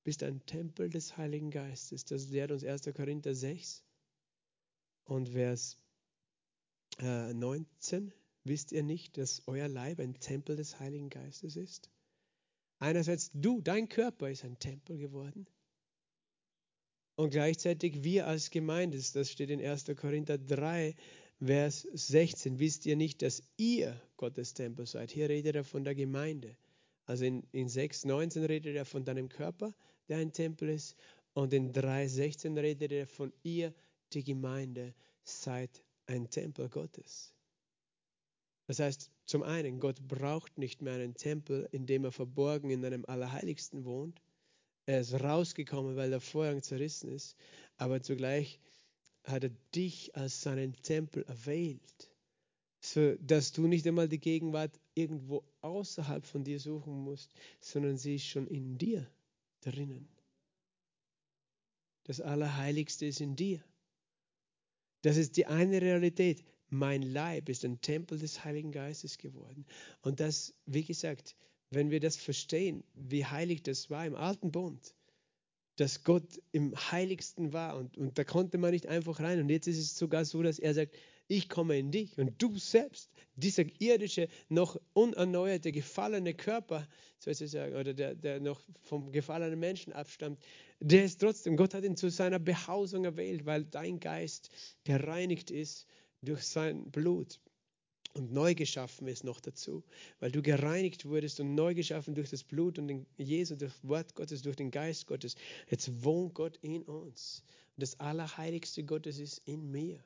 bist 0.02 0.22
ein 0.22 0.44
Tempel 0.44 0.90
des 0.90 1.16
Heiligen 1.16 1.50
Geistes. 1.50 2.04
Das 2.04 2.28
lehrt 2.28 2.50
uns 2.50 2.64
1. 2.64 2.92
Korinther 2.94 3.34
6 3.34 3.82
und 5.04 5.30
Vers 5.30 5.78
19, 7.00 8.08
äh, 8.08 8.12
wisst 8.44 8.72
ihr 8.72 8.82
nicht, 8.82 9.18
dass 9.18 9.42
euer 9.46 9.68
Leib 9.68 10.00
ein 10.00 10.18
Tempel 10.20 10.56
des 10.56 10.78
Heiligen 10.78 11.10
Geistes 11.10 11.56
ist? 11.56 11.90
Einerseits 12.78 13.30
du, 13.32 13.60
dein 13.60 13.88
Körper 13.88 14.30
ist 14.30 14.44
ein 14.44 14.58
Tempel 14.58 14.98
geworden. 14.98 15.46
Und 17.16 17.30
gleichzeitig 17.30 18.02
wir 18.02 18.26
als 18.26 18.50
Gemeinde, 18.50 18.98
das 19.14 19.30
steht 19.30 19.50
in 19.50 19.64
1. 19.64 19.86
Korinther 19.96 20.38
3, 20.38 20.94
Vers 21.44 21.86
16, 21.92 22.58
wisst 22.58 22.86
ihr 22.86 22.96
nicht, 22.96 23.22
dass 23.22 23.42
ihr 23.56 24.00
Gottes 24.16 24.54
Tempel 24.54 24.86
seid? 24.86 25.10
Hier 25.10 25.28
redet 25.28 25.56
er 25.56 25.64
von 25.64 25.84
der 25.84 25.94
Gemeinde. 25.94 26.56
Also 27.06 27.24
in, 27.24 27.42
in 27.52 27.68
6, 27.68 28.06
19 28.06 28.44
redet 28.44 28.76
er 28.76 28.84
von 28.84 29.04
deinem 29.04 29.28
Körper, 29.28 29.74
der 30.08 30.18
ein 30.18 30.32
Tempel 30.32 30.68
ist. 30.68 30.96
Und 31.34 31.52
in 31.52 31.72
3, 31.72 32.08
16 32.08 32.56
redet 32.56 32.92
er 32.92 33.06
von 33.06 33.32
ihr, 33.42 33.74
die 34.12 34.24
Gemeinde, 34.24 34.94
seid 35.22 35.82
ein 36.06 36.28
Tempel 36.30 36.68
Gottes. 36.68 37.34
Das 38.66 38.78
heißt, 38.78 39.10
zum 39.26 39.42
einen, 39.42 39.78
Gott 39.78 40.06
braucht 40.06 40.58
nicht 40.58 40.80
mehr 40.82 40.94
einen 40.94 41.14
Tempel, 41.14 41.68
in 41.72 41.86
dem 41.86 42.04
er 42.04 42.12
verborgen 42.12 42.70
in 42.70 42.84
einem 42.84 43.04
Allerheiligsten 43.04 43.84
wohnt. 43.84 44.22
Er 44.86 45.00
ist 45.00 45.14
rausgekommen, 45.14 45.96
weil 45.96 46.10
der 46.10 46.20
Vorhang 46.20 46.62
zerrissen 46.62 47.10
ist, 47.10 47.36
aber 47.76 48.02
zugleich 48.02 48.60
hat 49.24 49.44
er 49.44 49.50
dich 49.74 50.14
als 50.16 50.42
seinen 50.42 50.74
Tempel 50.82 51.24
erwählt, 51.24 52.10
so 52.80 53.14
dass 53.16 53.52
du 53.52 53.66
nicht 53.66 53.86
einmal 53.86 54.08
die 54.08 54.20
Gegenwart 54.20 54.78
irgendwo 54.94 55.42
außerhalb 55.62 56.26
von 56.26 56.44
dir 56.44 56.60
suchen 56.60 56.92
musst, 56.92 57.32
sondern 57.60 57.96
sie 57.96 58.16
ist 58.16 58.26
schon 58.26 58.46
in 58.46 58.76
dir 58.76 59.10
drinnen. 59.62 60.08
Das 62.04 62.20
Allerheiligste 62.20 63.06
ist 63.06 63.22
in 63.22 63.34
dir. 63.34 63.64
Das 65.04 65.18
ist 65.18 65.36
die 65.36 65.44
eine 65.44 65.82
Realität. 65.82 66.42
Mein 66.70 67.02
Leib 67.02 67.50
ist 67.50 67.62
ein 67.66 67.82
Tempel 67.82 68.18
des 68.18 68.42
Heiligen 68.42 68.72
Geistes 68.72 69.18
geworden. 69.18 69.66
Und 70.00 70.18
das, 70.18 70.54
wie 70.64 70.82
gesagt, 70.82 71.36
wenn 71.68 71.90
wir 71.90 72.00
das 72.00 72.16
verstehen, 72.16 72.84
wie 72.94 73.26
heilig 73.26 73.62
das 73.62 73.90
war 73.90 74.06
im 74.06 74.14
alten 74.14 74.50
Bund, 74.50 74.94
dass 75.76 76.04
Gott 76.04 76.40
im 76.52 76.74
Heiligsten 76.90 77.52
war 77.52 77.76
und, 77.76 77.98
und 77.98 78.16
da 78.16 78.24
konnte 78.24 78.56
man 78.56 78.70
nicht 78.70 78.86
einfach 78.86 79.20
rein. 79.20 79.40
Und 79.40 79.50
jetzt 79.50 79.66
ist 79.66 79.78
es 79.78 79.94
sogar 79.94 80.24
so, 80.24 80.42
dass 80.42 80.58
er 80.58 80.72
sagt, 80.72 80.94
ich 81.28 81.50
komme 81.50 81.78
in 81.78 81.90
dich 81.90 82.16
und 82.16 82.40
du 82.40 82.56
selbst, 82.56 83.10
dieser 83.36 83.64
irdische, 83.80 84.28
noch 84.48 84.80
unerneuerte, 84.92 85.72
gefallene 85.72 86.34
Körper, 86.34 86.86
sozusagen, 87.18 87.74
oder 87.74 87.94
der, 87.94 88.14
der 88.14 88.40
noch 88.40 88.60
vom 88.80 89.12
gefallenen 89.12 89.58
Menschen 89.58 89.92
abstammt, 89.92 90.38
der 90.80 91.04
ist 91.04 91.20
trotzdem, 91.20 91.56
Gott 91.56 91.74
hat 91.74 91.84
ihn 91.84 91.96
zu 91.96 92.10
seiner 92.10 92.38
Behausung 92.38 93.04
erwählt, 93.04 93.46
weil 93.46 93.64
dein 93.64 94.00
Geist 94.00 94.50
gereinigt 94.84 95.50
ist 95.50 95.86
durch 96.22 96.42
sein 96.42 96.90
Blut 96.90 97.40
und 98.14 98.32
neu 98.32 98.54
geschaffen 98.54 99.08
ist 99.08 99.24
noch 99.24 99.40
dazu, 99.40 99.82
weil 100.20 100.30
du 100.30 100.40
gereinigt 100.40 101.04
wurdest 101.04 101.40
und 101.40 101.54
neu 101.54 101.74
geschaffen 101.74 102.14
durch 102.14 102.30
das 102.30 102.44
Blut 102.44 102.78
und 102.78 102.86
den 102.86 103.06
Jesus, 103.16 103.58
durch 103.58 103.72
das 103.72 103.88
Wort 103.88 104.14
Gottes, 104.14 104.42
durch 104.42 104.56
den 104.56 104.70
Geist 104.70 105.06
Gottes. 105.06 105.34
Jetzt 105.68 106.04
wohnt 106.04 106.34
Gott 106.34 106.56
in 106.58 106.84
uns. 106.84 107.42
Das 107.76 107.98
Allerheiligste 107.98 108.84
Gottes 108.84 109.18
ist 109.18 109.38
in 109.46 109.68
mir. 109.70 110.02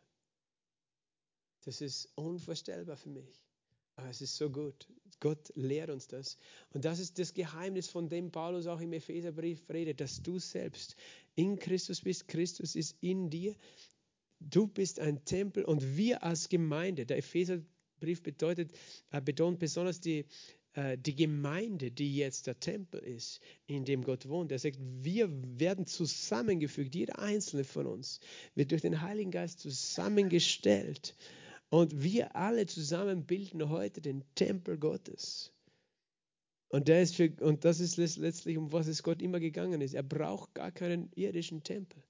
Das 1.68 1.83
ist 1.83 2.09
unvorstellbar 2.14 2.96
für 2.96 3.11
mich. 3.11 3.42
Aber 3.96 4.09
es 4.09 4.22
ist 4.22 4.38
so 4.38 4.48
gut. 4.48 4.88
Gott 5.20 5.52
lehrt 5.54 5.90
uns 5.90 6.07
das. 6.07 6.38
Und 6.70 6.87
das 6.87 6.98
ist 6.98 7.18
das 7.18 7.35
Geheimnis, 7.35 7.90
von 7.90 8.09
dem 8.09 8.31
Paulus 8.31 8.66
auch 8.66 8.81
im 8.81 8.94
Epheserbrief 8.94 9.68
redet, 9.68 10.00
dass 10.00 10.22
du 10.22 10.38
selbst 10.38 10.96
in 11.35 11.59
Christus 11.59 12.00
bist. 12.00 12.26
Christus 12.26 12.74
ist 12.74 12.96
in 13.02 13.28
dir. 13.28 13.54
Du 14.40 14.66
bist 14.66 14.98
ein 14.98 15.26
Tempel 15.26 15.62
und 15.62 15.98
wir 15.98 16.22
als 16.22 16.48
Gemeinde, 16.48 17.04
der 17.04 17.18
Epheserbrief 17.18 18.22
bedeutet, 18.22 18.72
äh, 19.11 19.20
betont 19.20 19.59
besonders 19.59 20.00
die, 20.00 20.24
äh, 20.72 20.96
die 20.96 21.16
Gemeinde, 21.16 21.90
die 21.90 22.16
jetzt 22.16 22.46
der 22.46 22.59
Tempel 22.59 23.00
ist, 23.00 23.40
in 23.66 23.85
dem 23.85 24.04
Gott 24.04 24.26
wohnt. 24.26 24.52
Er 24.52 24.59
sagt, 24.59 24.78
wir 24.81 25.28
werden 25.61 25.85
zusammengefügt, 25.85 26.94
jeder 26.94 27.18
einzelne 27.18 27.64
von 27.64 27.87
uns 27.87 28.20
wird 28.54 28.70
durch 28.70 28.81
den 28.81 29.02
Heiligen 29.02 29.33
Geist 29.33 29.61
zusammengestellt 29.61 31.14
und 31.70 32.02
wir 32.02 32.35
alle 32.37 32.66
zusammen 32.66 33.26
bilden 33.26 33.68
heute 33.68 34.00
den 34.00 34.24
Tempel 34.35 34.78
Gottes. 34.78 35.52
Und, 36.68 36.88
der 36.88 37.02
ist 37.02 37.16
für, 37.16 37.33
und 37.40 37.64
das 37.64 37.81
ist 37.81 37.96
letztlich, 37.96 38.59
um 38.59 38.72
was 38.72 38.87
es 38.87 39.02
Gott 39.02 39.22
immer 39.22 39.40
gegangen 39.40 39.81
ist. 39.81 39.94
Er 39.94 40.02
braucht 40.02 40.54
gar 40.54 40.70
keinen 40.70 41.11
irdischen 41.14 41.62
Tempel. 41.62 42.02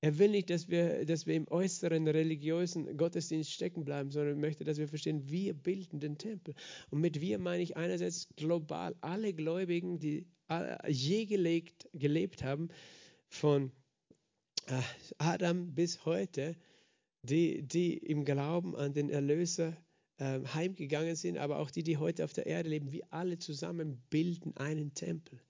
Er 0.00 0.18
will 0.18 0.30
nicht, 0.30 0.50
dass 0.50 0.68
wir, 0.68 1.04
dass 1.04 1.26
wir 1.26 1.34
im 1.34 1.46
äußeren 1.48 2.08
religiösen 2.08 2.96
Gottesdienst 2.96 3.52
stecken 3.52 3.84
bleiben, 3.84 4.10
sondern 4.10 4.40
möchte, 4.40 4.64
dass 4.64 4.78
wir 4.78 4.88
verstehen, 4.88 5.30
wir 5.30 5.54
bilden 5.54 6.00
den 6.00 6.18
Tempel. 6.18 6.54
Und 6.90 7.00
mit 7.00 7.20
wir 7.20 7.38
meine 7.38 7.62
ich 7.62 7.76
einerseits 7.76 8.28
global 8.34 8.96
alle 9.00 9.32
Gläubigen, 9.32 9.98
die 9.98 10.26
je 10.88 11.26
gelegt, 11.26 11.88
gelebt 11.92 12.42
haben, 12.42 12.68
von 13.28 13.70
äh, 14.66 14.80
Adam 15.18 15.72
bis 15.74 16.04
heute, 16.04 16.56
die, 17.22 17.62
die 17.62 17.96
im 17.96 18.24
Glauben 18.24 18.76
an 18.76 18.92
den 18.92 19.08
Erlöser 19.08 19.76
äh, 20.18 20.40
heimgegangen 20.54 21.16
sind, 21.16 21.38
aber 21.38 21.58
auch 21.58 21.70
die, 21.70 21.82
die 21.82 21.96
heute 21.96 22.24
auf 22.24 22.32
der 22.32 22.46
Erde 22.46 22.68
leben, 22.68 22.92
wir 22.92 23.06
alle 23.10 23.38
zusammen 23.38 24.02
bilden 24.10 24.56
einen 24.56 24.94
Tempel, 24.94 25.40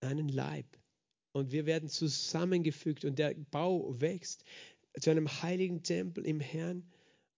einen 0.00 0.28
Leib. 0.28 0.66
Und 1.32 1.52
wir 1.52 1.66
werden 1.66 1.88
zusammengefügt 1.88 3.04
und 3.04 3.18
der 3.18 3.34
Bau 3.50 4.00
wächst 4.00 4.44
zu 4.98 5.10
einem 5.10 5.28
heiligen 5.42 5.82
Tempel 5.82 6.26
im 6.26 6.40
Herrn 6.40 6.90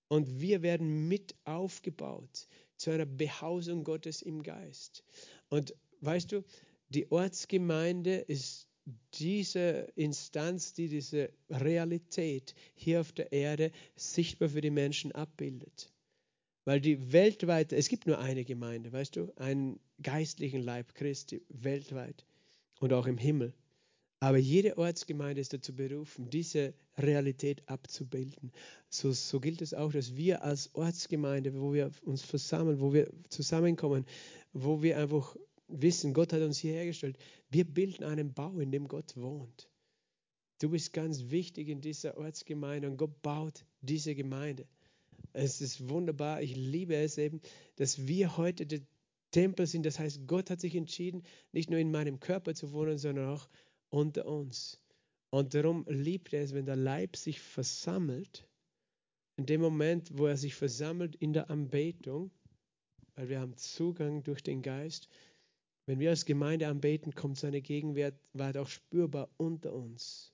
und 0.08 0.40
wir 0.40 0.62
werden 0.62 1.08
mit 1.08 1.34
aufgebaut 1.44 2.48
zu 2.76 2.90
einer 2.90 3.06
Behausung 3.06 3.84
Gottes 3.84 4.22
im 4.22 4.42
Geist. 4.42 5.04
Und 5.48 5.74
weißt 6.00 6.32
du, 6.32 6.44
die 6.88 7.10
Ortsgemeinde 7.12 8.16
ist 8.16 8.69
diese 9.14 9.88
Instanz, 9.96 10.72
die 10.72 10.88
diese 10.88 11.30
Realität 11.48 12.54
hier 12.74 13.00
auf 13.00 13.12
der 13.12 13.32
Erde 13.32 13.72
sichtbar 13.96 14.48
für 14.48 14.60
die 14.60 14.70
Menschen 14.70 15.12
abbildet. 15.12 15.92
Weil 16.64 16.80
die 16.80 17.12
weltweit, 17.12 17.72
es 17.72 17.88
gibt 17.88 18.06
nur 18.06 18.18
eine 18.18 18.44
Gemeinde, 18.44 18.92
weißt 18.92 19.16
du, 19.16 19.32
einen 19.36 19.80
geistlichen 20.02 20.62
Leib 20.62 20.94
Christi 20.94 21.42
weltweit 21.48 22.24
und 22.80 22.92
auch 22.92 23.06
im 23.06 23.18
Himmel. 23.18 23.54
Aber 24.22 24.36
jede 24.36 24.76
Ortsgemeinde 24.76 25.40
ist 25.40 25.54
dazu 25.54 25.74
berufen, 25.74 26.28
diese 26.28 26.74
Realität 26.98 27.66
abzubilden. 27.66 28.52
So, 28.90 29.12
so, 29.12 29.40
gilt 29.40 29.62
es 29.62 29.72
auch, 29.72 29.92
dass 29.92 30.14
wir 30.14 30.44
als 30.44 30.74
Ortsgemeinde, 30.74 31.58
wo 31.58 31.72
wir 31.72 31.90
uns 32.04 32.22
versammeln, 32.22 32.80
wo 32.80 32.92
wir 32.92 33.10
zusammenkommen, 33.30 34.04
wo 34.52 34.82
wir 34.82 34.98
einfach 34.98 35.36
wissen, 35.72 36.14
Gott 36.14 36.32
hat 36.32 36.42
uns 36.42 36.58
hier 36.58 36.72
hergestellt, 36.72 37.18
wir 37.50 37.64
bilden 37.64 38.04
einen 38.04 38.32
Bau, 38.32 38.58
in 38.58 38.70
dem 38.70 38.88
Gott 38.88 39.16
wohnt. 39.16 39.68
Du 40.58 40.70
bist 40.70 40.92
ganz 40.92 41.30
wichtig 41.30 41.68
in 41.68 41.80
dieser 41.80 42.18
Ortsgemeinde 42.18 42.90
und 42.90 42.96
Gott 42.96 43.22
baut 43.22 43.64
diese 43.80 44.14
Gemeinde. 44.14 44.66
Es 45.32 45.60
ist 45.60 45.88
wunderbar, 45.88 46.42
ich 46.42 46.56
liebe 46.56 46.96
es 46.96 47.16
eben, 47.18 47.40
dass 47.76 48.06
wir 48.06 48.36
heute 48.36 48.66
der 48.66 48.80
Tempel 49.30 49.66
sind. 49.66 49.86
Das 49.86 49.98
heißt, 49.98 50.26
Gott 50.26 50.50
hat 50.50 50.60
sich 50.60 50.74
entschieden, 50.74 51.22
nicht 51.52 51.70
nur 51.70 51.78
in 51.78 51.90
meinem 51.90 52.20
Körper 52.20 52.54
zu 52.54 52.72
wohnen, 52.72 52.98
sondern 52.98 53.28
auch 53.28 53.48
unter 53.88 54.26
uns. 54.26 54.80
Und 55.30 55.54
darum 55.54 55.86
liebt 55.88 56.32
er 56.32 56.42
es, 56.42 56.52
wenn 56.52 56.66
der 56.66 56.76
Leib 56.76 57.16
sich 57.16 57.40
versammelt, 57.40 58.48
in 59.36 59.46
dem 59.46 59.60
Moment, 59.60 60.18
wo 60.18 60.26
er 60.26 60.36
sich 60.36 60.54
versammelt 60.54 61.16
in 61.16 61.32
der 61.32 61.48
Anbetung, 61.48 62.30
weil 63.14 63.28
wir 63.28 63.40
haben 63.40 63.56
Zugang 63.56 64.22
durch 64.22 64.42
den 64.42 64.62
Geist. 64.62 65.08
Wenn 65.90 65.98
wir 65.98 66.10
als 66.10 66.24
Gemeinde 66.24 66.68
anbeten, 66.68 67.16
kommt 67.16 67.36
seine 67.36 67.60
Gegenwart 67.60 68.56
auch 68.56 68.68
spürbar 68.68 69.28
unter 69.38 69.72
uns. 69.72 70.32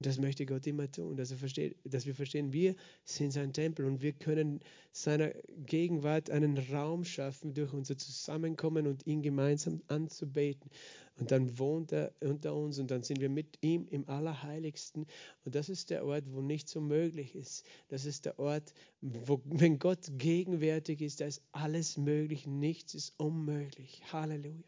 Das 0.00 0.18
möchte 0.18 0.44
Gott 0.44 0.66
immer 0.66 0.90
tun, 0.90 1.16
dass, 1.16 1.30
er 1.30 1.38
versteht, 1.38 1.76
dass 1.84 2.04
wir 2.04 2.14
verstehen, 2.14 2.52
wir 2.52 2.74
sind 3.04 3.32
sein 3.32 3.52
Tempel 3.52 3.86
und 3.86 4.02
wir 4.02 4.12
können 4.12 4.60
seiner 4.92 5.30
Gegenwart 5.66 6.30
einen 6.30 6.58
Raum 6.58 7.04
schaffen 7.04 7.54
durch 7.54 7.72
unser 7.72 7.96
Zusammenkommen 7.96 8.86
und 8.86 9.06
ihn 9.06 9.22
gemeinsam 9.22 9.82
anzubeten. 9.86 10.70
Und 11.16 11.30
dann 11.30 11.58
wohnt 11.60 11.92
er 11.92 12.12
unter 12.20 12.56
uns 12.56 12.80
und 12.80 12.90
dann 12.90 13.04
sind 13.04 13.20
wir 13.20 13.28
mit 13.28 13.58
ihm 13.60 13.86
im 13.88 14.08
Allerheiligsten. 14.08 15.06
Und 15.44 15.54
das 15.54 15.68
ist 15.68 15.90
der 15.90 16.04
Ort, 16.04 16.24
wo 16.26 16.40
nichts 16.40 16.74
unmöglich 16.74 17.36
ist. 17.36 17.64
Das 17.88 18.04
ist 18.04 18.24
der 18.24 18.38
Ort, 18.40 18.74
wo, 19.00 19.40
wenn 19.44 19.78
Gott 19.78 20.10
gegenwärtig 20.18 21.00
ist, 21.00 21.20
da 21.20 21.26
ist 21.26 21.40
alles 21.52 21.96
möglich, 21.96 22.48
nichts 22.48 22.94
ist 22.94 23.14
unmöglich. 23.16 24.02
Halleluja. 24.12 24.64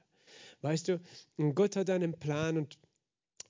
Weißt 0.61 0.89
du, 0.89 1.01
Gott 1.55 1.77
hat 1.77 1.91
einen 1.91 2.13
Plan 2.19 2.57
und 2.57 2.79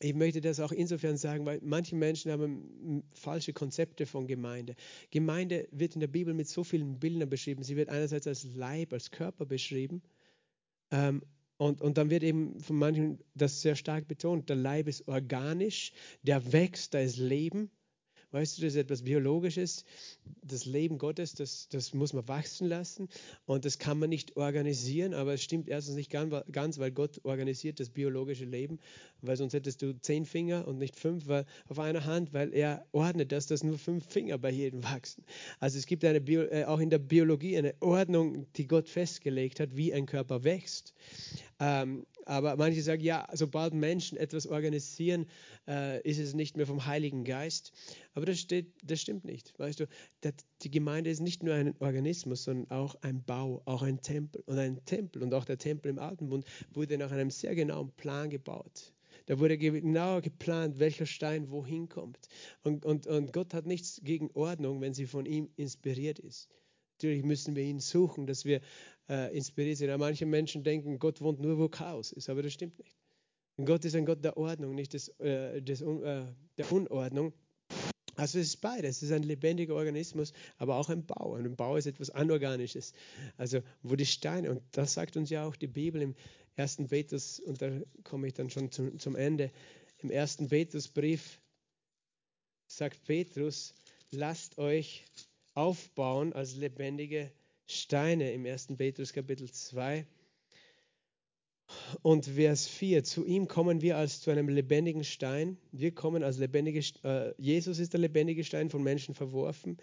ich 0.01 0.15
möchte 0.15 0.41
das 0.41 0.61
auch 0.61 0.73
insofern 0.73 1.17
sagen, 1.17 1.47
weil 1.47 1.61
manche 1.63 1.97
Menschen 1.97 2.31
haben 2.31 3.03
falsche 3.15 3.53
Konzepte 3.53 4.07
von 4.07 4.27
Gemeinde. 4.27 4.75
Gemeinde 5.11 5.69
wird 5.71 5.95
in 5.95 6.01
der 6.01 6.07
Bibel 6.09 6.35
mit 6.35 6.49
so 6.49 6.65
vielen 6.65 6.99
Bildern 6.99 7.29
beschrieben. 7.29 7.63
Sie 7.63 7.77
wird 7.77 7.89
einerseits 7.89 8.27
als 8.27 8.45
Leib, 8.45 8.93
als 8.93 9.11
Körper 9.11 9.47
beschrieben. 9.47 10.03
Ähm, 10.91 11.23
und, 11.59 11.81
und 11.81 11.97
dann 11.97 12.11
wird 12.11 12.23
eben 12.23 12.61
von 12.61 12.77
manchen 12.77 13.19
das 13.35 13.63
sehr 13.63 13.77
stark 13.77 14.09
betont. 14.09 14.49
Der 14.49 14.57
Leib 14.57 14.89
ist 14.89 15.09
organisch, 15.09 15.93
der 16.23 16.53
wächst, 16.53 16.93
da 16.93 17.01
ist 17.01 17.17
Leben. 17.17 17.71
Weißt 18.33 18.59
du, 18.59 18.63
das 18.63 18.75
ist 18.75 18.81
etwas 18.81 19.03
Biologisches. 19.03 19.85
Das 20.43 20.65
Leben 20.65 20.99
Gottes, 20.99 21.35
das, 21.35 21.69
das 21.69 21.95
muss 21.95 22.13
man 22.13 22.27
wachsen 22.27 22.69
lassen 22.69 23.09
und 23.47 23.65
das 23.65 23.79
kann 23.79 23.99
man 23.99 24.11
nicht 24.11 24.37
organisieren, 24.37 25.15
aber 25.15 25.35
es 25.35 25.43
stimmt 25.43 25.69
erstens 25.69 25.95
nicht 25.97 26.11
ganz, 26.11 26.79
weil 26.79 26.91
Gott 26.91 27.21
organisiert 27.25 27.79
das 27.81 27.91
biologische 27.91 28.45
Leben, 28.45 28.79
weil 29.23 29.37
sonst 29.37 29.55
hättest 29.55 29.83
du 29.83 29.99
zehn 30.01 30.25
Finger 30.25 30.67
und 30.67 30.79
nicht 30.79 30.97
fünf 30.97 31.27
weil, 31.29 31.47
auf 31.69 31.79
einer 31.79 32.05
Hand, 32.05 32.33
weil 32.33 32.53
er 32.53 32.87
ordnet 32.93 33.33
das, 33.33 33.47
dass 33.47 33.63
nur 33.63 33.79
fünf 33.79 34.07
Finger 34.07 34.39
bei 34.39 34.51
jedem 34.51 34.83
wachsen. 34.85 35.25
Also 35.61 35.79
es 35.79 35.87
gibt 35.87 36.05
eine 36.05 36.21
Bio, 36.21 36.43
äh, 36.43 36.65
auch 36.65 36.81
in 36.81 36.91
der 36.91 36.99
Biologie 36.99 37.57
eine 37.57 37.75
Ordnung, 37.81 38.47
die 38.55 38.67
Gott 38.67 38.89
festgelegt 38.89 39.61
hat, 39.61 39.77
wie 39.77 39.93
ein 39.93 40.07
Körper 40.07 40.45
wächst. 40.45 40.95
Ähm, 41.59 42.07
aber 42.27 42.57
manche 42.57 42.83
sagen, 42.83 43.03
ja, 43.03 43.27
sobald 43.33 43.73
Menschen 43.73 44.19
etwas 44.19 44.47
organisieren, 44.47 45.27
äh, 45.67 46.03
ist 46.03 46.19
es 46.19 46.35
nicht 46.35 46.57
mehr 46.57 46.67
vom 46.67 46.87
Heiligen 46.87 47.25
Geist. 47.25 47.73
Aber 48.15 48.27
das, 48.27 48.41
steht, 48.41 48.73
das 48.83 49.01
stimmt 49.01 49.25
nicht. 49.25 49.59
Weißt 49.59 49.81
du, 49.81 49.87
die 50.63 50.71
Gemeinde 50.71 51.11
ist 51.11 51.21
nicht 51.21 51.43
nur 51.43 51.55
ein 51.55 51.75
Organismus, 51.79 52.45
sondern 52.45 52.71
auch 52.71 52.97
ein 53.03 53.23
Bau, 53.23 53.63
auch 53.65 53.83
ein 53.83 54.03
Tempel. 54.03 54.43
Und 54.47 54.59
ein 54.59 54.85
Tempel 54.85 55.23
und 55.23 55.33
auch 55.33 55.45
der 55.45 55.59
Tempel 55.59 55.91
im 55.91 55.99
Alten 55.99 56.29
Bund 56.29 56.45
wurde 56.75 56.99
nach 56.99 57.13
einem 57.13 57.31
sehr 57.31 57.55
genauen 57.55 57.93
Plan 57.93 58.29
gebaut. 58.29 58.93
Da 59.27 59.39
wurde 59.39 59.59
genau 59.59 60.21
geplant, 60.21 60.79
welcher 60.79 61.07
Stein 61.07 61.51
wohin 61.51 61.89
kommt. 61.89 62.29
Und, 62.63 62.85
und, 62.85 63.07
und 63.07 63.33
Gott 63.33 63.55
hat 63.55 63.67
nichts 63.67 64.01
gegen 64.05 64.31
Ordnung, 64.35 64.81
wenn 64.81 64.95
sie 64.95 65.07
von 65.07 65.27
ihm 65.27 65.49
inspiriert 65.57 66.19
ist. 66.19 66.49
Natürlich 66.97 67.25
müssen 67.25 67.55
wir 67.57 67.63
ihn 67.63 67.79
suchen, 67.79 68.27
dass 68.27 68.47
wir 68.47 68.63
äh, 69.11 69.37
inspiriert 69.37 69.77
sind. 69.77 69.91
Aber 69.91 70.07
manche 70.07 70.25
Menschen 70.25 70.65
denken, 70.65 70.99
Gott 70.99 71.21
wohnt 71.21 71.41
nur, 71.41 71.59
wo 71.59 71.69
Chaos 71.69 72.11
ist, 72.13 72.31
aber 72.31 72.43
das 72.43 72.55
stimmt 72.55 72.79
nicht. 72.79 72.97
Gott 73.63 73.85
ist 73.85 73.95
ein 73.95 74.07
Gott 74.07 74.25
der 74.25 74.37
Ordnung, 74.37 74.75
nicht 74.75 74.95
des, 74.95 75.09
äh, 75.21 75.61
des, 75.61 75.83
äh, 75.83 76.25
der 76.57 76.73
Unordnung. 76.73 77.33
Also 78.15 78.39
es 78.39 78.49
ist 78.49 78.61
beides. 78.63 78.97
Es 78.97 79.03
ist 79.05 79.13
ein 79.13 79.25
lebendiger 79.25 79.75
Organismus, 79.75 80.33
aber 80.57 80.77
auch 80.77 80.89
ein 80.89 81.05
Bau. 81.05 81.35
Und 81.35 81.45
ein 81.45 81.57
Bau 81.57 81.77
ist 81.77 81.87
etwas 81.87 82.09
Anorganisches. 82.09 82.95
Also 83.37 83.61
wo 83.83 83.95
die 83.95 84.07
Steine, 84.07 84.51
und 84.51 84.63
das 84.73 84.95
sagt 84.95 85.19
uns 85.19 85.29
ja 85.29 85.47
auch 85.47 85.57
die 85.57 85.67
Bibel 85.67 86.01
im 86.01 86.15
ersten 86.55 86.89
Petrus, 86.89 87.41
und 87.41 87.61
da 87.61 87.71
komme 88.05 88.29
ich 88.29 88.35
dann 88.35 88.49
schon 88.49 88.71
zum, 88.71 88.99
zum 88.99 89.17
Ende, 89.17 89.51
im 89.99 90.11
ersten 90.11 90.49
Petrusbrief 90.49 91.41
sagt 92.67 93.05
Petrus, 93.05 93.75
lasst 94.11 94.59
euch 94.59 95.05
aufbauen 95.57 96.33
als 96.33 96.55
lebendige 96.55 97.33
Steine 97.67 98.33
im 98.33 98.47
1. 98.47 98.69
Petrus 98.77 99.13
Kapitel 99.13 99.51
2. 99.51 100.07
Und 102.03 102.27
Vers 102.27 102.69
4, 102.69 103.03
zu 103.03 103.25
ihm 103.25 103.49
kommen 103.49 103.81
wir 103.81 103.97
als 103.97 104.21
zu 104.21 104.31
einem 104.31 104.49
lebendigen 104.49 105.03
Stein. 105.03 105.59
Wir 105.73 105.93
kommen 105.93 106.23
als 106.23 106.39
lebendige, 106.39 106.81
äh, 107.03 107.35
Jesus 107.39 107.81
ist 107.81 107.93
der 107.93 108.01
lebendige 108.01 108.45
Stein, 108.45 108.71
von 108.71 108.83
Menschen 108.83 109.15
verworfen, 109.15 109.79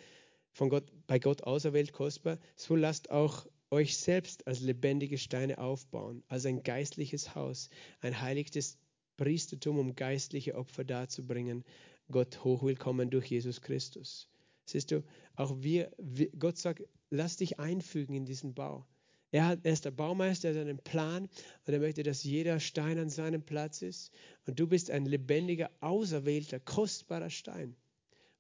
von 0.54 0.70
Gott, 0.70 0.86
bei 1.08 1.20
Gott 1.20 1.44
auserwählt, 1.44 1.92
kostbar. 1.92 2.40
So 2.56 2.76
lasst 2.76 3.10
auch 3.10 3.46
euch 3.70 3.98
selbst 3.98 4.48
als 4.48 4.62
lebendige 4.62 5.18
Steine 5.18 5.58
aufbauen, 5.58 6.24
als 6.30 6.46
ein 6.46 6.64
geistliches 6.64 7.36
Haus, 7.36 7.70
ein 8.00 8.22
heiliges 8.22 8.78
Priestertum, 9.18 9.78
um 9.80 9.96
geistliche 9.96 10.56
Opfer 10.56 10.86
darzubringen. 10.86 11.66
Gott 12.10 12.44
hochwillkommen 12.44 13.10
durch 13.10 13.28
Jesus 13.28 13.62
Christus. 13.62 14.30
Siehst 14.66 14.92
du, 14.92 15.04
auch 15.36 15.62
wir, 15.62 15.92
Gott 16.38 16.58
sagt, 16.58 16.84
lass 17.10 17.38
dich 17.38 17.60
einfügen 17.60 18.16
in 18.16 18.26
diesen 18.26 18.54
Bau. 18.54 18.86
Er, 19.32 19.48
hat, 19.48 19.60
er 19.64 19.74
ist 19.74 19.86
der 19.86 19.92
Baumeister, 19.92 20.50
er 20.50 20.56
hat 20.56 20.62
einen 20.62 20.78
Plan 20.78 21.24
und 21.24 21.74
er 21.74 21.80
möchte, 21.80 22.04
dass 22.04 22.24
jeder 22.24 22.60
Stein 22.60 23.00
an 23.00 23.10
seinem 23.10 23.42
Platz 23.42 23.82
ist. 23.82 24.12
Und 24.46 24.60
du 24.60 24.68
bist 24.68 24.92
ein 24.92 25.06
lebendiger, 25.06 25.72
auserwählter, 25.80 26.60
kostbarer 26.60 27.32
Stein. 27.32 27.76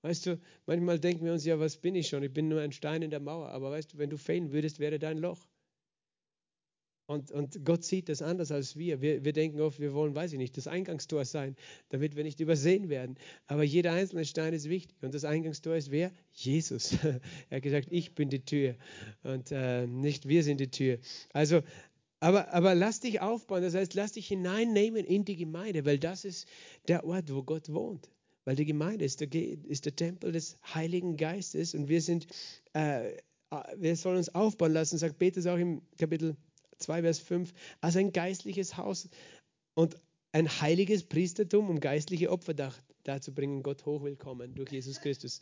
Weißt 0.03 0.25
du, 0.25 0.39
manchmal 0.65 0.99
denken 0.99 1.25
wir 1.25 1.33
uns, 1.33 1.45
ja, 1.45 1.59
was 1.59 1.77
bin 1.77 1.95
ich 1.95 2.09
schon? 2.09 2.23
Ich 2.23 2.33
bin 2.33 2.47
nur 2.47 2.61
ein 2.61 2.73
Stein 2.73 3.01
in 3.01 3.09
der 3.09 3.21
Mauer. 3.21 3.49
Aber 3.49 3.71
weißt 3.71 3.93
du, 3.93 3.97
wenn 3.97 4.09
du 4.09 4.17
fehlen 4.17 4.51
würdest, 4.51 4.79
wäre 4.79 4.99
dein 4.99 5.17
Loch. 5.17 5.47
Und, 7.05 7.31
und 7.31 7.65
Gott 7.65 7.83
sieht 7.83 8.07
das 8.07 8.21
anders 8.21 8.51
als 8.51 8.77
wir. 8.77 9.01
wir. 9.01 9.25
Wir 9.25 9.33
denken 9.33 9.59
oft, 9.59 9.79
wir 9.79 9.93
wollen, 9.93 10.15
weiß 10.15 10.31
ich 10.31 10.37
nicht, 10.37 10.55
das 10.55 10.67
Eingangstor 10.67 11.25
sein, 11.25 11.55
damit 11.89 12.15
wir 12.15 12.23
nicht 12.23 12.39
übersehen 12.39 12.87
werden. 12.87 13.17
Aber 13.47 13.63
jeder 13.63 13.91
einzelne 13.91 14.23
Stein 14.23 14.53
ist 14.53 14.69
wichtig. 14.69 14.95
Und 15.03 15.13
das 15.13 15.25
Eingangstor 15.25 15.75
ist 15.75 15.91
wer? 15.91 16.11
Jesus. 16.31 16.93
er 17.49 17.57
hat 17.57 17.63
gesagt, 17.63 17.87
ich 17.91 18.15
bin 18.15 18.29
die 18.29 18.45
Tür 18.45 18.75
und 19.23 19.51
äh, 19.51 19.85
nicht 19.85 20.29
wir 20.29 20.43
sind 20.43 20.61
die 20.61 20.71
Tür. 20.71 20.99
Also, 21.33 21.61
aber, 22.21 22.53
aber 22.53 22.73
lass 22.73 23.01
dich 23.01 23.19
aufbauen. 23.19 23.63
Das 23.63 23.75
heißt, 23.75 23.95
lass 23.95 24.13
dich 24.13 24.29
hineinnehmen 24.29 25.03
in 25.03 25.25
die 25.25 25.35
Gemeinde, 25.35 25.83
weil 25.83 25.99
das 25.99 26.23
ist 26.23 26.47
der 26.87 27.03
Ort, 27.05 27.33
wo 27.33 27.43
Gott 27.43 27.67
wohnt. 27.67 28.09
Weil 28.45 28.55
die 28.55 28.65
Gemeinde 28.65 29.03
ist 29.03 29.19
der, 29.19 29.33
ist 29.33 29.85
der 29.85 29.95
Tempel 29.95 30.31
des 30.31 30.57
Heiligen 30.73 31.17
Geistes 31.17 31.73
und 31.73 31.89
wir 31.89 32.01
sind, 32.01 32.27
äh, 32.71 33.17
wir 33.75 33.95
sollen 33.97 34.17
uns 34.17 34.33
aufbauen 34.33 34.71
lassen, 34.71 34.97
sagt 34.97 35.19
Petrus 35.19 35.47
auch 35.47 35.57
im 35.57 35.81
Kapitel 35.97 36.35
2, 36.77 37.01
Vers 37.01 37.19
5, 37.19 37.53
als 37.81 37.95
ein 37.95 38.11
geistliches 38.11 38.77
Haus 38.77 39.09
und 39.75 39.97
ein 40.31 40.49
heiliges 40.61 41.03
Priestertum, 41.03 41.69
um 41.69 41.79
geistliche 41.79 42.31
Opfer 42.31 42.53
darzubringen, 43.03 43.63
Gott 43.63 43.85
hochwillkommen 43.85 44.55
durch 44.55 44.71
Jesus 44.71 44.99
Christus. 44.99 45.41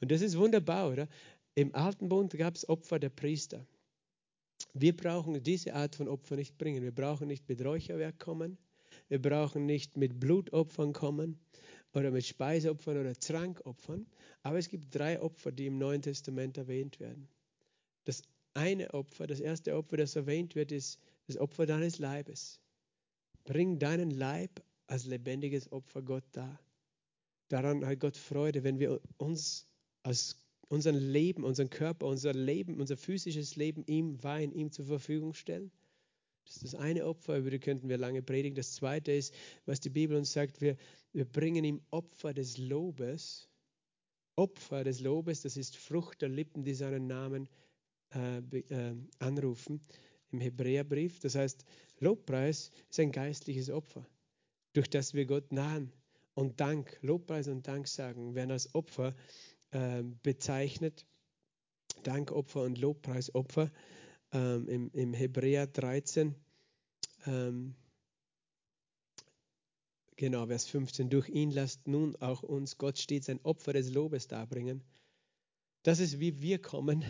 Und 0.00 0.10
das 0.10 0.20
ist 0.20 0.36
wunderbar, 0.36 0.90
oder? 0.90 1.08
Im 1.54 1.74
Alten 1.74 2.08
Bund 2.08 2.36
gab 2.36 2.54
es 2.54 2.68
Opfer 2.68 2.98
der 2.98 3.08
Priester. 3.08 3.66
Wir 4.74 4.94
brauchen 4.94 5.42
diese 5.42 5.74
Art 5.74 5.96
von 5.96 6.08
Opfer 6.08 6.36
nicht 6.36 6.58
bringen. 6.58 6.82
Wir 6.82 6.94
brauchen 6.94 7.28
nicht 7.28 7.48
mit 7.48 7.64
Räucherwerk 7.64 8.18
kommen. 8.18 8.58
Wir 9.08 9.20
brauchen 9.20 9.64
nicht 9.64 9.96
mit 9.96 10.20
Blutopfern 10.20 10.92
kommen 10.92 11.38
oder 11.94 12.10
mit 12.10 12.26
Speiseopfern 12.26 12.98
oder 12.98 13.14
Trankopfern. 13.14 14.06
Aber 14.42 14.58
es 14.58 14.68
gibt 14.68 14.94
drei 14.94 15.20
Opfer, 15.20 15.50
die 15.52 15.66
im 15.66 15.78
Neuen 15.78 16.02
Testament 16.02 16.58
erwähnt 16.58 17.00
werden. 17.00 17.28
Das 18.04 18.22
eine 18.56 18.92
Opfer, 18.94 19.26
das 19.26 19.40
erste 19.40 19.76
Opfer, 19.76 19.96
das 19.98 20.16
erwähnt 20.16 20.54
wird, 20.54 20.72
ist 20.72 20.98
das 21.26 21.36
Opfer 21.36 21.66
deines 21.66 21.98
Leibes. 21.98 22.60
Bring 23.44 23.78
deinen 23.78 24.10
Leib 24.10 24.62
als 24.86 25.04
lebendiges 25.04 25.70
Opfer 25.70 26.02
Gott 26.02 26.24
dar. 26.32 26.60
Daran 27.48 27.84
hat 27.86 28.00
Gott 28.00 28.16
Freude, 28.16 28.64
wenn 28.64 28.78
wir 28.78 29.00
uns 29.18 29.66
als 30.02 30.36
unser 30.68 30.92
Leben, 30.92 31.44
unseren 31.44 31.70
Körper, 31.70 32.06
unser 32.06 32.32
Leben, 32.32 32.80
unser 32.80 32.96
physisches 32.96 33.56
Leben 33.56 33.84
ihm 33.86 34.22
weihen, 34.22 34.52
ihm 34.52 34.72
zur 34.72 34.86
Verfügung 34.86 35.34
stellen. 35.34 35.70
Das 36.44 36.56
ist 36.56 36.64
das 36.64 36.74
eine 36.74 37.06
Opfer, 37.06 37.38
über 37.38 37.50
das 37.50 37.60
könnten 37.60 37.88
wir 37.88 37.98
lange 37.98 38.22
predigen. 38.22 38.56
Das 38.56 38.74
zweite 38.74 39.12
ist, 39.12 39.34
was 39.64 39.80
die 39.80 39.90
Bibel 39.90 40.16
uns 40.16 40.32
sagt, 40.32 40.60
wir, 40.60 40.76
wir 41.12 41.24
bringen 41.24 41.64
ihm 41.64 41.80
Opfer 41.90 42.34
des 42.34 42.58
Lobes. 42.58 43.48
Opfer 44.36 44.84
des 44.84 45.00
Lobes, 45.00 45.42
das 45.42 45.56
ist 45.56 45.76
Frucht 45.76 46.22
der 46.22 46.28
Lippen, 46.28 46.62
die 46.62 46.74
seinen 46.74 47.06
Namen 47.06 47.48
äh, 48.16 48.38
äh, 48.38 48.94
anrufen 49.18 49.80
im 50.32 50.40
Hebräerbrief. 50.40 51.20
Das 51.20 51.34
heißt, 51.34 51.64
Lobpreis 52.00 52.70
ist 52.90 53.00
ein 53.00 53.12
geistliches 53.12 53.70
Opfer, 53.70 54.06
durch 54.72 54.88
das 54.88 55.14
wir 55.14 55.26
Gott 55.26 55.52
nahen. 55.52 55.92
Und 56.34 56.60
Dank, 56.60 56.98
Lobpreis 57.02 57.48
und 57.48 57.66
Dank 57.66 57.88
sagen, 57.88 58.34
werden 58.34 58.50
als 58.50 58.74
Opfer 58.74 59.14
äh, 59.70 60.02
bezeichnet. 60.22 61.06
Dankopfer 62.02 62.62
und 62.62 62.78
Lobpreisopfer 62.78 63.70
ähm, 64.32 64.68
im, 64.68 64.90
im 64.92 65.14
Hebräer 65.14 65.66
13. 65.66 66.34
Ähm, 67.26 67.74
genau, 70.16 70.46
Vers 70.46 70.66
15. 70.66 71.08
Durch 71.10 71.28
ihn 71.28 71.50
lasst 71.50 71.88
nun 71.88 72.16
auch 72.16 72.42
uns 72.42 72.76
Gott 72.78 72.98
stets 72.98 73.28
ein 73.28 73.40
Opfer 73.44 73.72
des 73.72 73.92
Lobes 73.92 74.28
darbringen. 74.28 74.82
Das 75.86 76.00
ist, 76.00 76.18
wie 76.18 76.42
wir 76.42 76.58
kommen. 76.58 77.04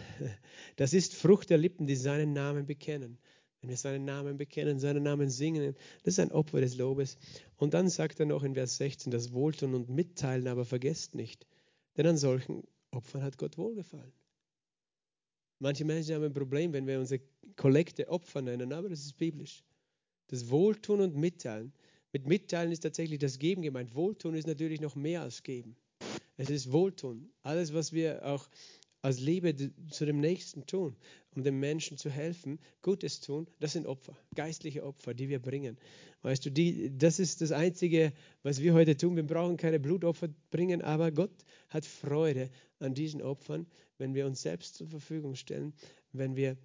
Das 0.76 0.92
ist 0.92 1.14
Frucht 1.14 1.48
der 1.48 1.56
Lippen, 1.56 1.86
die 1.86 1.96
seinen 1.96 2.34
Namen 2.34 2.66
bekennen. 2.66 3.16
Wenn 3.62 3.70
wir 3.70 3.76
seinen 3.78 4.04
Namen 4.04 4.36
bekennen, 4.36 4.78
seinen 4.78 5.02
Namen 5.02 5.30
singen, 5.30 5.74
das 6.02 6.14
ist 6.14 6.20
ein 6.20 6.30
Opfer 6.30 6.60
des 6.60 6.76
Lobes. 6.76 7.16
Und 7.56 7.72
dann 7.72 7.88
sagt 7.88 8.20
er 8.20 8.26
noch 8.26 8.42
in 8.42 8.52
Vers 8.52 8.76
16, 8.76 9.10
das 9.10 9.32
Wohltun 9.32 9.74
und 9.74 9.88
Mitteilen 9.88 10.46
aber 10.46 10.66
vergesst 10.66 11.14
nicht, 11.14 11.46
denn 11.96 12.06
an 12.06 12.18
solchen 12.18 12.64
Opfern 12.90 13.22
hat 13.22 13.38
Gott 13.38 13.56
wohlgefallen. 13.56 14.12
Manche 15.58 15.86
Menschen 15.86 16.14
haben 16.14 16.24
ein 16.24 16.34
Problem, 16.34 16.74
wenn 16.74 16.86
wir 16.86 17.00
unsere 17.00 17.22
Kollekte 17.56 18.08
Opfer 18.08 18.42
nennen, 18.42 18.74
aber 18.74 18.90
das 18.90 19.00
ist 19.00 19.16
biblisch. 19.16 19.64
Das 20.26 20.50
Wohltun 20.50 21.00
und 21.00 21.16
Mitteilen. 21.16 21.72
Mit 22.12 22.26
Mitteilen 22.26 22.72
ist 22.72 22.80
tatsächlich 22.80 23.20
das 23.20 23.38
Geben 23.38 23.62
gemeint. 23.62 23.94
Wohltun 23.94 24.34
ist 24.34 24.46
natürlich 24.46 24.82
noch 24.82 24.96
mehr 24.96 25.22
als 25.22 25.42
Geben. 25.42 25.78
Es 26.36 26.50
ist 26.50 26.72
Wohltun. 26.72 27.30
Alles, 27.42 27.72
was 27.72 27.92
wir 27.92 28.24
auch 28.26 28.48
als 29.02 29.20
Liebe 29.20 29.54
zu 29.90 30.04
dem 30.04 30.20
Nächsten 30.20 30.66
tun, 30.66 30.96
um 31.34 31.44
dem 31.44 31.60
Menschen 31.60 31.96
zu 31.96 32.10
helfen, 32.10 32.58
Gutes 32.82 33.20
tun, 33.20 33.46
das 33.60 33.72
sind 33.72 33.86
Opfer, 33.86 34.16
geistliche 34.34 34.84
Opfer, 34.84 35.14
die 35.14 35.28
wir 35.28 35.40
bringen. 35.40 35.78
Weißt 36.22 36.44
du, 36.44 36.50
die, 36.50 36.96
das 36.98 37.20
ist 37.20 37.40
das 37.40 37.52
Einzige, 37.52 38.12
was 38.42 38.60
wir 38.60 38.74
heute 38.74 38.96
tun. 38.96 39.14
Wir 39.14 39.22
brauchen 39.22 39.56
keine 39.56 39.78
Blutopfer 39.78 40.28
bringen, 40.50 40.82
aber 40.82 41.12
Gott 41.12 41.44
hat 41.68 41.84
Freude 41.84 42.50
an 42.80 42.94
diesen 42.94 43.22
Opfern, 43.22 43.66
wenn 43.98 44.14
wir 44.14 44.26
uns 44.26 44.42
selbst 44.42 44.74
zur 44.74 44.88
Verfügung 44.88 45.36
stellen, 45.36 45.72
wenn 46.12 46.34
wir 46.34 46.56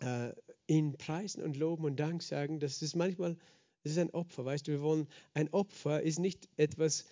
äh, 0.00 0.32
ihn 0.68 0.96
preisen 0.96 1.42
und 1.42 1.56
loben 1.56 1.84
und 1.84 1.98
Dank 1.98 2.22
sagen. 2.22 2.60
Das 2.60 2.82
ist 2.82 2.94
manchmal, 2.94 3.36
das 3.82 3.92
ist 3.92 3.98
ein 3.98 4.10
Opfer, 4.10 4.44
weißt 4.44 4.68
du, 4.68 4.72
wir 4.72 4.82
wollen, 4.82 5.08
ein 5.34 5.48
Opfer 5.52 6.02
ist 6.02 6.20
nicht 6.20 6.48
etwas, 6.56 7.04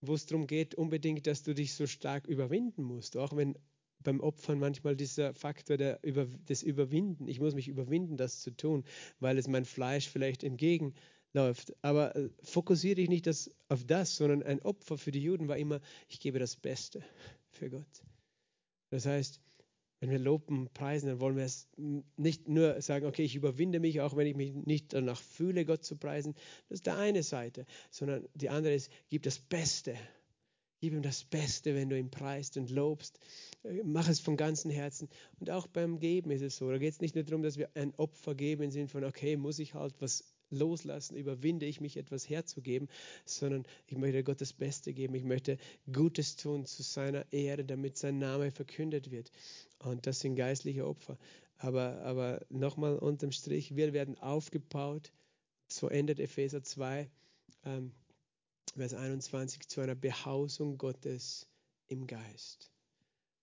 wo 0.00 0.14
es 0.14 0.26
darum 0.26 0.46
geht, 0.46 0.74
unbedingt, 0.74 1.26
dass 1.26 1.42
du 1.42 1.54
dich 1.54 1.74
so 1.74 1.86
stark 1.86 2.26
überwinden 2.26 2.82
musst. 2.82 3.16
Auch 3.16 3.36
wenn 3.36 3.56
beim 4.00 4.20
Opfern 4.20 4.58
manchmal 4.58 4.96
dieser 4.96 5.34
Faktor 5.34 5.76
der 5.76 5.98
Über, 6.02 6.26
des 6.26 6.62
Überwinden, 6.62 7.26
ich 7.28 7.40
muss 7.40 7.54
mich 7.54 7.68
überwinden, 7.68 8.16
das 8.16 8.40
zu 8.40 8.52
tun, 8.52 8.84
weil 9.18 9.38
es 9.38 9.48
mein 9.48 9.64
Fleisch 9.64 10.08
vielleicht 10.08 10.44
entgegenläuft. 10.44 11.74
Aber 11.82 12.14
äh, 12.14 12.30
fokussiere 12.42 12.96
dich 12.96 13.08
nicht 13.08 13.26
das, 13.26 13.50
auf 13.68 13.84
das, 13.84 14.16
sondern 14.16 14.42
ein 14.42 14.62
Opfer 14.62 14.98
für 14.98 15.10
die 15.10 15.22
Juden 15.22 15.48
war 15.48 15.56
immer, 15.56 15.80
ich 16.08 16.20
gebe 16.20 16.38
das 16.38 16.56
Beste 16.56 17.02
für 17.50 17.70
Gott. 17.70 18.02
Das 18.90 19.04
heißt, 19.04 19.40
wenn 20.00 20.10
wir 20.10 20.18
loben, 20.18 20.68
preisen, 20.72 21.08
dann 21.08 21.20
wollen 21.20 21.36
wir 21.36 21.44
es 21.44 21.68
nicht 22.16 22.48
nur 22.48 22.80
sagen, 22.80 23.06
okay, 23.06 23.24
ich 23.24 23.34
überwinde 23.34 23.80
mich, 23.80 24.00
auch 24.00 24.16
wenn 24.16 24.26
ich 24.26 24.36
mich 24.36 24.54
nicht 24.54 24.92
danach 24.92 25.20
fühle, 25.20 25.64
Gott 25.64 25.84
zu 25.84 25.96
preisen. 25.96 26.34
Das 26.68 26.78
ist 26.78 26.86
die 26.86 26.90
eine 26.90 27.22
Seite, 27.22 27.66
sondern 27.90 28.28
die 28.34 28.48
andere 28.48 28.74
ist, 28.74 28.90
gib 29.08 29.22
das 29.24 29.38
Beste. 29.38 29.96
Gib 30.80 30.92
ihm 30.92 31.02
das 31.02 31.24
Beste, 31.24 31.74
wenn 31.74 31.88
du 31.88 31.98
ihn 31.98 32.10
preist 32.10 32.56
und 32.56 32.70
lobst. 32.70 33.18
Mach 33.82 34.08
es 34.08 34.20
von 34.20 34.36
ganzem 34.36 34.70
Herzen. 34.70 35.08
Und 35.40 35.50
auch 35.50 35.66
beim 35.66 35.98
Geben 35.98 36.30
ist 36.30 36.42
es 36.42 36.56
so. 36.56 36.70
Da 36.70 36.78
geht 36.78 36.92
es 36.92 37.00
nicht 37.00 37.16
nur 37.16 37.24
darum, 37.24 37.42
dass 37.42 37.58
wir 37.58 37.68
ein 37.74 37.92
Opfer 37.96 38.36
geben 38.36 38.62
im 38.62 38.70
Sinne 38.70 38.86
von, 38.86 39.02
okay, 39.02 39.36
muss 39.36 39.58
ich 39.58 39.74
halt 39.74 39.94
was 39.98 40.32
loslassen, 40.50 41.16
überwinde 41.16 41.66
ich 41.66 41.80
mich, 41.80 41.96
etwas 41.96 42.28
herzugeben, 42.28 42.88
sondern 43.24 43.64
ich 43.86 43.96
möchte 43.96 44.24
Gott 44.24 44.40
das 44.40 44.52
Beste 44.52 44.92
geben. 44.92 45.14
Ich 45.14 45.24
möchte 45.24 45.58
Gutes 45.92 46.36
tun 46.36 46.64
zu 46.64 46.82
seiner 46.82 47.30
Ehre, 47.32 47.64
damit 47.64 47.96
sein 47.96 48.18
Name 48.18 48.50
verkündet 48.50 49.10
wird. 49.10 49.30
Und 49.78 50.06
das 50.06 50.20
sind 50.20 50.36
geistliche 50.36 50.86
Opfer. 50.86 51.18
Aber, 51.58 52.00
aber 52.02 52.46
nochmal 52.50 52.96
unterm 52.98 53.32
Strich, 53.32 53.76
wir 53.76 53.92
werden 53.92 54.18
aufgebaut. 54.18 55.12
So 55.68 55.88
endet 55.88 56.20
Epheser 56.20 56.62
2, 56.62 57.10
ähm, 57.64 57.92
Vers 58.74 58.94
21, 58.94 59.68
zu 59.68 59.80
einer 59.80 59.94
Behausung 59.94 60.78
Gottes 60.78 61.46
im 61.88 62.06
Geist. 62.06 62.70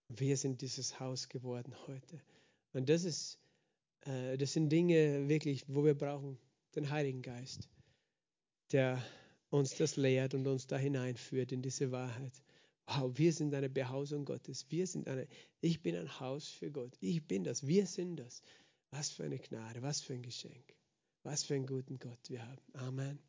Wir 0.08 0.38
sind 0.38 0.62
dieses 0.62 1.00
Haus 1.00 1.30
geworden 1.30 1.76
heute. 1.88 2.22
Und 2.74 2.90
das 2.90 3.04
ist, 3.04 3.40
äh, 4.02 4.38
das 4.38 4.54
sind 4.54 4.70
Dinge 4.70 5.28
wirklich, 5.28 5.66
wo 5.68 5.84
wir 5.84 5.96
brauchen 5.96 6.38
den 6.76 6.90
Heiligen 6.90 7.22
Geist, 7.22 7.70
der 8.72 9.02
uns 9.50 9.76
das 9.76 9.96
lehrt 9.96 10.34
und 10.34 10.46
uns 10.48 10.68
da 10.68 10.78
hineinführt 10.78 11.52
in 11.52 11.62
diese 11.62 11.92
Wahrheit. 11.92 12.34
Wow, 12.88 13.12
wir 13.18 13.34
sind 13.34 13.54
eine 13.54 13.70
Behausung 13.70 14.26
Gottes. 14.26 14.66
Wir 14.70 14.86
sind 14.86 15.08
eine, 15.08 15.28
ich 15.62 15.82
bin 15.82 15.96
ein 15.96 16.20
Haus 16.20 16.50
für 16.50 16.70
Gott. 16.70 16.96
Ich 17.00 17.26
bin 17.26 17.44
das. 17.44 17.66
Wir 17.66 17.88
sind 17.88 18.18
das. 18.18 18.44
Was 18.92 19.10
für 19.10 19.24
eine 19.24 19.40
Gnade, 19.40 19.82
was 19.82 20.02
für 20.02 20.14
ein 20.14 20.22
Geschenk. 20.22 20.76
Was 21.24 21.44
für 21.44 21.56
einen 21.56 21.66
guten 21.66 21.98
Gott 21.98 22.20
wir 22.28 22.48
haben. 22.48 22.62
Amen. 22.74 23.20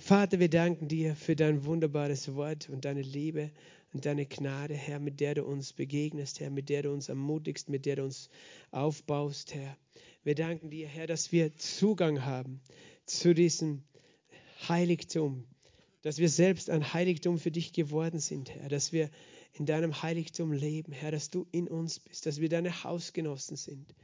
Vater, 0.00 0.38
wir 0.38 0.48
danken 0.48 0.88
dir 0.88 1.14
für 1.14 1.36
dein 1.36 1.64
wunderbares 1.64 2.34
Wort 2.34 2.70
und 2.70 2.84
deine 2.84 3.02
Liebe 3.02 3.50
und 3.92 4.06
deine 4.06 4.24
Gnade, 4.24 4.74
Herr, 4.74 4.98
mit 4.98 5.20
der 5.20 5.34
du 5.34 5.44
uns 5.44 5.72
begegnest, 5.72 6.40
Herr, 6.40 6.50
mit 6.50 6.68
der 6.68 6.82
du 6.82 6.92
uns 6.92 7.08
ermutigst, 7.08 7.68
mit 7.68 7.84
der 7.84 7.96
du 7.96 8.04
uns 8.04 8.30
aufbaust, 8.70 9.54
Herr. 9.54 9.76
Wir 10.26 10.34
danken 10.34 10.70
dir, 10.70 10.88
Herr, 10.88 11.06
dass 11.06 11.30
wir 11.30 11.56
Zugang 11.56 12.24
haben 12.24 12.60
zu 13.04 13.32
diesem 13.32 13.84
Heiligtum, 14.68 15.44
dass 16.02 16.18
wir 16.18 16.28
selbst 16.28 16.68
ein 16.68 16.92
Heiligtum 16.92 17.38
für 17.38 17.52
dich 17.52 17.72
geworden 17.72 18.18
sind, 18.18 18.50
Herr, 18.50 18.68
dass 18.68 18.90
wir 18.90 19.08
in 19.52 19.66
deinem 19.66 20.02
Heiligtum 20.02 20.50
leben, 20.50 20.90
Herr, 20.90 21.12
dass 21.12 21.30
du 21.30 21.46
in 21.52 21.68
uns 21.68 22.00
bist, 22.00 22.26
dass 22.26 22.40
wir 22.40 22.48
deine 22.48 22.82
Hausgenossen 22.82 23.56
sind. 23.56 23.94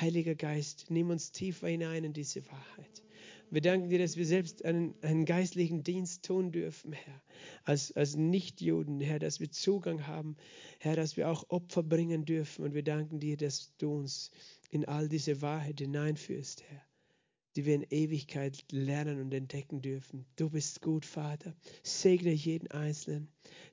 Heiliger 0.00 0.36
Geist, 0.36 0.86
nimm 0.90 1.10
uns 1.10 1.32
tiefer 1.32 1.66
hinein 1.66 2.04
in 2.04 2.12
diese 2.12 2.46
Wahrheit. 2.46 3.02
Wir 3.50 3.60
danken 3.60 3.88
dir, 3.88 3.98
dass 3.98 4.16
wir 4.16 4.26
selbst 4.26 4.64
einen, 4.64 4.94
einen 5.02 5.24
geistlichen 5.24 5.82
Dienst 5.82 6.24
tun 6.24 6.50
dürfen, 6.50 6.92
Herr, 6.92 7.22
als, 7.64 7.92
als 7.92 8.16
Nichtjuden, 8.16 9.00
Herr, 9.00 9.18
dass 9.18 9.40
wir 9.40 9.50
Zugang 9.50 10.06
haben, 10.06 10.36
Herr, 10.80 10.96
dass 10.96 11.16
wir 11.16 11.28
auch 11.30 11.48
Opfer 11.50 11.82
bringen 11.82 12.24
dürfen. 12.24 12.64
Und 12.64 12.74
wir 12.74 12.82
danken 12.82 13.20
dir, 13.20 13.36
dass 13.36 13.74
du 13.78 13.92
uns 13.92 14.30
in 14.70 14.84
all 14.84 15.08
diese 15.08 15.40
Wahrheit 15.42 15.80
hineinführst, 15.80 16.62
Herr, 16.64 16.82
die 17.56 17.64
wir 17.64 17.74
in 17.74 17.86
Ewigkeit 17.90 18.64
lernen 18.70 19.20
und 19.20 19.32
entdecken 19.32 19.80
dürfen. 19.80 20.24
Du 20.36 20.50
bist 20.50 20.82
gut, 20.82 21.04
Vater. 21.04 21.54
Segne 21.82 22.32
jeden 22.32 22.70
Einzelnen. 22.70 23.28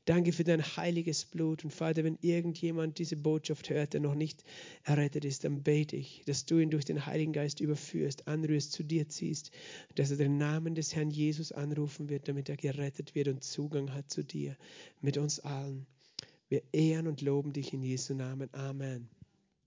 Danke 0.05 0.32
für 0.34 0.43
dein 0.43 0.61
heiliges 0.61 1.25
Blut. 1.25 1.63
Und 1.63 1.71
Vater, 1.71 2.03
wenn 2.03 2.17
irgendjemand 2.21 2.99
diese 2.99 3.15
Botschaft 3.15 3.69
hört, 3.69 3.93
der 3.93 4.01
noch 4.01 4.15
nicht 4.15 4.43
errettet 4.84 5.25
ist, 5.25 5.43
dann 5.43 5.63
bete 5.63 5.95
ich, 5.95 6.23
dass 6.25 6.45
du 6.45 6.59
ihn 6.59 6.69
durch 6.69 6.86
den 6.86 7.05
Heiligen 7.05 7.34
Geist 7.34 7.59
überführst, 7.59 8.27
anrührst, 8.27 8.71
zu 8.71 8.84
dir 8.84 9.07
ziehst, 9.07 9.51
dass 9.95 10.11
er 10.11 10.17
den 10.17 10.38
Namen 10.38 10.75
des 10.75 10.95
Herrn 10.95 11.11
Jesus 11.11 11.51
anrufen 11.51 12.09
wird, 12.09 12.27
damit 12.27 12.49
er 12.49 12.57
gerettet 12.57 13.15
wird 13.15 13.27
und 13.27 13.43
Zugang 13.43 13.93
hat 13.93 14.11
zu 14.11 14.23
dir, 14.23 14.57
mit 15.01 15.17
uns 15.17 15.39
allen. 15.39 15.86
Wir 16.49 16.63
ehren 16.73 17.07
und 17.07 17.21
loben 17.21 17.53
dich 17.53 17.73
in 17.73 17.82
Jesu 17.82 18.13
Namen. 18.13 18.49
Amen. 18.53 19.20